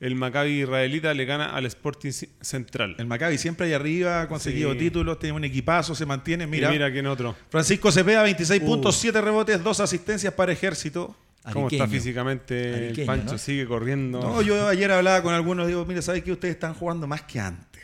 El 0.00 0.16
Maccabi 0.16 0.62
israelita 0.62 1.14
le 1.14 1.24
gana 1.24 1.54
al 1.54 1.64
Sporting 1.66 2.10
Central. 2.40 2.96
El 2.98 3.06
Maccabi 3.06 3.38
siempre 3.38 3.66
ahí 3.68 3.72
arriba, 3.72 4.22
ha 4.22 4.28
conseguido 4.28 4.72
Sí. 4.72 4.78
títulos, 4.78 5.18
tiene 5.20 5.36
un 5.36 5.44
equipazo, 5.44 5.94
se 5.94 6.04
mantiene. 6.06 6.46
Mira, 6.48 6.70
Mira, 6.70 6.86
mira 6.86 6.92
quién 6.92 7.06
otro. 7.06 7.36
Francisco 7.50 7.92
Cepeda, 7.92 8.24
26 8.24 8.62
Uh. 8.62 8.66
puntos, 8.66 8.96
7 8.96 9.20
rebotes, 9.20 9.62
2 9.62 9.78
asistencias 9.78 10.34
para 10.34 10.50
Ejército. 10.52 11.16
¿Cómo 11.52 11.68
está 11.68 11.84
Ariqueño. 11.84 12.00
físicamente 12.00 12.68
el 12.68 12.84
Ariqueño, 12.86 13.06
Pancho? 13.06 13.32
¿no? 13.32 13.38
Sigue 13.38 13.66
corriendo. 13.66 14.20
No, 14.20 14.42
yo 14.42 14.66
ayer 14.68 14.90
hablaba 14.90 15.22
con 15.22 15.34
algunos, 15.34 15.66
digo, 15.68 15.84
mire, 15.86 16.02
¿sabes 16.02 16.22
que 16.24 16.32
ustedes 16.32 16.54
están 16.54 16.74
jugando 16.74 17.06
más 17.06 17.22
que 17.22 17.38
antes? 17.40 17.82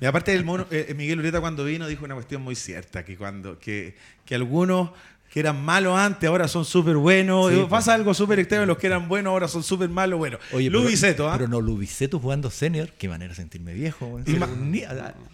Y 0.00 0.04
aparte 0.06 0.32
el 0.34 0.44
mono, 0.44 0.66
eh, 0.72 0.92
Miguel 0.96 1.20
Urieta 1.20 1.40
cuando 1.40 1.64
vino 1.64 1.86
dijo 1.86 2.04
una 2.04 2.14
cuestión 2.14 2.42
muy 2.42 2.56
cierta, 2.56 3.04
que 3.04 3.16
cuando 3.16 3.58
que, 3.60 3.94
que 4.24 4.34
algunos 4.34 4.90
que 5.32 5.40
eran 5.40 5.62
malos 5.62 5.98
antes 5.98 6.28
ahora 6.28 6.48
son 6.48 6.64
súper 6.64 6.96
buenos. 6.96 7.52
Sí, 7.52 7.66
pasa 7.68 7.92
algo 7.94 8.14
súper 8.14 8.38
extremo, 8.38 8.64
los 8.66 8.78
que 8.78 8.86
eran 8.86 9.08
buenos 9.08 9.30
ahora 9.32 9.48
son 9.48 9.62
súper 9.62 9.88
malos. 9.90 10.18
Bueno, 10.18 10.38
Oye, 10.52 10.70
Lu 10.70 10.84
pero- 11.00 11.28
¿ah? 11.28 11.34
Pero 11.36 11.48
no, 11.48 11.60
Lubiceto 11.60 12.18
jugando 12.18 12.50
senior, 12.50 12.88
qué 12.98 13.08
manera 13.08 13.30
de 13.30 13.36
sentirme 13.36 13.74
viejo. 13.74 14.18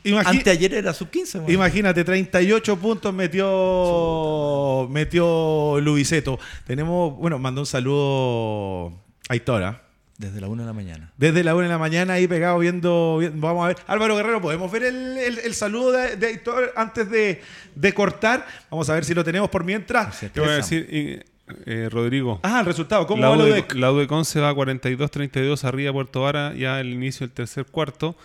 Ima- 0.05 0.25
Anteayer 0.27 0.75
era 0.75 0.93
sub 0.93 1.09
15. 1.11 1.39
weón. 1.39 1.53
Imagínate, 1.53 2.03
38 2.05 2.77
puntos 2.79 3.15
metió, 3.15 4.89
metió 4.91 5.79
Lubiceto. 5.81 6.39
Tenemos, 6.67 7.17
bueno, 7.17 7.39
mandó 7.39 7.61
un 7.63 7.67
saludo 7.67 8.89
a 9.29 9.33
Aitora. 9.33 9.83
Desde 10.23 10.41
la 10.41 10.49
1 10.49 10.63
de 10.63 10.67
la 10.67 10.73
mañana. 10.73 11.13
Desde 11.17 11.43
la 11.45 11.55
1 11.55 11.63
de 11.65 11.69
la 11.69 11.79
mañana 11.79 12.15
ahí 12.15 12.27
pegado 12.29 12.59
viendo, 12.59 13.19
vi- 13.19 13.29
vamos 13.35 13.65
a 13.65 13.69
ver. 13.69 13.77
Álvaro 13.87 14.17
Guerrero, 14.17 14.41
¿podemos 14.41 14.71
ver 14.71 14.85
el, 14.85 15.19
el- 15.19 15.39
el 15.41 15.55
saludo 15.55 15.93
de, 15.93 16.17
de 16.17 16.27
Aitor 16.29 16.73
antes 16.77 17.11
de, 17.11 17.43
de 17.75 17.93
cortar? 17.95 18.47
Vamos 18.71 18.89
a 18.89 18.95
ver 18.95 19.05
si 19.05 19.15
lo 19.15 19.25
tenemos 19.25 19.51
por 19.51 19.65
mientras. 19.65 20.17
Sí. 20.17 20.29
Te 20.29 20.41
voy 20.41 20.51
a 20.51 20.53
decir, 20.55 20.89
y, 20.91 21.21
eh, 21.67 21.89
Rodrigo. 21.91 22.41
Ah, 22.43 22.61
el 22.61 22.67
resultado. 22.67 23.07
¿Cómo 23.07 23.21
la, 23.23 23.29
va 23.31 23.37
de... 23.45 23.65
la 23.75 23.93
U 23.93 23.99
de 23.99 24.07
Conce 24.07 24.41
va 24.41 24.55
42-32 24.55 25.65
arriba 25.65 25.93
Puerto 25.93 26.23
Vara 26.23 26.55
ya 26.55 26.77
al 26.77 26.89
inicio 26.89 27.27
del 27.27 27.35
tercer 27.35 27.67
cuarto. 27.67 28.17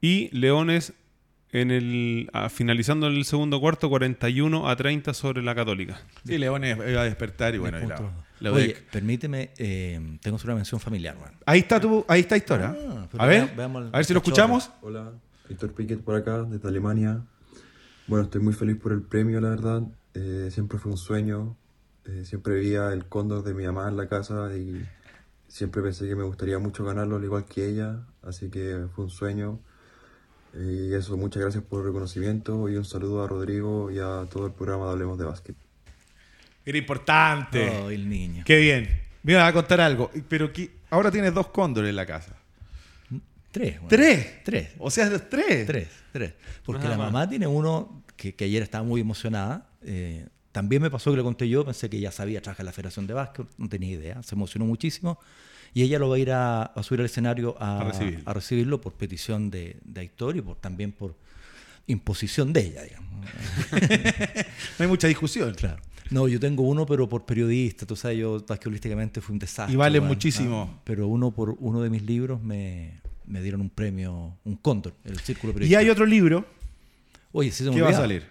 Y 0.00 0.28
Leones 0.36 0.92
en 1.52 1.70
el 1.70 2.28
ah, 2.32 2.48
finalizando 2.48 3.06
el 3.06 3.24
segundo 3.24 3.60
cuarto 3.60 3.88
41 3.88 4.68
a 4.68 4.76
30 4.76 5.14
sobre 5.14 5.42
la 5.42 5.54
Católica. 5.54 6.00
Sí, 6.26 6.36
Leones 6.38 6.76
iba 6.76 7.00
a 7.00 7.04
despertar 7.04 7.54
y 7.54 7.58
bueno, 7.58 7.78
y 7.80 7.86
la-. 7.86 8.00
La 8.40 8.52
Oye, 8.52 8.64
UDEC. 8.66 8.90
permíteme, 8.90 9.50
eh, 9.58 10.18
tengo 10.22 10.38
una 10.44 10.54
mención 10.54 10.80
familiar. 10.80 11.16
Ahí 11.46 11.60
está 11.60 11.80
tu, 11.80 12.04
ahí 12.08 12.20
está 12.20 12.34
Aitora. 12.34 12.76
Ah, 12.76 13.08
a 13.18 13.26
ver, 13.26 13.44
vea- 13.46 13.54
veamos 13.56 13.82
el 13.82 13.88
a 13.94 13.96
ver 13.98 14.04
si 14.04 14.12
lo 14.12 14.18
escuchamos. 14.18 14.70
Hola, 14.82 15.12
Héctor 15.48 15.72
Piquet 15.72 16.00
por 16.02 16.16
acá, 16.16 16.42
desde 16.42 16.68
Alemania. 16.68 17.22
Bueno, 18.06 18.24
estoy 18.24 18.40
muy 18.40 18.52
feliz 18.52 18.76
por 18.76 18.92
el 18.92 19.02
premio, 19.02 19.40
la 19.40 19.50
verdad. 19.50 19.82
Eh, 20.14 20.48
siempre 20.52 20.78
fue 20.78 20.92
un 20.92 20.98
sueño. 20.98 21.56
Eh, 22.04 22.24
siempre 22.24 22.54
veía 22.54 22.92
el 22.92 23.06
cóndor 23.06 23.42
de 23.42 23.52
mi 23.54 23.64
mamá 23.66 23.88
en 23.88 23.96
la 23.96 24.08
casa 24.08 24.56
y 24.56 24.86
siempre 25.48 25.82
pensé 25.82 26.06
que 26.06 26.14
me 26.14 26.22
gustaría 26.22 26.58
mucho 26.58 26.84
ganarlo 26.84 27.16
al 27.16 27.24
igual 27.24 27.44
que 27.46 27.66
ella. 27.68 28.06
Así 28.22 28.48
que 28.48 28.86
fue 28.94 29.04
un 29.04 29.10
sueño. 29.10 29.58
Eh, 30.54 30.88
Y 30.90 30.94
eso, 30.94 31.16
muchas 31.16 31.42
gracias 31.42 31.64
por 31.64 31.80
el 31.80 31.86
reconocimiento 31.86 32.68
y 32.68 32.76
un 32.76 32.84
saludo 32.84 33.24
a 33.24 33.26
Rodrigo 33.26 33.90
y 33.90 33.98
a 33.98 34.26
todo 34.30 34.46
el 34.46 34.52
programa 34.52 34.86
de 34.86 34.92
Hablemos 34.92 35.18
de 35.18 35.24
Básquet. 35.24 35.56
Era 36.66 36.76
importante. 36.78 37.70
Oh, 37.70 37.88
el 37.90 38.08
niño. 38.08 38.42
Qué 38.44 38.56
bien. 38.58 39.00
Me 39.22 39.32
iba 39.32 39.46
a 39.46 39.52
contar 39.52 39.80
algo. 39.80 40.10
Pero 40.28 40.52
que 40.52 40.70
ahora 40.90 41.10
tienes 41.10 41.32
dos 41.32 41.46
cóndores 41.48 41.88
en 41.90 41.96
la 41.96 42.04
casa. 42.06 42.34
Tres. 43.52 43.76
weón. 43.76 43.88
¿Tres? 43.88 44.44
Tres. 44.44 44.68
O 44.78 44.90
sea, 44.90 45.08
tres. 45.28 45.66
Tres, 45.66 45.88
tres. 46.12 46.32
Porque 46.64 46.82
Nada 46.84 46.96
la 46.96 47.04
más. 47.04 47.12
mamá 47.12 47.28
tiene 47.28 47.46
uno 47.46 48.02
que, 48.16 48.34
que 48.34 48.44
ayer 48.44 48.62
estaba 48.62 48.84
muy 48.84 49.00
emocionada. 49.00 49.68
eh, 49.82 50.26
también 50.52 50.80
me 50.80 50.90
pasó 50.90 51.10
que 51.10 51.18
le 51.18 51.22
conté 51.22 51.46
yo, 51.50 51.66
pensé 51.66 51.90
que 51.90 52.00
ya 52.00 52.10
sabía 52.10 52.40
trabajar 52.40 52.62
en 52.62 52.66
la 52.66 52.72
Federación 52.72 53.06
de 53.06 53.12
Básquet, 53.12 53.46
no 53.58 53.68
tenía 53.68 53.90
idea, 53.92 54.22
se 54.22 54.34
emocionó 54.34 54.64
muchísimo. 54.64 55.18
Y 55.74 55.82
ella 55.82 55.98
lo 55.98 56.08
va 56.08 56.16
a 56.16 56.18
ir 56.18 56.32
a, 56.32 56.62
a 56.62 56.82
subir 56.82 57.00
al 57.00 57.06
escenario 57.06 57.54
a, 57.60 57.80
A 57.80 57.84
recibirlo. 57.84 58.22
a 58.24 58.32
recibirlo 58.32 58.80
por 58.80 58.94
petición 58.94 59.50
de, 59.50 59.76
de 59.84 60.00
Aitor 60.00 60.34
y 60.36 60.40
por, 60.40 60.56
también 60.56 60.92
por 60.92 61.14
imposición 61.86 62.54
de 62.54 62.60
ella, 62.60 62.82
digamos. 62.84 63.26
No 64.78 64.82
hay 64.84 64.86
mucha 64.88 65.08
discusión. 65.08 65.54
Claro. 65.54 65.82
No, 66.10 66.28
yo 66.28 66.38
tengo 66.40 66.62
uno, 66.62 66.86
pero 66.86 67.08
por 67.08 67.24
periodista. 67.24 67.86
Tú 67.86 67.96
sabes, 67.96 68.18
yo 68.18 68.40
basquetbolísticamente 68.46 69.20
fui 69.20 69.32
un 69.34 69.38
desastre. 69.38 69.72
Y 69.72 69.76
vale 69.76 70.00
muchísimo. 70.00 70.70
Ah, 70.72 70.80
pero 70.84 71.08
uno 71.08 71.30
por 71.32 71.56
uno 71.58 71.82
de 71.82 71.90
mis 71.90 72.02
libros 72.02 72.42
me, 72.42 73.00
me 73.26 73.42
dieron 73.42 73.60
un 73.60 73.70
premio, 73.70 74.36
un 74.44 74.56
cóndor, 74.56 74.94
el 75.04 75.18
Círculo 75.20 75.50
Y 75.50 75.54
Periodístico. 75.54 75.80
hay 75.80 75.90
otro 75.90 76.06
libro 76.06 76.46
Oye, 77.32 77.50
sí 77.50 77.64
se 77.64 77.70
me 77.70 77.76
que 77.76 77.82
va 77.82 77.90
a 77.90 77.92
salir. 77.92 78.24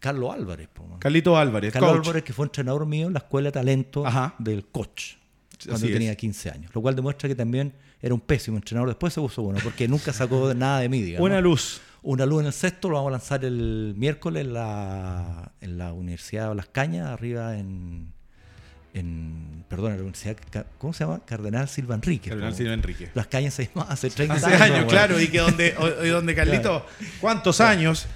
Carlos 0.00 0.34
Álvarez, 0.34 0.68
po. 0.72 0.84
Carlito 0.98 1.36
Álvarez, 1.36 1.72
Carlos 1.72 1.92
coach. 1.92 2.06
Álvarez, 2.06 2.24
que 2.24 2.32
fue 2.32 2.44
entrenador 2.46 2.86
mío 2.86 3.06
en 3.06 3.12
la 3.12 3.20
escuela 3.20 3.48
de 3.48 3.52
talento 3.52 4.04
Ajá. 4.04 4.34
del 4.40 4.66
coach, 4.66 5.12
cuando 5.64 5.76
Así 5.76 5.86
yo 5.86 5.92
tenía 5.92 6.10
es. 6.10 6.16
15 6.16 6.50
años. 6.50 6.74
Lo 6.74 6.82
cual 6.82 6.96
demuestra 6.96 7.28
que 7.28 7.36
también 7.36 7.72
era 8.00 8.12
un 8.12 8.20
pésimo 8.20 8.56
entrenador. 8.56 8.88
Después 8.88 9.12
se 9.12 9.20
puso 9.20 9.42
bueno, 9.42 9.60
porque 9.62 9.86
nunca 9.86 10.12
sacó 10.12 10.54
nada 10.54 10.80
de 10.80 10.88
mí, 10.88 11.02
digamos. 11.02 11.24
Una 11.24 11.40
luz. 11.40 11.80
Una 12.04 12.26
luz 12.26 12.40
en 12.40 12.46
el 12.48 12.52
sexto, 12.52 12.88
lo 12.88 12.96
vamos 12.96 13.10
a 13.10 13.12
lanzar 13.12 13.44
el 13.44 13.94
miércoles 13.96 14.44
en 14.44 14.54
la, 14.54 15.52
en 15.60 15.78
la 15.78 15.92
Universidad 15.92 16.48
de 16.48 16.54
Las 16.56 16.66
Cañas, 16.66 17.06
arriba 17.08 17.56
en, 17.56 18.12
en. 18.92 19.64
Perdón, 19.68 19.92
en 19.92 19.96
la 19.98 20.02
Universidad. 20.02 20.36
¿Cómo 20.78 20.92
se 20.92 21.04
llama? 21.04 21.20
Cardenal 21.24 21.68
Silva 21.68 21.94
Enrique. 21.94 22.30
Cardenal. 22.30 22.54
Silva 22.54 22.74
Enrique. 22.74 23.10
Las 23.14 23.28
Cañas 23.28 23.54
se 23.54 23.66
llamaba 23.68 23.92
hace 23.92 24.10
30 24.10 24.34
Hace 24.34 24.46
años. 24.46 24.60
años, 24.60 24.84
claro. 24.90 25.20
Y 25.20 25.28
que 25.28 25.38
donde, 25.38 25.74
y 26.04 26.08
donde 26.08 26.34
Carlito, 26.34 26.84
¿cuántos 27.20 27.60
años? 27.60 28.06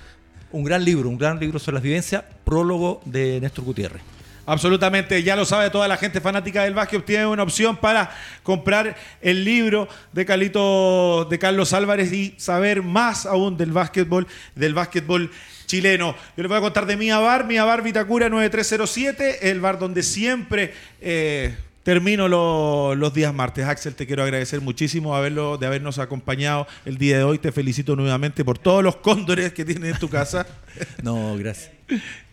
Un 0.50 0.64
gran 0.64 0.84
libro, 0.84 1.08
un 1.08 1.18
gran 1.18 1.38
libro 1.38 1.58
sobre 1.58 1.74
las 1.74 1.82
vivencias, 1.82 2.24
prólogo 2.44 3.00
de 3.04 3.40
Néstor 3.40 3.64
Gutiérrez. 3.64 4.02
Absolutamente, 4.46 5.24
ya 5.24 5.34
lo 5.34 5.44
sabe 5.44 5.70
toda 5.70 5.88
la 5.88 5.96
gente 5.96 6.20
fanática 6.20 6.62
del 6.62 6.72
básquet, 6.72 7.04
tiene 7.04 7.26
una 7.26 7.42
opción 7.42 7.76
para 7.76 8.10
comprar 8.44 8.96
el 9.20 9.44
libro 9.44 9.88
de 10.12 10.24
Carlito, 10.24 11.26
de 11.28 11.38
Carlos 11.40 11.72
Álvarez 11.72 12.12
y 12.12 12.34
saber 12.36 12.82
más 12.82 13.26
aún 13.26 13.56
del 13.56 13.72
básquetbol, 13.72 14.28
del 14.54 14.72
básquetbol 14.72 15.32
chileno. 15.66 16.14
Yo 16.36 16.44
les 16.44 16.48
voy 16.48 16.58
a 16.58 16.60
contar 16.60 16.86
de 16.86 16.96
Mia 16.96 17.18
Bar, 17.18 17.44
Mia 17.44 17.64
Bar 17.64 17.82
Vitacura 17.82 18.28
9307, 18.28 19.50
el 19.50 19.60
bar 19.60 19.80
donde 19.80 20.04
siempre 20.04 20.72
eh, 21.00 21.56
termino 21.86 22.26
lo- 22.26 22.96
los 22.96 23.14
días 23.14 23.32
martes. 23.32 23.64
Axel, 23.64 23.94
te 23.94 24.08
quiero 24.08 24.24
agradecer 24.24 24.60
muchísimo 24.60 25.14
haberlo, 25.14 25.56
de 25.56 25.68
habernos 25.68 26.00
acompañado 26.00 26.66
el 26.84 26.98
día 26.98 27.16
de 27.18 27.22
hoy. 27.22 27.38
Te 27.38 27.52
felicito 27.52 27.94
nuevamente 27.94 28.44
por 28.44 28.58
todos 28.58 28.82
los 28.82 28.96
cóndores 28.96 29.52
que 29.52 29.64
tienes 29.64 29.94
en 29.94 29.98
tu 30.00 30.08
casa. 30.10 30.46
No, 31.02 31.36
gracias. 31.38 31.70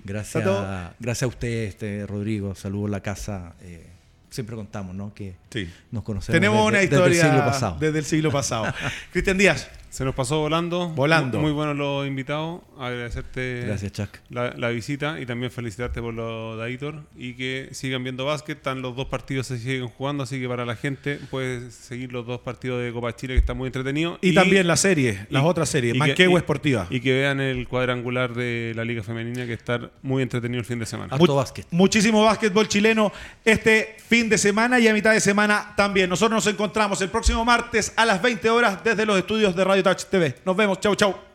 Gracias, 0.04 0.36
¿Está 0.36 0.44
todo? 0.44 0.94
gracias 1.00 1.24
a 1.24 1.28
usted, 1.28 1.48
este, 1.66 2.06
Rodrigo. 2.08 2.56
Saludos 2.56 2.88
a 2.90 2.92
la 2.92 3.00
casa. 3.02 3.54
eh, 3.62 3.88
siempre 4.32 4.56
contamos, 4.56 4.96
¿no? 4.96 5.14
Que 5.14 5.36
Sí. 5.52 5.70
nos 5.92 6.04
conocemos 6.04 6.34
Tenemos 6.34 6.58
desde, 6.58 6.68
una 6.68 6.80
desde 6.80 6.96
historia 6.96 7.22
el 7.22 7.30
siglo 7.30 7.46
pasado. 7.46 7.78
desde 7.80 8.00
el 8.00 8.06
siglo 8.06 8.32
pasado. 8.32 8.74
Cristian 9.14 9.38
Díaz, 9.38 9.70
Se 9.94 10.04
nos 10.04 10.16
pasó 10.16 10.40
volando. 10.40 10.90
Volando. 10.90 11.38
Muy 11.40 11.52
buenos 11.52 11.76
los 11.78 12.08
invitados. 12.08 12.62
Agradecerte 12.80 13.66
Gracias, 13.68 13.92
Chuck. 13.92 14.10
la, 14.32 14.50
la 14.58 14.70
visita 14.70 15.20
y 15.22 15.28
también 15.28 15.52
felicitarte 15.52 16.02
por 16.02 16.16
lo 16.16 16.58
de 16.58 16.66
Aitor 16.66 17.04
y 17.16 17.36
que 17.36 17.70
sigan 17.74 18.02
viendo 18.02 18.26
básquet. 18.26 18.58
Están 18.58 18.82
los 18.82 18.96
dos 18.96 19.06
partidos 19.06 19.46
se 19.46 19.60
siguen 19.60 19.88
jugando, 19.88 20.24
así 20.24 20.40
que 20.42 20.48
para 20.48 20.66
la 20.66 20.76
gente 20.76 21.20
puedes 21.30 21.76
seguir 21.76 22.12
los 22.12 22.26
dos 22.26 22.40
partidos 22.42 22.82
de 22.82 22.92
Copa 22.92 23.16
Chile 23.16 23.36
que 23.36 23.40
están 23.42 23.56
muy 23.56 23.68
entretenidos. 23.68 24.18
y, 24.22 24.34
también 24.34 24.66
la 24.66 24.78
serie, 24.78 25.28
las 25.30 25.44
otras 25.44 25.70
series, 25.70 25.96
Manquehue 25.96 26.38
Esportiva. 26.40 26.88
Y 26.90 27.00
que 27.00 27.14
vean 27.14 27.40
el 27.40 27.68
cuadrangular 27.68 28.34
de 28.34 28.74
la 28.76 28.84
Liga 28.86 29.04
Femenina 29.04 29.46
que 29.46 29.54
está 29.54 29.92
muy 30.02 30.24
entretenido 30.24 30.60
el 30.60 30.66
fin 30.66 30.80
de 30.80 30.88
semana. 30.88 31.14
Harto 31.14 31.24
Mu- 31.28 31.36
básquet. 31.36 31.68
Muchísimo 31.70 32.24
básquetbol 32.24 32.68
chileno 32.68 33.12
este 33.46 33.96
fin 34.08 34.28
de 34.28 34.40
semana 34.40 34.80
y 34.80 34.88
a 34.88 34.94
mitad 34.94 35.14
de 35.14 35.20
semana 35.22 35.74
también. 35.78 36.10
Nosotros 36.10 36.44
nos 36.44 36.52
encontramos 36.52 37.00
el 37.02 37.10
próximo 37.10 37.46
martes 37.46 37.94
a 37.96 38.06
las 38.06 38.20
20 38.24 38.50
horas 38.50 38.84
desde 38.84 39.06
los 39.06 39.20
estudios 39.20 39.56
de 39.56 39.64
Radio 39.64 39.83
Touch. 39.84 40.08
Nos 40.46 40.56
vemos. 40.56 40.78
Chau, 40.82 40.96
chau. 40.96 41.33